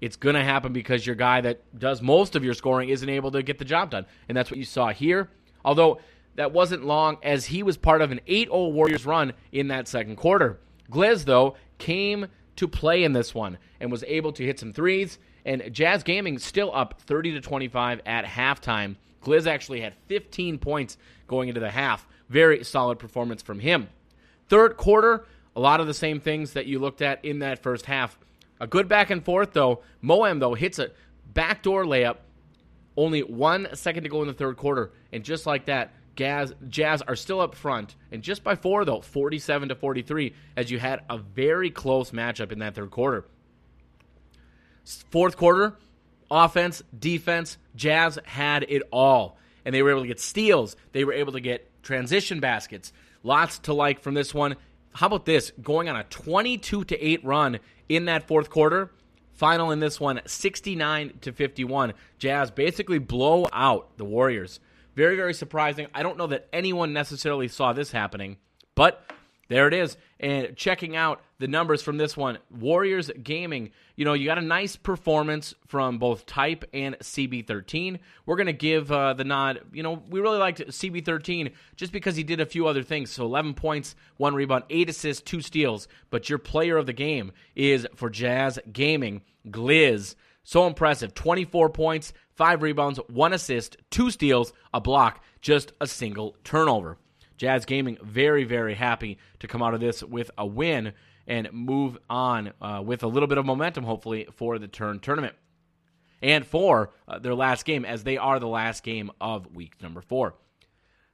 it's 0.00 0.16
going 0.16 0.34
to 0.34 0.44
happen 0.44 0.72
because 0.72 1.06
your 1.06 1.16
guy 1.16 1.40
that 1.42 1.60
does 1.78 2.00
most 2.00 2.36
of 2.36 2.44
your 2.44 2.54
scoring 2.54 2.88
isn't 2.88 3.08
able 3.08 3.30
to 3.32 3.42
get 3.42 3.58
the 3.58 3.64
job 3.64 3.90
done. 3.90 4.06
And 4.28 4.36
that's 4.36 4.50
what 4.50 4.58
you 4.58 4.64
saw 4.64 4.88
here. 4.88 5.30
Although 5.64 6.00
that 6.36 6.52
wasn't 6.52 6.84
long 6.84 7.18
as 7.22 7.46
he 7.46 7.62
was 7.62 7.76
part 7.76 8.00
of 8.00 8.10
an 8.10 8.20
8 8.26 8.48
0 8.48 8.68
Warriors 8.68 9.04
run 9.04 9.32
in 9.52 9.68
that 9.68 9.88
second 9.88 10.16
quarter. 10.16 10.58
Gliz, 10.92 11.24
though, 11.24 11.56
came 11.78 12.26
to 12.56 12.68
play 12.68 13.02
in 13.02 13.12
this 13.12 13.34
one 13.34 13.58
and 13.80 13.90
was 13.90 14.04
able 14.06 14.32
to 14.32 14.44
hit 14.44 14.60
some 14.60 14.72
threes. 14.72 15.18
And 15.44 15.72
Jazz 15.72 16.02
Gaming 16.02 16.38
still 16.38 16.70
up 16.74 17.00
30 17.00 17.32
to 17.32 17.40
25 17.40 18.00
at 18.06 18.24
halftime. 18.24 18.96
Gliz 19.22 19.46
actually 19.46 19.80
had 19.80 19.94
15 20.06 20.58
points 20.58 20.96
going 21.26 21.48
into 21.48 21.60
the 21.60 21.70
half. 21.70 22.06
Very 22.28 22.62
solid 22.64 22.98
performance 22.98 23.42
from 23.42 23.60
him. 23.60 23.88
Third 24.48 24.76
quarter, 24.76 25.26
a 25.56 25.60
lot 25.60 25.80
of 25.80 25.86
the 25.86 25.94
same 25.94 26.20
things 26.20 26.52
that 26.52 26.66
you 26.66 26.78
looked 26.78 27.02
at 27.02 27.24
in 27.24 27.40
that 27.40 27.62
first 27.62 27.86
half. 27.86 28.18
A 28.60 28.66
good 28.66 28.88
back 28.88 29.10
and 29.10 29.24
forth, 29.24 29.52
though. 29.52 29.82
Moam, 30.00 30.38
though, 30.38 30.54
hits 30.54 30.78
a 30.78 30.90
backdoor 31.32 31.84
layup. 31.84 32.18
Only 32.96 33.22
one 33.22 33.68
second 33.74 34.02
to 34.04 34.08
go 34.08 34.20
in 34.22 34.28
the 34.28 34.34
third 34.34 34.56
quarter. 34.56 34.92
And 35.12 35.24
just 35.24 35.46
like 35.46 35.66
that, 35.66 35.92
Jazz, 36.16 36.52
Jazz 36.68 37.02
are 37.02 37.16
still 37.16 37.40
up 37.40 37.54
front. 37.54 37.96
And 38.10 38.22
just 38.22 38.44
by 38.44 38.54
four, 38.54 38.84
though, 38.84 39.00
47 39.00 39.70
to 39.70 39.74
43, 39.74 40.34
as 40.56 40.70
you 40.70 40.78
had 40.78 41.00
a 41.08 41.18
very 41.18 41.70
close 41.70 42.10
matchup 42.10 42.52
in 42.52 42.58
that 42.58 42.74
third 42.74 42.90
quarter. 42.90 43.24
Fourth 45.10 45.36
quarter, 45.36 45.76
offense, 46.30 46.82
defense, 46.96 47.56
Jazz 47.76 48.18
had 48.24 48.64
it 48.68 48.82
all. 48.92 49.38
And 49.64 49.74
they 49.74 49.82
were 49.82 49.90
able 49.90 50.02
to 50.02 50.08
get 50.08 50.20
steals. 50.20 50.76
They 50.92 51.04
were 51.04 51.12
able 51.12 51.32
to 51.32 51.40
get 51.40 51.70
transition 51.82 52.40
baskets. 52.40 52.92
Lots 53.22 53.60
to 53.60 53.72
like 53.72 54.00
from 54.00 54.14
this 54.14 54.34
one. 54.34 54.56
How 54.92 55.06
about 55.06 55.24
this? 55.24 55.52
Going 55.62 55.88
on 55.88 55.96
a 55.96 56.04
22 56.04 56.84
to 56.84 57.06
8 57.06 57.24
run 57.24 57.60
in 57.88 58.06
that 58.06 58.26
fourth 58.26 58.50
quarter. 58.50 58.90
Final 59.32 59.70
in 59.70 59.80
this 59.80 59.98
one 59.98 60.20
69 60.26 61.14
to 61.22 61.32
51. 61.32 61.94
Jazz 62.18 62.50
basically 62.50 62.98
blow 62.98 63.46
out 63.52 63.96
the 63.96 64.04
Warriors. 64.04 64.60
Very 64.94 65.16
very 65.16 65.34
surprising. 65.34 65.86
I 65.94 66.02
don't 66.02 66.18
know 66.18 66.26
that 66.28 66.48
anyone 66.52 66.92
necessarily 66.92 67.48
saw 67.48 67.72
this 67.72 67.92
happening, 67.92 68.36
but 68.74 69.04
there 69.52 69.68
it 69.68 69.74
is. 69.74 69.98
And 70.18 70.56
checking 70.56 70.96
out 70.96 71.20
the 71.38 71.46
numbers 71.46 71.82
from 71.82 71.98
this 71.98 72.16
one, 72.16 72.38
Warriors 72.50 73.10
Gaming, 73.22 73.70
you 73.96 74.04
know, 74.06 74.14
you 74.14 74.24
got 74.24 74.38
a 74.38 74.42
nice 74.42 74.76
performance 74.76 75.52
from 75.66 75.98
both 75.98 76.24
Type 76.24 76.64
and 76.72 76.98
CB13. 76.98 77.98
We're 78.24 78.36
going 78.36 78.46
to 78.46 78.54
give 78.54 78.90
uh, 78.90 79.12
the 79.12 79.24
nod, 79.24 79.60
you 79.72 79.82
know, 79.82 80.02
we 80.08 80.20
really 80.20 80.38
liked 80.38 80.60
CB13 80.60 81.52
just 81.76 81.92
because 81.92 82.16
he 82.16 82.22
did 82.22 82.40
a 82.40 82.46
few 82.46 82.66
other 82.66 82.82
things. 82.82 83.10
So 83.10 83.24
11 83.24 83.52
points, 83.52 83.94
one 84.16 84.34
rebound, 84.34 84.64
eight 84.70 84.88
assists, 84.88 85.22
two 85.22 85.42
steals. 85.42 85.86
But 86.08 86.30
your 86.30 86.38
player 86.38 86.78
of 86.78 86.86
the 86.86 86.94
game 86.94 87.32
is 87.54 87.86
for 87.94 88.08
Jazz 88.08 88.58
Gaming, 88.72 89.20
Gliz. 89.48 90.14
So 90.44 90.66
impressive. 90.66 91.12
24 91.14 91.68
points, 91.68 92.12
5 92.42 92.60
rebounds, 92.64 92.98
1 93.06 93.32
assist, 93.34 93.76
2 93.92 94.10
steals, 94.10 94.52
a 94.74 94.80
block, 94.80 95.22
just 95.40 95.70
a 95.80 95.86
single 95.86 96.34
turnover. 96.42 96.98
Jazz 97.36 97.64
Gaming 97.64 97.98
very, 98.02 98.42
very 98.42 98.74
happy 98.74 99.18
to 99.38 99.46
come 99.46 99.62
out 99.62 99.74
of 99.74 99.80
this 99.80 100.02
with 100.02 100.28
a 100.36 100.44
win 100.44 100.92
and 101.28 101.52
move 101.52 101.98
on 102.10 102.52
uh, 102.60 102.82
with 102.84 103.04
a 103.04 103.06
little 103.06 103.28
bit 103.28 103.38
of 103.38 103.46
momentum, 103.46 103.84
hopefully, 103.84 104.26
for 104.34 104.58
the 104.58 104.66
turn 104.66 104.98
tournament 104.98 105.36
and 106.20 106.44
for 106.44 106.90
uh, 107.06 107.20
their 107.20 107.36
last 107.36 107.64
game, 107.64 107.84
as 107.84 108.02
they 108.02 108.16
are 108.16 108.40
the 108.40 108.48
last 108.48 108.82
game 108.82 109.12
of 109.20 109.54
week 109.54 109.80
number 109.80 110.00
four. 110.00 110.34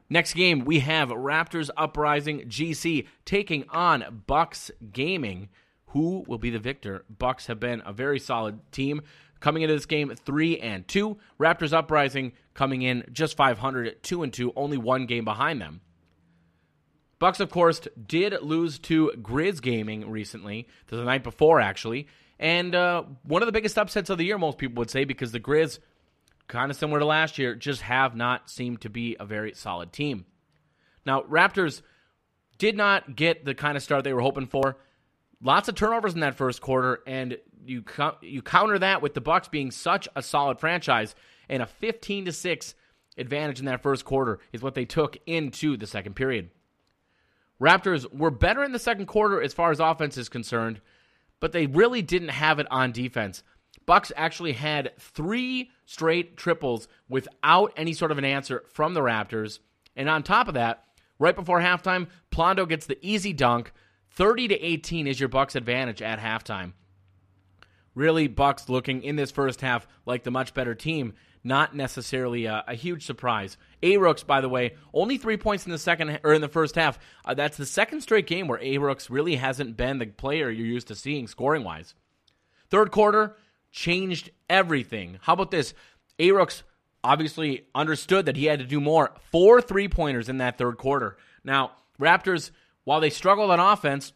Next 0.09 0.33
game, 0.33 0.65
we 0.65 0.79
have 0.79 1.11
Raptors 1.11 1.69
Uprising 1.77 2.49
GC 2.49 3.07
taking 3.27 3.69
on 3.69 4.23
Bucks 4.27 4.71
Gaming. 4.95 5.51
Who 5.89 6.25
will 6.27 6.39
be 6.39 6.49
the 6.49 6.59
victor? 6.59 7.05
Bucks 7.11 7.49
have 7.49 7.61
been 7.61 7.83
a 7.85 7.93
very 7.93 8.19
solid 8.19 8.61
team 8.73 9.03
coming 9.41 9.63
into 9.63 9.75
this 9.75 9.87
game 9.87 10.15
three 10.25 10.59
and 10.59 10.87
two. 10.87 11.19
Raptors 11.39 11.73
Uprising 11.73 12.33
coming 12.55 12.83
in 12.83 13.05
just 13.13 13.37
500 13.37 13.87
at 13.87 14.03
two 14.03 14.23
and 14.23 14.33
two, 14.33 14.53
only 14.57 14.77
one 14.77 15.07
game 15.07 15.25
behind 15.25 15.61
them. 15.61 15.81
Bucks, 17.19 17.41
of 17.41 17.51
course, 17.51 17.81
did 18.07 18.41
lose 18.43 18.79
to 18.81 19.13
Grizz 19.21 19.61
Gaming 19.61 20.09
recently, 20.09 20.69
the 20.87 21.03
night 21.03 21.25
before 21.25 21.61
actually, 21.61 22.07
and 22.39 22.75
uh, 22.75 23.03
one 23.25 23.43
of 23.43 23.47
the 23.47 23.53
biggest 23.53 23.77
upsets 23.77 24.11
of 24.11 24.19
the 24.19 24.25
year, 24.25 24.39
most 24.39 24.59
people 24.59 24.81
would 24.81 24.91
say, 24.91 25.05
because 25.05 25.33
the 25.33 25.41
Grizz, 25.41 25.81
kind 26.47 26.71
of 26.71 26.77
similar 26.77 27.01
to 27.01 27.05
last 27.05 27.39
year, 27.39 27.55
just 27.55 27.83
have 27.83 28.15
not 28.15 28.49
seemed 28.49 28.83
to 28.83 28.91
be 28.91 29.17
a 29.19 29.27
very 29.27 29.55
solid 29.55 29.93
team. 29.93 30.27
Now, 31.05 31.23
Raptors 31.23 31.83
did 32.59 32.77
not 32.77 33.17
get 33.17 33.45
the 33.45 33.55
kind 33.55 33.77
of 33.77 33.83
start 33.83 34.05
they 34.05 34.13
were 34.13 34.21
hoping 34.21 34.47
for. 34.47 34.77
Lots 35.41 35.69
of 35.69 35.75
turnovers 35.77 36.15
in 36.15 36.21
that 36.21 36.35
first 36.35 36.61
quarter, 36.61 37.01
and 37.07 37.39
you 37.65 37.85
you 38.23 38.43
counter 38.43 38.79
that 38.79 39.03
with 39.03 39.15
the 39.15 39.21
Bucks 39.21 39.49
being 39.49 39.71
such 39.71 40.09
a 40.17 40.23
solid 40.23 40.59
franchise 40.59 41.15
and 41.49 41.63
a 41.63 41.67
15 41.67 42.27
to 42.27 42.33
6 42.33 42.75
advantage 43.17 43.61
in 43.61 43.67
that 43.67 43.83
first 43.83 44.05
quarter 44.05 44.39
is 44.53 44.63
what 44.63 44.75
they 44.75 44.85
took 44.85 45.17
into 45.27 45.77
the 45.77 45.87
second 45.87 46.15
period. 46.15 46.51
Raptors 47.61 48.13
were 48.13 48.31
better 48.31 48.63
in 48.63 48.73
the 48.73 48.79
second 48.79 49.07
quarter 49.07 49.43
as 49.43 49.53
far 49.53 49.71
as 49.71 49.81
offense 49.81 50.17
is 50.17 50.29
concerned, 50.29 50.81
but 51.41 51.53
they 51.53 51.67
really 51.67 52.03
didn't 52.03 52.29
have 52.29 52.59
it 52.59 52.67
on 52.71 52.93
defense. 52.93 53.43
Bucks 53.87 54.13
actually 54.17 54.53
had 54.53 54.93
three 54.99 55.71
straight 55.85 56.37
triples 56.37 56.89
without 57.09 57.73
any 57.77 57.93
sort 57.93 58.13
of 58.13 58.19
an 58.19 58.25
answer 58.25 58.65
from 58.73 58.95
the 58.95 59.01
Raptors. 59.01 59.59
And 59.97 60.09
on 60.09 60.23
top 60.23 60.47
of 60.47 60.55
that, 60.55 60.85
right 61.19 61.35
before 61.35 61.61
halftime, 61.61 62.09
Plondo 62.31 62.69
gets 62.69 62.87
the 62.87 62.99
easy 63.01 63.33
dunk. 63.33 63.73
30 64.19 64.49
to 64.49 64.61
18 64.61 65.07
is 65.07 65.21
your 65.21 65.29
Bucks 65.29 65.55
advantage 65.55 66.03
at 66.03 66.19
halftime. 66.19 66.73
Really, 67.95 68.27
Bucks 68.27 68.69
looking 68.69 69.05
in 69.05 69.15
this 69.15 69.31
first 69.31 69.61
half 69.61 69.87
like 70.07 70.25
the 70.25 70.33
much 70.33 70.55
better 70.55 70.75
team. 70.75 71.15
Not 71.45 71.77
necessarily 71.77 72.47
a, 72.47 72.65
a 72.67 72.75
huge 72.75 73.07
surprise. 73.07 73.57
A 73.81 73.97
Rooks, 73.97 74.25
by 74.25 74.41
the 74.41 74.49
way, 74.49 74.75
only 74.93 75.19
three 75.19 75.37
points 75.37 75.67
in 75.67 75.71
the 75.71 75.79
second 75.79 76.19
or 76.25 76.33
in 76.33 76.41
the 76.41 76.49
first 76.49 76.75
half. 76.75 76.99
Uh, 77.25 77.35
that's 77.35 77.57
the 77.57 77.65
second 77.65 78.01
straight 78.01 78.27
game 78.27 78.49
where 78.49 78.61
A 78.61 78.79
Rooks 78.79 79.09
really 79.09 79.37
hasn't 79.37 79.77
been 79.77 80.01
the 80.01 80.07
player 80.07 80.51
you're 80.51 80.67
used 80.67 80.89
to 80.89 80.97
seeing 80.97 81.29
scoring 81.29 81.63
wise. 81.63 81.95
Third 82.71 82.91
quarter 82.91 83.37
changed 83.71 84.31
everything. 84.51 85.21
How 85.23 85.35
about 85.35 85.53
this? 85.53 85.75
A 86.19 86.33
Rooks 86.33 86.65
obviously 87.05 87.67
understood 87.73 88.27
that 88.27 88.37
he 88.37 88.47
had 88.47 88.59
to 88.59 88.65
do 88.65 88.81
more. 88.81 89.15
Four 89.31 89.63
three 89.63 89.87
pointers 89.87 90.29
in 90.29 90.39
that 90.39 90.59
third 90.59 90.77
quarter. 90.77 91.19
Now, 91.45 91.71
Raptors, 92.01 92.51
while 92.89 93.01
they 93.01 93.11
struggled 93.11 93.51
on 93.51 93.61
offense, 93.61 94.15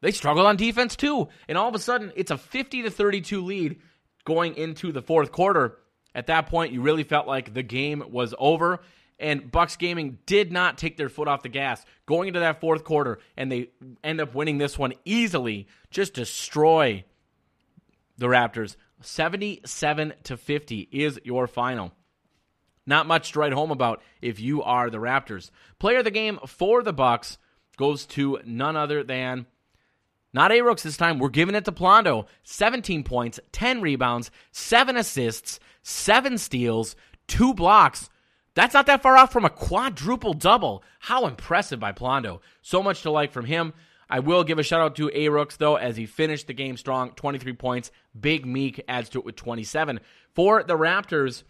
they 0.00 0.10
struggled 0.10 0.46
on 0.46 0.56
defense 0.56 0.96
too. 0.96 1.28
And 1.46 1.58
all 1.58 1.68
of 1.68 1.74
a 1.74 1.78
sudden, 1.78 2.10
it's 2.16 2.30
a 2.30 2.38
50 2.38 2.84
to 2.84 2.90
32 2.90 3.44
lead 3.44 3.82
going 4.24 4.56
into 4.56 4.92
the 4.92 5.02
fourth 5.02 5.30
quarter. 5.30 5.76
At 6.14 6.28
that 6.28 6.46
point, 6.46 6.72
you 6.72 6.80
really 6.80 7.02
felt 7.02 7.26
like 7.26 7.52
the 7.52 7.62
game 7.62 8.02
was 8.08 8.34
over. 8.38 8.80
And 9.18 9.50
Bucks 9.50 9.76
Gaming 9.76 10.16
did 10.24 10.50
not 10.50 10.78
take 10.78 10.96
their 10.96 11.10
foot 11.10 11.28
off 11.28 11.42
the 11.42 11.50
gas 11.50 11.84
going 12.06 12.28
into 12.28 12.40
that 12.40 12.62
fourth 12.62 12.82
quarter, 12.82 13.18
and 13.36 13.52
they 13.52 13.68
end 14.02 14.22
up 14.22 14.34
winning 14.34 14.56
this 14.56 14.78
one 14.78 14.94
easily. 15.04 15.68
Just 15.90 16.14
destroy 16.14 17.04
the 18.16 18.28
Raptors. 18.28 18.76
77 19.02 20.14
to 20.22 20.38
50 20.38 20.88
is 20.90 21.20
your 21.24 21.46
final. 21.46 21.92
Not 22.86 23.06
much 23.06 23.32
to 23.32 23.38
write 23.38 23.52
home 23.52 23.70
about 23.70 24.02
if 24.22 24.40
you 24.40 24.62
are 24.62 24.88
the 24.88 24.96
Raptors. 24.96 25.50
Player 25.78 25.98
of 25.98 26.04
the 26.04 26.10
game 26.10 26.38
for 26.46 26.82
the 26.82 26.94
Bucks 26.94 27.36
goes 27.76 28.06
to 28.06 28.38
none 28.44 28.76
other 28.76 29.02
than 29.02 29.46
not 30.32 30.50
A 30.50 30.62
Rooks 30.62 30.82
this 30.82 30.96
time. 30.96 31.18
We're 31.18 31.28
giving 31.28 31.54
it 31.54 31.64
to 31.66 31.72
Plondo. 31.72 32.26
17 32.42 33.04
points, 33.04 33.38
10 33.52 33.80
rebounds, 33.80 34.30
7 34.50 34.96
assists, 34.96 35.60
7 35.82 36.38
steals, 36.38 36.96
2 37.28 37.54
blocks. 37.54 38.10
That's 38.54 38.74
not 38.74 38.86
that 38.86 39.02
far 39.02 39.16
off 39.16 39.32
from 39.32 39.44
a 39.44 39.50
quadruple 39.50 40.34
double. 40.34 40.82
How 40.98 41.26
impressive 41.26 41.78
by 41.80 41.92
Plondo. 41.92 42.40
So 42.62 42.82
much 42.82 43.02
to 43.02 43.10
like 43.10 43.32
from 43.32 43.44
him. 43.44 43.72
I 44.10 44.20
will 44.20 44.44
give 44.44 44.58
a 44.58 44.62
shout 44.62 44.80
out 44.80 44.96
to 44.96 45.10
A 45.14 45.28
Rooks, 45.28 45.56
though, 45.56 45.76
as 45.76 45.96
he 45.96 46.06
finished 46.06 46.46
the 46.46 46.52
game 46.52 46.76
strong 46.76 47.12
23 47.12 47.52
points. 47.54 47.90
Big 48.18 48.44
Meek 48.44 48.82
adds 48.86 49.08
to 49.10 49.18
it 49.18 49.24
with 49.24 49.36
27. 49.36 50.00
For 50.34 50.62
the 50.62 50.76
Raptors, 50.76 51.42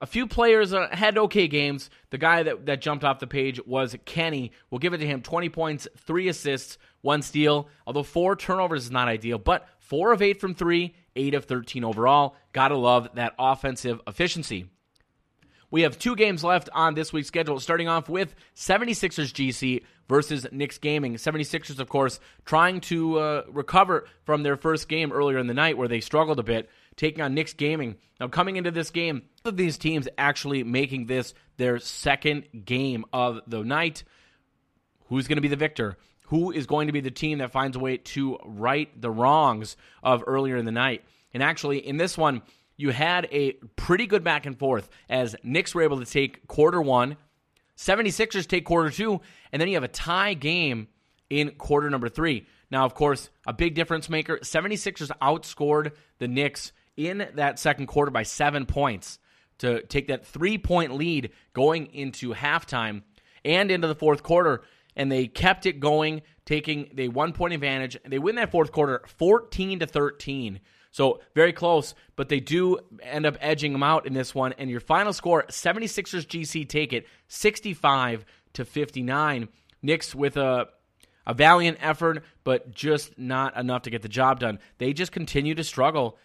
a 0.00 0.06
few 0.06 0.26
players 0.26 0.72
had 0.92 1.16
okay 1.16 1.48
games. 1.48 1.90
The 2.10 2.18
guy 2.18 2.42
that, 2.42 2.66
that 2.66 2.80
jumped 2.80 3.04
off 3.04 3.20
the 3.20 3.26
page 3.26 3.60
was 3.64 3.96
Kenny. 4.04 4.52
We'll 4.70 4.78
give 4.78 4.92
it 4.92 4.98
to 4.98 5.06
him 5.06 5.22
20 5.22 5.48
points, 5.48 5.88
3 5.96 6.28
assists, 6.28 6.78
one 7.00 7.22
steal. 7.22 7.68
Although 7.86 8.02
four 8.02 8.34
turnovers 8.34 8.84
is 8.84 8.90
not 8.90 9.08
ideal, 9.08 9.38
but 9.38 9.68
four 9.78 10.12
of 10.12 10.22
eight 10.22 10.40
from 10.40 10.54
three, 10.54 10.94
eight 11.14 11.34
of 11.34 11.44
13 11.44 11.84
overall. 11.84 12.36
Gotta 12.52 12.76
love 12.76 13.08
that 13.14 13.34
offensive 13.38 14.00
efficiency. 14.06 14.66
We 15.70 15.82
have 15.82 15.98
two 15.98 16.14
games 16.14 16.44
left 16.44 16.70
on 16.72 16.94
this 16.94 17.12
week's 17.12 17.28
schedule, 17.28 17.58
starting 17.58 17.88
off 17.88 18.08
with 18.08 18.34
76ers 18.54 19.32
GC 19.32 19.82
versus 20.08 20.46
Knicks 20.52 20.78
Gaming. 20.78 21.14
76ers, 21.14 21.80
of 21.80 21.88
course, 21.88 22.20
trying 22.44 22.80
to 22.82 23.18
uh, 23.18 23.42
recover 23.48 24.06
from 24.22 24.44
their 24.44 24.56
first 24.56 24.88
game 24.88 25.12
earlier 25.12 25.38
in 25.38 25.48
the 25.48 25.54
night 25.54 25.76
where 25.76 25.88
they 25.88 26.00
struggled 26.00 26.38
a 26.38 26.44
bit, 26.44 26.70
taking 26.96 27.22
on 27.22 27.34
Knicks 27.34 27.52
Gaming. 27.52 27.96
Now, 28.20 28.28
coming 28.28 28.56
into 28.56 28.70
this 28.70 28.90
game, 28.90 29.22
of 29.44 29.56
these 29.56 29.78
teams 29.78 30.08
actually 30.16 30.62
making 30.64 31.06
this 31.06 31.34
their 31.56 31.78
second 31.78 32.64
game 32.64 33.04
of 33.12 33.40
the 33.46 33.62
night. 33.62 34.04
Who's 35.08 35.28
going 35.28 35.36
to 35.36 35.42
be 35.42 35.48
the 35.48 35.56
victor? 35.56 35.98
who 36.28 36.50
is 36.50 36.66
going 36.66 36.86
to 36.86 36.92
be 36.92 37.00
the 37.00 37.10
team 37.10 37.38
that 37.38 37.52
finds 37.52 37.76
a 37.76 37.80
way 37.80 37.98
to 37.98 38.38
right 38.44 38.88
the 39.00 39.10
wrongs 39.10 39.76
of 40.02 40.24
earlier 40.26 40.56
in 40.56 40.64
the 40.64 40.72
night. 40.72 41.04
And 41.32 41.42
actually, 41.42 41.86
in 41.86 41.96
this 41.96 42.16
one, 42.16 42.42
you 42.76 42.90
had 42.90 43.28
a 43.30 43.52
pretty 43.76 44.06
good 44.06 44.24
back 44.24 44.46
and 44.46 44.58
forth 44.58 44.88
as 45.08 45.36
Knicks 45.42 45.74
were 45.74 45.82
able 45.82 46.00
to 46.00 46.10
take 46.10 46.46
quarter 46.48 46.80
one, 46.80 47.16
76ers 47.76 48.46
take 48.46 48.64
quarter 48.64 48.90
two, 48.90 49.20
and 49.52 49.60
then 49.60 49.68
you 49.68 49.74
have 49.74 49.84
a 49.84 49.88
tie 49.88 50.34
game 50.34 50.88
in 51.28 51.50
quarter 51.52 51.90
number 51.90 52.08
three. 52.08 52.46
Now, 52.70 52.84
of 52.84 52.94
course, 52.94 53.30
a 53.46 53.52
big 53.52 53.74
difference 53.74 54.08
maker 54.08 54.38
76ers 54.38 55.10
outscored 55.20 55.92
the 56.18 56.28
Knicks 56.28 56.72
in 56.96 57.28
that 57.34 57.58
second 57.58 57.86
quarter 57.86 58.10
by 58.10 58.22
seven 58.22 58.66
points 58.66 59.18
to 59.58 59.82
take 59.82 60.08
that 60.08 60.26
three 60.26 60.58
point 60.58 60.94
lead 60.94 61.30
going 61.52 61.86
into 61.86 62.34
halftime 62.34 63.02
and 63.44 63.70
into 63.70 63.86
the 63.86 63.94
fourth 63.94 64.22
quarter 64.22 64.62
and 64.96 65.10
they 65.10 65.26
kept 65.26 65.66
it 65.66 65.80
going, 65.80 66.22
taking 66.44 66.90
the 66.94 67.08
one 67.08 67.32
point 67.32 67.54
advantage. 67.54 67.96
They 68.06 68.18
win 68.18 68.36
that 68.36 68.50
fourth 68.50 68.72
quarter 68.72 69.02
14 69.18 69.80
to 69.80 69.86
13. 69.86 70.60
So 70.90 71.20
very 71.34 71.52
close, 71.52 71.94
but 72.14 72.28
they 72.28 72.38
do 72.38 72.78
end 73.02 73.26
up 73.26 73.36
edging 73.40 73.72
them 73.72 73.82
out 73.82 74.06
in 74.06 74.14
this 74.14 74.34
one. 74.34 74.52
And 74.58 74.70
your 74.70 74.80
final 74.80 75.12
score 75.12 75.44
76ers 75.48 76.26
GC 76.26 76.68
take 76.68 76.92
it 76.92 77.06
65 77.26 78.24
to 78.54 78.64
59. 78.64 79.48
Knicks 79.82 80.14
with 80.14 80.36
a 80.36 80.68
a 81.26 81.32
valiant 81.32 81.78
effort, 81.80 82.22
but 82.44 82.70
just 82.70 83.18
not 83.18 83.56
enough 83.56 83.82
to 83.82 83.90
get 83.90 84.02
the 84.02 84.08
job 84.08 84.40
done. 84.40 84.58
They 84.76 84.92
just 84.92 85.10
continue 85.10 85.54
to 85.54 85.64
struggle. 85.64 86.18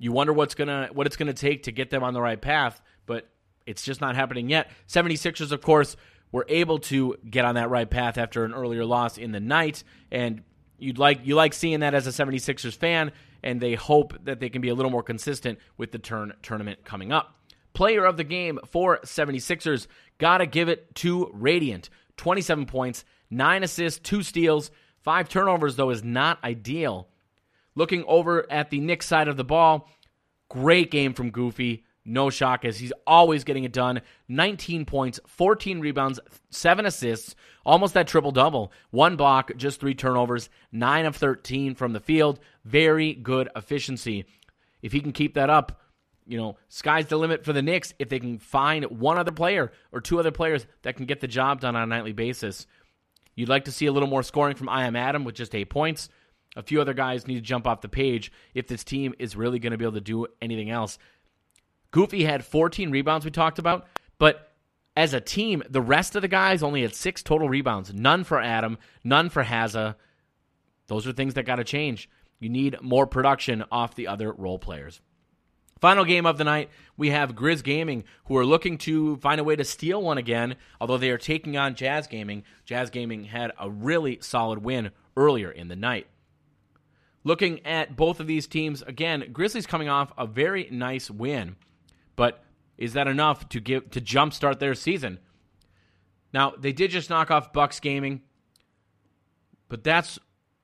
You 0.00 0.12
wonder 0.12 0.32
what's 0.32 0.54
gonna 0.54 0.88
what 0.92 1.06
it's 1.06 1.16
gonna 1.16 1.34
take 1.34 1.64
to 1.64 1.72
get 1.72 1.90
them 1.90 2.02
on 2.02 2.14
the 2.14 2.22
right 2.22 2.40
path, 2.40 2.80
but 3.04 3.28
it's 3.66 3.82
just 3.82 4.00
not 4.00 4.16
happening 4.16 4.48
yet. 4.48 4.70
76ers, 4.88 5.52
of 5.52 5.60
course, 5.60 5.94
were 6.32 6.46
able 6.48 6.78
to 6.78 7.16
get 7.28 7.44
on 7.44 7.56
that 7.56 7.68
right 7.68 7.88
path 7.88 8.16
after 8.16 8.44
an 8.44 8.54
earlier 8.54 8.86
loss 8.86 9.18
in 9.18 9.32
the 9.32 9.40
night. 9.40 9.84
And 10.10 10.42
you'd 10.78 10.98
like 10.98 11.20
you 11.24 11.34
like 11.34 11.52
seeing 11.52 11.80
that 11.80 11.92
as 11.92 12.06
a 12.06 12.10
76ers 12.10 12.74
fan, 12.74 13.12
and 13.42 13.60
they 13.60 13.74
hope 13.74 14.14
that 14.24 14.40
they 14.40 14.48
can 14.48 14.62
be 14.62 14.70
a 14.70 14.74
little 14.74 14.90
more 14.90 15.02
consistent 15.02 15.58
with 15.76 15.92
the 15.92 15.98
turn 15.98 16.32
tournament 16.42 16.82
coming 16.82 17.12
up. 17.12 17.36
Player 17.74 18.06
of 18.06 18.16
the 18.16 18.24
game 18.24 18.58
for 18.66 19.00
76ers, 19.04 19.86
gotta 20.16 20.46
give 20.46 20.70
it 20.70 20.94
to 20.96 21.30
Radiant. 21.34 21.90
27 22.16 22.64
points, 22.64 23.04
9 23.30 23.62
assists, 23.62 24.00
2 24.00 24.22
steals, 24.22 24.70
5 25.02 25.28
turnovers, 25.28 25.76
though, 25.76 25.90
is 25.90 26.02
not 26.02 26.42
ideal. 26.42 27.08
Looking 27.74 28.04
over 28.06 28.50
at 28.50 28.70
the 28.70 28.80
Knicks 28.80 29.06
side 29.06 29.28
of 29.28 29.36
the 29.36 29.44
ball, 29.44 29.88
great 30.48 30.90
game 30.90 31.14
from 31.14 31.30
Goofy. 31.30 31.84
No 32.04 32.30
shock 32.30 32.64
as 32.64 32.78
he's 32.78 32.92
always 33.06 33.44
getting 33.44 33.64
it 33.64 33.72
done. 33.72 34.00
19 34.28 34.84
points, 34.86 35.20
14 35.26 35.80
rebounds, 35.80 36.18
7 36.50 36.86
assists, 36.86 37.34
almost 37.64 37.94
that 37.94 38.08
triple 38.08 38.32
double. 38.32 38.72
One 38.90 39.16
block, 39.16 39.54
just 39.56 39.80
3 39.80 39.94
turnovers, 39.94 40.48
9 40.72 41.06
of 41.06 41.16
13 41.16 41.74
from 41.74 41.92
the 41.92 42.00
field. 42.00 42.40
Very 42.64 43.14
good 43.14 43.48
efficiency. 43.54 44.24
If 44.82 44.92
he 44.92 45.00
can 45.00 45.12
keep 45.12 45.34
that 45.34 45.50
up, 45.50 45.80
you 46.26 46.38
know, 46.38 46.56
sky's 46.68 47.06
the 47.06 47.16
limit 47.16 47.44
for 47.44 47.52
the 47.52 47.62
Knicks 47.62 47.92
if 47.98 48.08
they 48.08 48.18
can 48.18 48.38
find 48.38 48.84
one 48.84 49.18
other 49.18 49.32
player 49.32 49.72
or 49.92 50.00
two 50.00 50.18
other 50.18 50.30
players 50.30 50.66
that 50.82 50.96
can 50.96 51.06
get 51.06 51.20
the 51.20 51.28
job 51.28 51.60
done 51.60 51.76
on 51.76 51.82
a 51.82 51.86
nightly 51.86 52.12
basis. 52.12 52.66
You'd 53.34 53.48
like 53.48 53.64
to 53.66 53.72
see 53.72 53.86
a 53.86 53.92
little 53.92 54.08
more 54.08 54.22
scoring 54.22 54.56
from 54.56 54.68
I 54.68 54.86
am 54.86 54.96
Adam 54.96 55.24
with 55.24 55.34
just 55.34 55.54
eight 55.54 55.70
points. 55.70 56.08
A 56.56 56.62
few 56.62 56.80
other 56.80 56.94
guys 56.94 57.26
need 57.26 57.36
to 57.36 57.40
jump 57.40 57.66
off 57.66 57.80
the 57.80 57.88
page 57.88 58.32
if 58.54 58.66
this 58.66 58.84
team 58.84 59.14
is 59.18 59.36
really 59.36 59.58
going 59.58 59.72
to 59.72 59.78
be 59.78 59.84
able 59.84 59.94
to 59.94 60.00
do 60.00 60.26
anything 60.42 60.70
else. 60.70 60.98
Goofy 61.90 62.24
had 62.24 62.44
14 62.44 62.90
rebounds 62.90 63.24
we 63.24 63.30
talked 63.30 63.58
about, 63.58 63.86
but 64.18 64.52
as 64.96 65.14
a 65.14 65.20
team, 65.20 65.62
the 65.68 65.80
rest 65.80 66.16
of 66.16 66.22
the 66.22 66.28
guys 66.28 66.62
only 66.62 66.82
had 66.82 66.94
six 66.94 67.22
total 67.22 67.48
rebounds. 67.48 67.94
None 67.94 68.24
for 68.24 68.40
Adam, 68.40 68.78
none 69.04 69.30
for 69.30 69.44
Haza. 69.44 69.94
Those 70.88 71.06
are 71.06 71.12
things 71.12 71.34
that 71.34 71.46
got 71.46 71.56
to 71.56 71.64
change. 71.64 72.08
You 72.40 72.48
need 72.48 72.80
more 72.80 73.06
production 73.06 73.64
off 73.70 73.94
the 73.94 74.08
other 74.08 74.32
role 74.32 74.58
players. 74.58 75.00
Final 75.80 76.04
game 76.04 76.26
of 76.26 76.36
the 76.36 76.44
night, 76.44 76.68
we 76.96 77.08
have 77.10 77.34
Grizz 77.34 77.62
Gaming, 77.62 78.04
who 78.26 78.36
are 78.36 78.44
looking 78.44 78.76
to 78.78 79.16
find 79.16 79.40
a 79.40 79.44
way 79.44 79.56
to 79.56 79.64
steal 79.64 80.02
one 80.02 80.18
again, 80.18 80.56
although 80.78 80.98
they 80.98 81.10
are 81.10 81.16
taking 81.16 81.56
on 81.56 81.74
Jazz 81.74 82.06
Gaming. 82.06 82.44
Jazz 82.66 82.90
Gaming 82.90 83.24
had 83.24 83.52
a 83.58 83.70
really 83.70 84.18
solid 84.20 84.62
win 84.62 84.90
earlier 85.16 85.50
in 85.50 85.68
the 85.68 85.76
night. 85.76 86.06
Looking 87.22 87.64
at 87.66 87.96
both 87.96 88.18
of 88.18 88.26
these 88.26 88.46
teams, 88.46 88.82
again, 88.82 89.28
Grizzlies 89.32 89.66
coming 89.66 89.88
off 89.88 90.12
a 90.16 90.26
very 90.26 90.68
nice 90.70 91.10
win, 91.10 91.56
but 92.16 92.42
is 92.78 92.94
that 92.94 93.08
enough 93.08 93.48
to 93.50 93.60
give 93.60 93.90
to 93.90 94.00
jumpstart 94.00 94.58
their 94.58 94.74
season? 94.74 95.18
Now, 96.32 96.54
they 96.56 96.72
did 96.72 96.90
just 96.90 97.10
knock 97.10 97.30
off 97.30 97.52
Bucks 97.52 97.78
Gaming, 97.78 98.22
but 99.68 99.84
that's 99.84 100.18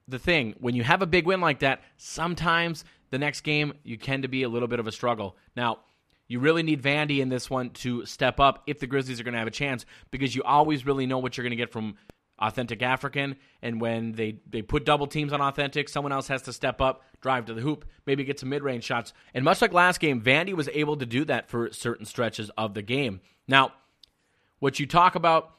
the 0.09 0.19
thing. 0.19 0.55
When 0.59 0.75
you 0.75 0.83
have 0.83 1.03
a 1.03 1.07
big 1.07 1.27
win 1.27 1.41
like 1.41 1.59
that, 1.59 1.83
sometimes 1.99 2.85
the 3.11 3.19
next 3.19 3.43
game 3.43 3.75
you 3.83 3.97
tend 3.97 4.23
to 4.23 4.29
be 4.29 4.43
a 4.43 4.49
little 4.49 4.69
bit 4.69 4.81
of 4.81 4.87
a 4.87 4.93
struggle. 4.93 5.37
Now, 5.57 5.81
you 6.29 6.41
really 6.41 6.63
need 6.63 6.83
Vandy 6.83 7.21
in 7.21 7.29
this 7.29 7.51
one 7.51 7.71
to 7.71 8.05
step 8.05 8.41
up 8.41 8.63
if 8.67 8.79
the 8.81 8.87
Grizzlies 8.87 9.21
are 9.21 9.25
going 9.25 9.35
to 9.35 9.39
have 9.39 9.47
a 9.47 9.53
chance 9.53 9.85
because 10.11 10.35
you 10.35 10.43
always 10.43 10.87
really 10.87 11.07
know 11.07 11.19
what 11.19 11.37
you're 11.37 11.45
going 11.45 11.51
to 11.51 11.57
get 11.57 11.71
from 11.71 11.97
authentic 12.39 12.83
African. 12.83 13.37
And 13.63 13.81
when 13.81 14.13
they, 14.13 14.39
they 14.49 14.63
put 14.63 14.85
double 14.85 15.07
teams 15.07 15.33
on 15.33 15.41
authentic, 15.41 15.89
someone 15.89 16.13
else 16.13 16.29
has 16.29 16.43
to 16.43 16.53
step 16.53 16.81
up, 16.81 17.03
drive 17.21 17.47
to 17.47 17.55
the 17.55 17.61
hoop, 17.61 17.85
maybe 18.07 18.25
get 18.25 18.39
some 18.39 18.49
mid 18.49 18.63
range 18.63 18.85
shots. 18.85 19.13
And 19.35 19.45
much 19.45 19.63
like 19.63 19.73
last 19.73 20.01
game, 20.01 20.21
Vandy 20.21 20.55
was 20.55 20.69
able 20.73 20.97
to 20.97 21.07
do 21.07 21.25
that 21.27 21.49
for 21.49 21.73
certain 21.73 22.07
stretches 22.07 22.51
of 22.57 22.75
the 22.75 22.83
game. 22.83 23.21
Now, 23.49 23.73
what 24.59 24.79
you 24.79 24.87
talk 24.87 25.15
about, 25.15 25.53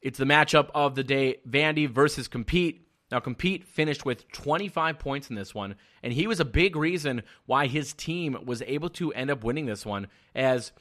it's 0.00 0.18
the 0.18 0.24
matchup 0.24 0.70
of 0.74 0.94
the 0.94 1.04
day 1.04 1.36
Vandy 1.48 1.88
versus 1.88 2.28
Compete. 2.28 2.88
Now, 3.10 3.20
Compete 3.20 3.64
finished 3.64 4.04
with 4.04 4.30
25 4.32 4.98
points 4.98 5.28
in 5.28 5.36
this 5.36 5.54
one, 5.54 5.74
and 6.02 6.12
he 6.12 6.26
was 6.26 6.40
a 6.40 6.44
big 6.44 6.76
reason 6.76 7.22
why 7.44 7.66
his 7.66 7.92
team 7.92 8.38
was 8.44 8.62
able 8.62 8.88
to 8.90 9.12
end 9.12 9.30
up 9.30 9.44
winning 9.44 9.66
this 9.66 9.84
one, 9.84 10.06
as 10.34 10.72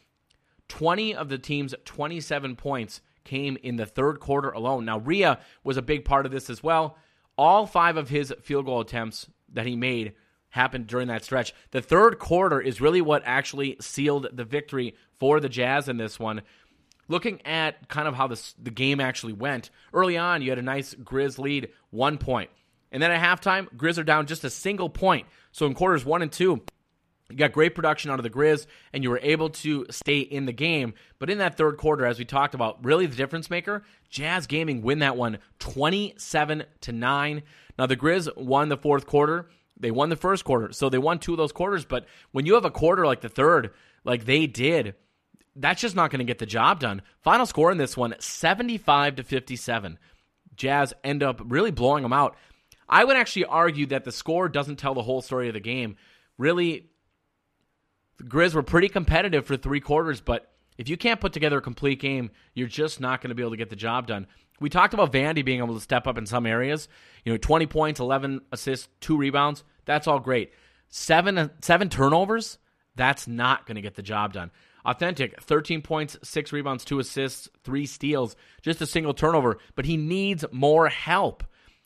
20 0.69 1.13
of 1.13 1.27
the 1.27 1.37
team's 1.37 1.75
27 1.83 2.55
points 2.55 3.01
came 3.23 3.57
in 3.61 3.75
the 3.75 3.85
third 3.85 4.19
quarter 4.19 4.49
alone. 4.49 4.85
Now, 4.85 4.99
Ria 4.99 5.39
was 5.63 5.77
a 5.77 5.81
big 5.81 6.05
part 6.05 6.25
of 6.25 6.31
this 6.31 6.49
as 6.49 6.63
well. 6.63 6.97
All 7.37 7.65
five 7.65 7.97
of 7.97 8.09
his 8.09 8.33
field 8.41 8.65
goal 8.65 8.81
attempts 8.81 9.27
that 9.53 9.65
he 9.65 9.75
made 9.75 10.13
happened 10.49 10.87
during 10.87 11.07
that 11.07 11.23
stretch. 11.23 11.53
The 11.71 11.81
third 11.81 12.19
quarter 12.19 12.59
is 12.59 12.81
really 12.81 13.01
what 13.01 13.23
actually 13.25 13.77
sealed 13.79 14.27
the 14.33 14.43
victory 14.43 14.95
for 15.19 15.39
the 15.39 15.49
Jazz 15.49 15.87
in 15.87 15.97
this 15.97 16.19
one 16.19 16.41
looking 17.11 17.45
at 17.45 17.87
kind 17.89 18.07
of 18.07 18.15
how 18.15 18.27
this, 18.27 18.55
the 18.61 18.71
game 18.71 18.99
actually 18.99 19.33
went, 19.33 19.69
early 19.93 20.17
on, 20.17 20.41
you 20.41 20.49
had 20.49 20.57
a 20.57 20.63
nice 20.63 20.95
Grizz 20.95 21.37
lead, 21.37 21.69
one 21.91 22.17
point. 22.17 22.49
And 22.91 23.03
then 23.03 23.11
at 23.11 23.21
halftime, 23.21 23.67
Grizz 23.75 23.97
are 23.99 24.03
down 24.03 24.25
just 24.25 24.43
a 24.43 24.49
single 24.49 24.89
point. 24.89 25.27
So 25.51 25.65
in 25.65 25.73
quarters 25.73 26.05
one 26.05 26.21
and 26.21 26.31
two, 26.31 26.63
you 27.31 27.37
got 27.37 27.51
great 27.51 27.75
production 27.75 28.11
out 28.11 28.19
of 28.19 28.23
the 28.23 28.29
Grizz, 28.29 28.67
and 28.93 29.03
you 29.03 29.09
were 29.09 29.19
able 29.21 29.49
to 29.49 29.85
stay 29.89 30.19
in 30.19 30.45
the 30.45 30.53
game. 30.53 30.93
But 31.19 31.29
in 31.29 31.37
that 31.39 31.57
third 31.57 31.77
quarter, 31.77 32.05
as 32.05 32.19
we 32.19 32.25
talked 32.25 32.53
about, 32.53 32.83
really 32.83 33.05
the 33.05 33.15
difference 33.15 33.49
maker, 33.49 33.83
Jazz 34.09 34.47
Gaming 34.47 34.81
win 34.81 34.99
that 34.99 35.17
one 35.17 35.39
27 35.59 36.63
to 36.81 36.91
9. 36.91 37.43
Now, 37.79 37.85
the 37.85 37.97
Grizz 37.97 38.35
won 38.37 38.69
the 38.69 38.77
fourth 38.77 39.05
quarter. 39.05 39.49
They 39.79 39.91
won 39.91 40.09
the 40.09 40.15
first 40.15 40.43
quarter. 40.43 40.71
So 40.71 40.89
they 40.89 40.97
won 40.97 41.19
two 41.19 41.33
of 41.33 41.37
those 41.37 41.51
quarters. 41.51 41.85
But 41.85 42.05
when 42.31 42.45
you 42.45 42.53
have 42.53 42.65
a 42.65 42.71
quarter 42.71 43.05
like 43.05 43.21
the 43.21 43.29
third, 43.29 43.71
like 44.03 44.25
they 44.25 44.45
did, 44.45 44.95
that's 45.55 45.81
just 45.81 45.95
not 45.95 46.11
going 46.11 46.19
to 46.19 46.25
get 46.25 46.39
the 46.39 46.45
job 46.45 46.79
done. 46.79 47.01
Final 47.21 47.45
score 47.45 47.71
in 47.71 47.77
this 47.77 47.97
one 47.97 48.15
75 48.19 49.15
to 49.15 49.23
57. 49.23 49.97
Jazz 50.55 50.93
end 51.03 51.23
up 51.23 51.41
really 51.43 51.71
blowing 51.71 52.03
them 52.03 52.13
out. 52.13 52.35
I 52.87 53.03
would 53.03 53.15
actually 53.15 53.45
argue 53.45 53.85
that 53.87 54.03
the 54.03 54.11
score 54.11 54.49
doesn't 54.49 54.75
tell 54.75 54.93
the 54.93 55.01
whole 55.01 55.21
story 55.21 55.47
of 55.47 55.53
the 55.53 55.59
game. 55.59 55.95
Really, 56.37 56.90
the 58.21 58.29
Grizz 58.29 58.53
were 58.53 58.63
pretty 58.63 58.89
competitive 58.89 59.45
for 59.45 59.57
three 59.57 59.79
quarters, 59.79 60.21
but 60.21 60.51
if 60.77 60.89
you 60.89 60.97
can't 60.97 61.19
put 61.19 61.33
together 61.33 61.57
a 61.57 61.61
complete 61.61 61.99
game, 61.99 62.31
you're 62.53 62.67
just 62.67 62.99
not 62.99 63.21
going 63.21 63.29
to 63.29 63.35
be 63.35 63.41
able 63.41 63.51
to 63.51 63.57
get 63.57 63.69
the 63.69 63.75
job 63.75 64.07
done. 64.07 64.27
We 64.59 64.69
talked 64.69 64.93
about 64.93 65.11
Vandy 65.11 65.43
being 65.43 65.59
able 65.59 65.73
to 65.73 65.81
step 65.81 66.05
up 66.05 66.17
in 66.17 66.25
some 66.25 66.45
areas. 66.45 66.87
You 67.25 67.33
know, 67.33 67.37
20 67.37 67.65
points, 67.65 67.99
11 67.99 68.41
assists, 68.51 68.87
two 68.99 69.17
rebounds. 69.17 69.63
That's 69.85 70.07
all 70.07 70.19
great. 70.19 70.53
Seven 70.89 71.49
seven 71.61 71.89
turnovers. 71.89 72.59
That's 72.95 73.27
not 73.27 73.65
going 73.65 73.75
to 73.75 73.81
get 73.81 73.95
the 73.95 74.03
job 74.03 74.33
done. 74.33 74.51
Authentic, 74.85 75.41
13 75.41 75.81
points, 75.81 76.17
6 76.23 76.51
rebounds, 76.51 76.83
2 76.85 76.99
assists, 76.99 77.47
3 77.63 77.85
steals, 77.85 78.35
just 78.61 78.81
a 78.81 78.87
single 78.87 79.13
turnover, 79.13 79.59
but 79.75 79.85
he 79.85 79.95
needs 79.95 80.43
more 80.51 80.89
help. 80.89 81.43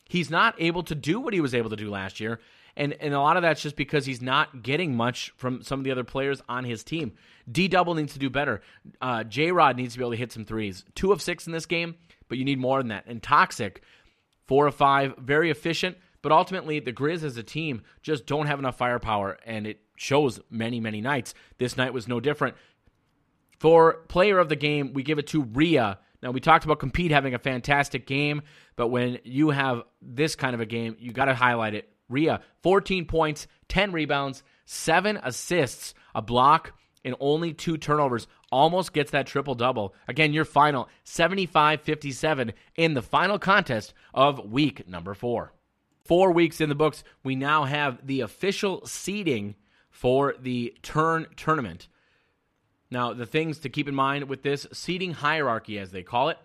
He's 0.08 0.30
not 0.30 0.54
able 0.58 0.82
to 0.84 0.94
do 0.94 1.20
what 1.20 1.34
he 1.34 1.40
was 1.40 1.54
able 1.54 1.70
to 1.70 1.76
do 1.76 1.90
last 1.90 2.20
year, 2.20 2.40
and, 2.76 2.92
and 3.00 3.14
a 3.14 3.20
lot 3.20 3.36
of 3.36 3.42
that's 3.42 3.62
just 3.62 3.76
because 3.76 4.04
he's 4.06 4.20
not 4.20 4.62
getting 4.62 4.94
much 4.94 5.32
from 5.36 5.62
some 5.62 5.80
of 5.80 5.84
the 5.84 5.90
other 5.90 6.04
players 6.04 6.42
on 6.48 6.64
his 6.64 6.84
team. 6.84 7.12
D 7.50 7.68
double 7.68 7.94
needs 7.94 8.12
to 8.12 8.18
do 8.18 8.28
better. 8.30 8.60
Uh, 9.00 9.24
J 9.24 9.52
Rod 9.52 9.76
needs 9.76 9.94
to 9.94 9.98
be 9.98 10.04
able 10.04 10.12
to 10.12 10.16
hit 10.16 10.32
some 10.32 10.44
threes. 10.44 10.84
Two 10.94 11.12
of 11.12 11.22
six 11.22 11.46
in 11.46 11.52
this 11.52 11.66
game, 11.66 11.94
but 12.28 12.38
you 12.38 12.44
need 12.44 12.58
more 12.58 12.78
than 12.78 12.88
that. 12.88 13.06
And 13.06 13.22
Toxic, 13.22 13.82
four 14.46 14.66
of 14.66 14.74
five, 14.74 15.14
very 15.16 15.50
efficient, 15.50 15.96
but 16.22 16.32
ultimately 16.32 16.80
the 16.80 16.92
Grizz 16.92 17.22
as 17.22 17.36
a 17.36 17.42
team 17.42 17.82
just 18.02 18.26
don't 18.26 18.46
have 18.46 18.58
enough 18.58 18.76
firepower, 18.76 19.38
and 19.46 19.66
it 19.66 19.80
shows 19.96 20.40
many, 20.50 20.80
many 20.80 21.00
nights. 21.00 21.34
This 21.58 21.76
night 21.76 21.94
was 21.94 22.08
no 22.08 22.20
different. 22.20 22.56
For 23.58 24.04
player 24.08 24.38
of 24.38 24.48
the 24.48 24.56
game, 24.56 24.92
we 24.92 25.02
give 25.02 25.18
it 25.18 25.28
to 25.28 25.42
Ria. 25.42 25.98
Now, 26.22 26.30
we 26.30 26.40
talked 26.40 26.64
about 26.64 26.78
Compete 26.78 27.10
having 27.10 27.34
a 27.34 27.38
fantastic 27.38 28.06
game, 28.06 28.42
but 28.74 28.88
when 28.88 29.18
you 29.24 29.50
have 29.50 29.82
this 30.02 30.34
kind 30.34 30.54
of 30.54 30.60
a 30.60 30.66
game, 30.66 30.96
you 30.98 31.12
got 31.12 31.26
to 31.26 31.34
highlight 31.34 31.74
it. 31.74 31.88
Ria, 32.08 32.40
14 32.62 33.06
points, 33.06 33.46
10 33.68 33.92
rebounds, 33.92 34.42
7 34.64 35.18
assists, 35.22 35.94
a 36.14 36.22
block, 36.22 36.72
and 37.04 37.14
only 37.20 37.54
two 37.54 37.78
turnovers. 37.78 38.26
Almost 38.50 38.92
gets 38.92 39.12
that 39.12 39.26
triple 39.26 39.54
double. 39.54 39.94
Again, 40.08 40.32
your 40.32 40.44
final 40.44 40.88
75 41.04 41.80
57 41.80 42.52
in 42.76 42.94
the 42.94 43.02
final 43.02 43.38
contest 43.38 43.94
of 44.12 44.50
week 44.50 44.88
number 44.88 45.14
four. 45.14 45.52
Four 46.04 46.32
weeks 46.32 46.60
in 46.60 46.68
the 46.68 46.74
books, 46.74 47.02
we 47.24 47.34
now 47.34 47.64
have 47.64 48.06
the 48.06 48.20
official 48.20 48.86
seeding 48.86 49.56
for 49.90 50.34
the 50.40 50.74
turn 50.82 51.26
tournament. 51.36 51.88
Now, 52.90 53.12
the 53.12 53.26
things 53.26 53.58
to 53.60 53.68
keep 53.68 53.88
in 53.88 53.94
mind 53.94 54.28
with 54.28 54.42
this 54.42 54.66
seeding 54.72 55.12
hierarchy, 55.12 55.78
as 55.78 55.90
they 55.90 56.02
call 56.02 56.28
it 56.28 56.38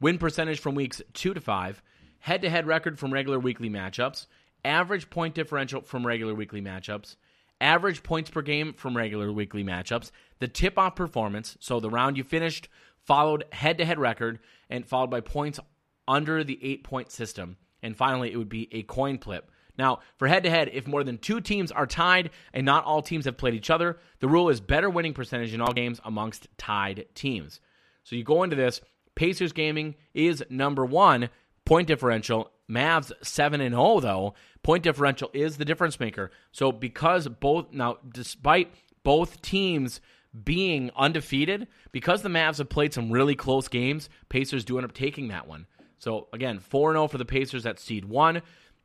win 0.00 0.18
percentage 0.18 0.60
from 0.60 0.74
weeks 0.74 1.00
two 1.14 1.32
to 1.32 1.40
five, 1.40 1.82
head 2.18 2.42
to 2.42 2.50
head 2.50 2.66
record 2.66 2.98
from 2.98 3.12
regular 3.12 3.38
weekly 3.38 3.70
matchups, 3.70 4.26
average 4.64 5.10
point 5.10 5.34
differential 5.34 5.80
from 5.80 6.06
regular 6.06 6.34
weekly 6.34 6.60
matchups, 6.60 7.16
average 7.60 8.02
points 8.02 8.30
per 8.30 8.42
game 8.42 8.72
from 8.74 8.96
regular 8.96 9.32
weekly 9.32 9.64
matchups, 9.64 10.10
the 10.40 10.48
tip 10.48 10.78
off 10.78 10.96
performance, 10.96 11.56
so 11.60 11.80
the 11.80 11.90
round 11.90 12.16
you 12.16 12.24
finished, 12.24 12.68
followed 13.06 13.44
head 13.52 13.78
to 13.78 13.84
head 13.84 13.98
record, 13.98 14.38
and 14.68 14.86
followed 14.86 15.10
by 15.10 15.20
points 15.20 15.60
under 16.08 16.44
the 16.44 16.58
eight 16.62 16.84
point 16.84 17.10
system. 17.10 17.56
And 17.82 17.96
finally, 17.96 18.32
it 18.32 18.36
would 18.36 18.48
be 18.48 18.68
a 18.72 18.82
coin 18.82 19.18
flip. 19.18 19.50
Now, 19.78 20.00
for 20.18 20.28
head 20.28 20.42
to 20.44 20.50
head, 20.50 20.70
if 20.72 20.86
more 20.86 21.02
than 21.02 21.18
two 21.18 21.40
teams 21.40 21.72
are 21.72 21.86
tied 21.86 22.30
and 22.52 22.66
not 22.66 22.84
all 22.84 23.02
teams 23.02 23.24
have 23.24 23.38
played 23.38 23.54
each 23.54 23.70
other, 23.70 23.98
the 24.20 24.28
rule 24.28 24.50
is 24.50 24.60
better 24.60 24.90
winning 24.90 25.14
percentage 25.14 25.54
in 25.54 25.60
all 25.60 25.72
games 25.72 26.00
amongst 26.04 26.48
tied 26.58 27.06
teams. 27.14 27.60
So 28.04 28.16
you 28.16 28.22
go 28.22 28.42
into 28.42 28.56
this, 28.56 28.80
Pacers 29.14 29.52
Gaming 29.52 29.94
is 30.14 30.44
number 30.50 30.84
one, 30.84 31.30
point 31.64 31.88
differential. 31.88 32.50
Mavs 32.70 33.12
7 33.22 33.60
and 33.60 33.74
0 33.74 34.00
though, 34.00 34.34
point 34.62 34.82
differential 34.82 35.30
is 35.32 35.56
the 35.56 35.64
difference 35.64 35.98
maker. 35.98 36.30
So 36.52 36.72
because 36.72 37.28
both 37.28 37.72
now 37.72 37.98
despite 38.12 38.72
both 39.02 39.42
teams 39.42 40.00
being 40.44 40.90
undefeated, 40.96 41.68
because 41.90 42.22
the 42.22 42.28
Mavs 42.28 42.58
have 42.58 42.68
played 42.68 42.94
some 42.94 43.10
really 43.10 43.34
close 43.34 43.68
games, 43.68 44.08
Pacers 44.28 44.64
do 44.64 44.78
end 44.78 44.84
up 44.84 44.92
taking 44.92 45.28
that 45.28 45.46
one. 45.46 45.66
So 45.98 46.28
again, 46.32 46.58
4 46.58 46.92
0 46.92 47.08
for 47.08 47.18
the 47.18 47.24
Pacers 47.24 47.66
at 47.66 47.78
seed 47.78 48.04
1. 48.04 48.42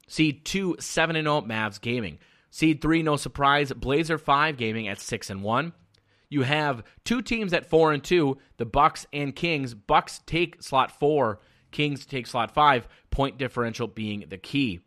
Seed 0.07 0.45
2, 0.45 0.77
7 0.79 1.15
0 1.15 1.41
Mavs 1.41 1.81
Gaming. 1.81 2.19
Seed 2.49 2.81
3, 2.81 3.03
no 3.03 3.17
surprise, 3.17 3.73
Blazer 3.73 4.17
5 4.17 4.57
Gaming 4.57 4.87
at 4.87 4.99
6 4.99 5.29
and 5.29 5.43
1. 5.43 5.73
You 6.29 6.43
have 6.43 6.83
two 7.05 7.21
teams 7.21 7.53
at 7.53 7.69
4 7.69 7.93
and 7.93 8.03
2, 8.03 8.37
the 8.57 8.65
Bucks 8.65 9.05
and 9.13 9.35
Kings. 9.35 9.73
Bucks 9.73 10.21
take 10.25 10.61
slot 10.61 10.91
4, 10.91 11.39
Kings 11.71 12.05
take 12.05 12.27
slot 12.27 12.53
5, 12.53 12.87
point 13.11 13.37
differential 13.37 13.87
being 13.87 14.25
the 14.29 14.37
key. 14.37 14.81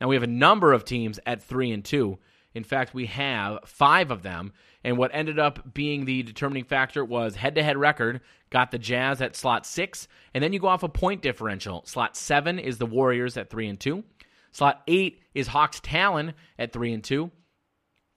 Now 0.00 0.08
we 0.08 0.16
have 0.16 0.22
a 0.22 0.28
number 0.28 0.72
of 0.72 0.84
teams 0.84 1.18
at 1.26 1.42
3 1.42 1.72
and 1.72 1.84
2, 1.84 2.18
In 2.54 2.64
fact, 2.64 2.94
we 2.94 3.06
have 3.06 3.60
five 3.64 4.10
of 4.10 4.22
them. 4.22 4.52
And 4.84 4.96
what 4.96 5.10
ended 5.12 5.38
up 5.38 5.74
being 5.74 6.04
the 6.04 6.22
determining 6.22 6.64
factor 6.64 7.04
was 7.04 7.34
head 7.34 7.56
to 7.56 7.62
head 7.62 7.76
record, 7.76 8.20
got 8.50 8.70
the 8.70 8.78
Jazz 8.78 9.20
at 9.20 9.34
slot 9.34 9.66
six. 9.66 10.06
And 10.32 10.42
then 10.44 10.52
you 10.52 10.60
go 10.60 10.68
off 10.68 10.82
a 10.82 10.88
point 10.88 11.22
differential. 11.22 11.82
Slot 11.86 12.16
seven 12.16 12.58
is 12.58 12.78
the 12.78 12.86
Warriors 12.86 13.36
at 13.36 13.50
three 13.50 13.68
and 13.68 13.80
two. 13.80 14.04
Slot 14.52 14.82
eight 14.86 15.20
is 15.34 15.48
Hawks 15.48 15.80
Talon 15.80 16.34
at 16.58 16.72
three 16.72 16.92
and 16.92 17.02
two. 17.02 17.30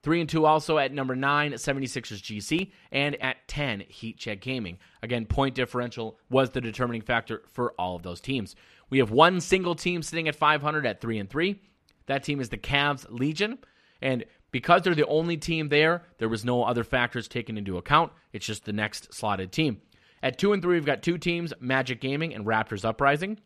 Three 0.02 0.22
and 0.22 0.30
two 0.30 0.46
also 0.46 0.78
at 0.78 0.94
number 0.94 1.16
nine, 1.16 1.52
76ers 1.52 2.22
GC, 2.22 2.72
and 2.92 3.22
at 3.22 3.48
10, 3.48 3.82
Heat 3.82 4.18
Check 4.18 4.40
Gaming. 4.40 4.78
Again, 5.04 5.26
point 5.26 5.56
differential 5.56 6.18
was 6.30 6.52
the 6.52 6.62
determining 6.62 7.02
factor 7.02 7.44
for 7.52 7.74
all 7.78 7.98
of 7.98 8.04
those 8.04 8.22
teams. 8.22 8.56
We 8.90 9.00
have 9.00 9.12
one 9.12 9.42
single 9.42 9.76
team 9.76 10.02
sitting 10.02 10.28
at 10.28 10.36
500 10.36 10.86
at 10.86 11.02
three 11.02 11.20
and 11.20 11.30
three. 11.30 11.62
That 12.06 12.24
team 12.24 12.40
is 12.40 12.50
the 12.50 12.58
Cavs 12.58 13.06
Legion. 13.10 13.60
And 14.02 14.26
because 14.52 14.82
they're 14.82 14.96
the 14.96 15.06
only 15.06 15.38
team 15.38 15.68
there, 15.68 16.04
there 16.18 16.30
was 16.30 16.46
no 16.46 16.64
other 16.64 16.84
factors 16.84 17.28
taken 17.28 17.58
into 17.58 17.78
account. 17.78 18.14
It's 18.32 18.46
just 18.46 18.66
the 18.66 18.74
next 18.74 19.14
slotted 19.14 19.52
team. 19.52 19.82
At 20.24 20.38
two 20.38 20.54
and 20.54 20.62
three, 20.62 20.76
we've 20.76 20.86
got 20.86 21.04
two 21.04 21.18
teams, 21.18 21.54
Magic 21.60 22.02
Gaming 22.02 22.34
and 22.34 22.46
Raptors 22.46 22.86
Uprising. 22.86 23.40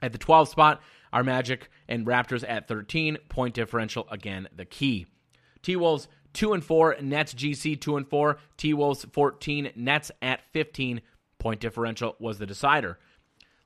At 0.00 0.12
the 0.12 0.18
12 0.18 0.48
spot, 0.48 0.80
our 1.12 1.24
Magic 1.24 1.70
and 1.88 2.06
Raptors 2.06 2.44
at 2.48 2.68
13. 2.68 3.18
Point 3.28 3.54
differential, 3.54 4.06
again, 4.10 4.48
the 4.54 4.64
key. 4.64 5.06
T 5.62 5.76
Wolves 5.76 6.08
2 6.34 6.52
and 6.52 6.64
4, 6.64 6.96
Nets 7.00 7.34
GC 7.34 7.80
2 7.80 7.96
and 7.96 8.08
4, 8.08 8.38
T 8.56 8.74
Wolves 8.74 9.06
14, 9.12 9.72
Nets 9.76 10.10
at 10.22 10.42
15. 10.52 11.00
Point 11.38 11.60
differential 11.60 12.16
was 12.18 12.38
the 12.38 12.46
decider. 12.46 12.98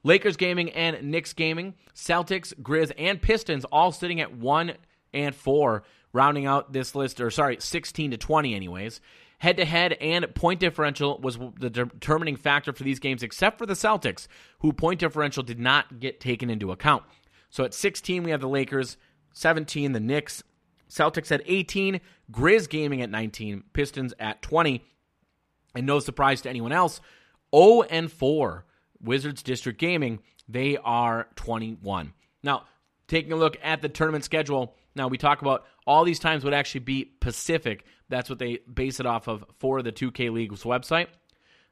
Lakers 0.05 0.37
Gaming 0.37 0.71
and 0.71 1.11
Knicks 1.11 1.33
Gaming, 1.33 1.75
Celtics, 1.95 2.55
Grizz, 2.55 2.93
and 2.99 3.23
Pistons 3.23 3.65
all 3.67 3.93
sitting 3.93 4.21
at 4.21 4.37
1 4.37 4.73
and 5.15 5.35
4, 5.35 5.85
rounding 6.13 6.47
out 6.47 6.73
this 6.73 6.95
list, 6.95 7.21
or 7.21 7.31
sorry, 7.31 7.59
16 7.61 8.11
to 8.11 8.17
20, 8.17 8.55
anyways. 8.55 9.01
Head 9.39 9.57
to 9.57 9.65
head 9.65 9.95
and 9.95 10.35
point 10.35 10.61
differential 10.61 11.19
was 11.19 11.39
the 11.59 11.71
determining 11.71 12.37
factor 12.37 12.73
for 12.73 12.85
these 12.85 13.01
games, 13.01 13.23
except 13.23 13.59
for 13.59 13.67
the 13.67 13.75
Celtics, 13.75 14.29
who 14.61 14.73
point 14.73 15.01
differential 15.01 15.43
did 15.43 15.59
not 15.59 15.99
get 16.01 16.21
taken 16.21 16.49
into 16.49 16.73
account. 16.73 17.05
So 17.51 17.65
at 17.65 17.75
16, 17.75 18.23
we 18.23 18.31
have 18.31 18.41
the 18.41 18.49
Lakers, 18.49 18.97
17, 19.33 19.93
the 19.93 20.01
Knicks, 20.01 20.43
Celtics 20.93 21.33
at 21.33 21.43
18, 21.47 22.01
Grizz 22.31 22.69
Gaming 22.69 23.01
at 23.01 23.11
19, 23.11 23.65
Pistons 23.73 24.13
at 24.19 24.43
20. 24.43 24.85
And 25.75 25.87
no 25.87 26.01
surprise 26.01 26.43
to 26.43 26.51
anyone 26.51 26.73
else, 26.73 27.01
0 27.55 27.83
and 27.83 28.13
4, 28.13 28.67
Wizards 29.01 29.43
District 29.43 29.79
Gaming, 29.79 30.21
they 30.49 30.77
are 30.77 31.29
21. 31.37 32.13
Now, 32.43 32.65
taking 33.09 33.33
a 33.33 33.37
look 33.37 33.57
at 33.63 33.81
the 33.81 33.89
tournament 33.89 34.25
schedule, 34.25 34.75
now 34.95 35.09
we 35.09 35.17
talk 35.17 35.41
about 35.41 35.65
all 35.87 36.05
these 36.05 36.19
times 36.19 36.45
would 36.45 36.53
actually 36.53 36.81
be 36.81 37.05
Pacific. 37.05 37.87
That's 38.11 38.29
what 38.29 38.39
they 38.39 38.59
base 38.73 39.01
it 39.01 39.07
off 39.07 39.29
of 39.29 39.45
for 39.59 39.81
the 39.83 39.93
2K 39.93 40.31
League's 40.31 40.63
website. 40.63 41.07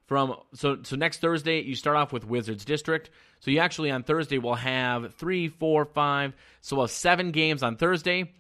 From 0.07 0.35
so 0.55 0.79
so 0.83 0.97
next 0.97 1.19
Thursday 1.21 1.61
you 1.61 1.77
start 1.77 1.97
off 1.97 2.13
with 2.13 2.25
Wizards 2.25 2.65
District. 2.65 3.11
So 3.39 3.53
you 3.53 3.61
actually 3.61 3.93
on 3.93 4.03
Thursday 4.03 4.39
will 4.39 4.57
have 4.57 5.15
three, 5.15 5.47
four, 5.47 5.85
five, 5.85 6.35
so 6.63 6.75
we'll 6.75 6.87
have 6.87 6.91
seven 6.91 7.31
games 7.31 7.63
on 7.63 7.77
Thursday. 7.77 8.33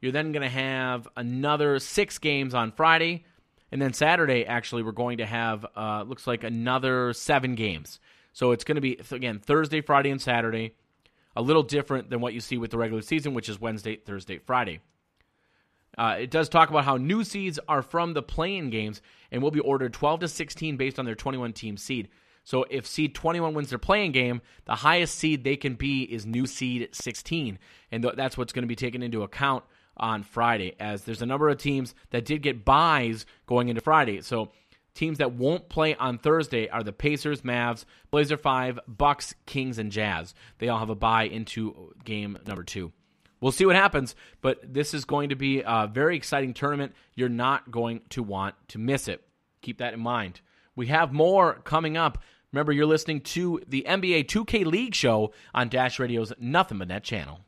You're 0.00 0.12
then 0.12 0.32
going 0.32 0.42
to 0.42 0.48
have 0.48 1.08
another 1.16 1.78
six 1.78 2.18
games 2.18 2.54
on 2.54 2.72
Friday. 2.72 3.24
And 3.70 3.82
then 3.82 3.92
Saturday, 3.92 4.46
actually, 4.46 4.82
we're 4.82 4.92
going 4.92 5.18
to 5.18 5.26
have, 5.26 5.66
uh, 5.76 6.04
looks 6.06 6.26
like 6.26 6.44
another 6.44 7.12
seven 7.12 7.54
games. 7.54 8.00
So 8.32 8.52
it's 8.52 8.64
going 8.64 8.76
to 8.76 8.80
be, 8.80 9.00
again, 9.10 9.40
Thursday, 9.40 9.80
Friday, 9.80 10.10
and 10.10 10.20
Saturday. 10.20 10.74
A 11.36 11.42
little 11.42 11.62
different 11.62 12.10
than 12.10 12.20
what 12.20 12.34
you 12.34 12.40
see 12.40 12.56
with 12.56 12.70
the 12.70 12.78
regular 12.78 13.02
season, 13.02 13.34
which 13.34 13.48
is 13.48 13.60
Wednesday, 13.60 13.96
Thursday, 13.96 14.38
Friday. 14.38 14.80
Uh, 15.96 16.16
it 16.20 16.30
does 16.30 16.48
talk 16.48 16.70
about 16.70 16.84
how 16.84 16.96
new 16.96 17.24
seeds 17.24 17.58
are 17.68 17.82
from 17.82 18.14
the 18.14 18.22
playing 18.22 18.70
games 18.70 19.02
and 19.32 19.42
will 19.42 19.50
be 19.50 19.60
ordered 19.60 19.92
12 19.92 20.20
to 20.20 20.28
16 20.28 20.76
based 20.76 20.98
on 20.98 21.04
their 21.04 21.16
21 21.16 21.52
team 21.52 21.76
seed. 21.76 22.08
So 22.44 22.64
if 22.70 22.86
seed 22.86 23.14
21 23.14 23.52
wins 23.52 23.70
their 23.70 23.78
playing 23.78 24.12
game, 24.12 24.40
the 24.64 24.76
highest 24.76 25.16
seed 25.16 25.44
they 25.44 25.56
can 25.56 25.74
be 25.74 26.02
is 26.02 26.24
new 26.24 26.46
seed 26.46 26.88
16. 26.92 27.58
And 27.92 28.02
th- 28.02 28.14
that's 28.14 28.38
what's 28.38 28.52
going 28.52 28.62
to 28.62 28.68
be 28.68 28.76
taken 28.76 29.02
into 29.02 29.22
account 29.22 29.64
on 29.98 30.22
Friday, 30.22 30.74
as 30.78 31.04
there's 31.04 31.22
a 31.22 31.26
number 31.26 31.48
of 31.48 31.58
teams 31.58 31.94
that 32.10 32.24
did 32.24 32.42
get 32.42 32.64
buys 32.64 33.26
going 33.46 33.68
into 33.68 33.80
Friday. 33.80 34.20
So 34.20 34.50
teams 34.94 35.18
that 35.18 35.32
won't 35.32 35.68
play 35.68 35.94
on 35.94 36.18
Thursday 36.18 36.68
are 36.68 36.82
the 36.82 36.92
Pacers, 36.92 37.42
Mavs, 37.42 37.84
Blazer 38.10 38.36
5, 38.36 38.80
Bucks, 38.88 39.34
Kings, 39.46 39.78
and 39.78 39.92
Jazz. 39.92 40.34
They 40.58 40.68
all 40.68 40.78
have 40.78 40.90
a 40.90 40.94
buy 40.94 41.24
into 41.24 41.94
game 42.04 42.38
number 42.46 42.64
two. 42.64 42.92
We'll 43.40 43.52
see 43.52 43.66
what 43.66 43.76
happens, 43.76 44.16
but 44.40 44.60
this 44.62 44.94
is 44.94 45.04
going 45.04 45.28
to 45.28 45.36
be 45.36 45.62
a 45.64 45.88
very 45.92 46.16
exciting 46.16 46.54
tournament. 46.54 46.94
You're 47.14 47.28
not 47.28 47.70
going 47.70 48.00
to 48.10 48.22
want 48.22 48.56
to 48.68 48.78
miss 48.78 49.06
it. 49.06 49.22
Keep 49.62 49.78
that 49.78 49.94
in 49.94 50.00
mind. 50.00 50.40
We 50.74 50.88
have 50.88 51.12
more 51.12 51.54
coming 51.64 51.96
up. 51.96 52.18
Remember, 52.52 52.72
you're 52.72 52.86
listening 52.86 53.20
to 53.20 53.60
the 53.68 53.84
NBA 53.86 54.26
2K 54.26 54.64
League 54.64 54.94
show 54.94 55.32
on 55.54 55.68
Dash 55.68 55.98
Radio's 55.98 56.32
Nothing 56.40 56.78
But 56.78 56.88
Net 56.88 57.04
channel. 57.04 57.40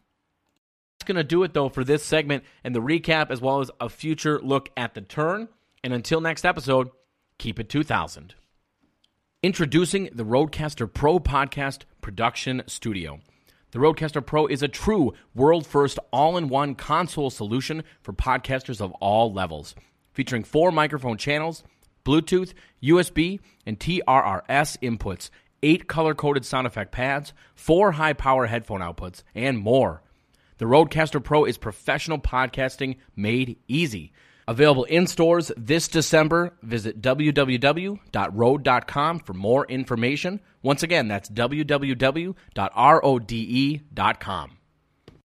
That's 1.00 1.08
going 1.08 1.16
to 1.16 1.24
do 1.24 1.44
it, 1.44 1.54
though, 1.54 1.70
for 1.70 1.82
this 1.82 2.04
segment 2.04 2.44
and 2.62 2.74
the 2.74 2.82
recap, 2.82 3.30
as 3.30 3.40
well 3.40 3.60
as 3.60 3.70
a 3.80 3.88
future 3.88 4.38
look 4.38 4.68
at 4.76 4.92
the 4.92 5.00
turn. 5.00 5.48
And 5.82 5.94
until 5.94 6.20
next 6.20 6.44
episode, 6.44 6.90
keep 7.38 7.58
it 7.58 7.70
2000. 7.70 8.34
Introducing 9.42 10.10
the 10.12 10.26
RODECaster 10.26 10.92
Pro 10.92 11.18
Podcast 11.18 11.84
Production 12.02 12.62
Studio. 12.66 13.20
The 13.70 13.78
RODECaster 13.78 14.24
Pro 14.26 14.46
is 14.46 14.62
a 14.62 14.68
true 14.68 15.14
world 15.34 15.66
first 15.66 15.98
all 16.12 16.36
in 16.36 16.50
one 16.50 16.74
console 16.74 17.30
solution 17.30 17.82
for 18.02 18.12
podcasters 18.12 18.82
of 18.82 18.92
all 19.00 19.32
levels, 19.32 19.74
featuring 20.12 20.44
four 20.44 20.70
microphone 20.70 21.16
channels, 21.16 21.64
Bluetooth, 22.04 22.52
USB, 22.82 23.40
and 23.64 23.80
TRRS 23.80 24.76
inputs, 24.82 25.30
eight 25.62 25.88
color 25.88 26.14
coded 26.14 26.44
sound 26.44 26.66
effect 26.66 26.92
pads, 26.92 27.32
four 27.54 27.92
high 27.92 28.12
power 28.12 28.44
headphone 28.44 28.82
outputs, 28.82 29.22
and 29.34 29.56
more. 29.56 30.02
The 30.60 30.66
RODECaster 30.66 31.24
Pro 31.24 31.46
is 31.46 31.56
professional 31.56 32.18
podcasting 32.18 32.96
made 33.16 33.56
easy. 33.66 34.12
Available 34.46 34.84
in 34.84 35.06
stores 35.06 35.50
this 35.56 35.88
December. 35.88 36.52
Visit 36.62 37.00
www.rode.com 37.00 37.98
for 39.20 39.32
more 39.32 39.66
information. 39.66 40.40
Once 40.62 40.82
again, 40.82 41.08
that's 41.08 41.30
www.rode.com. 41.30 42.36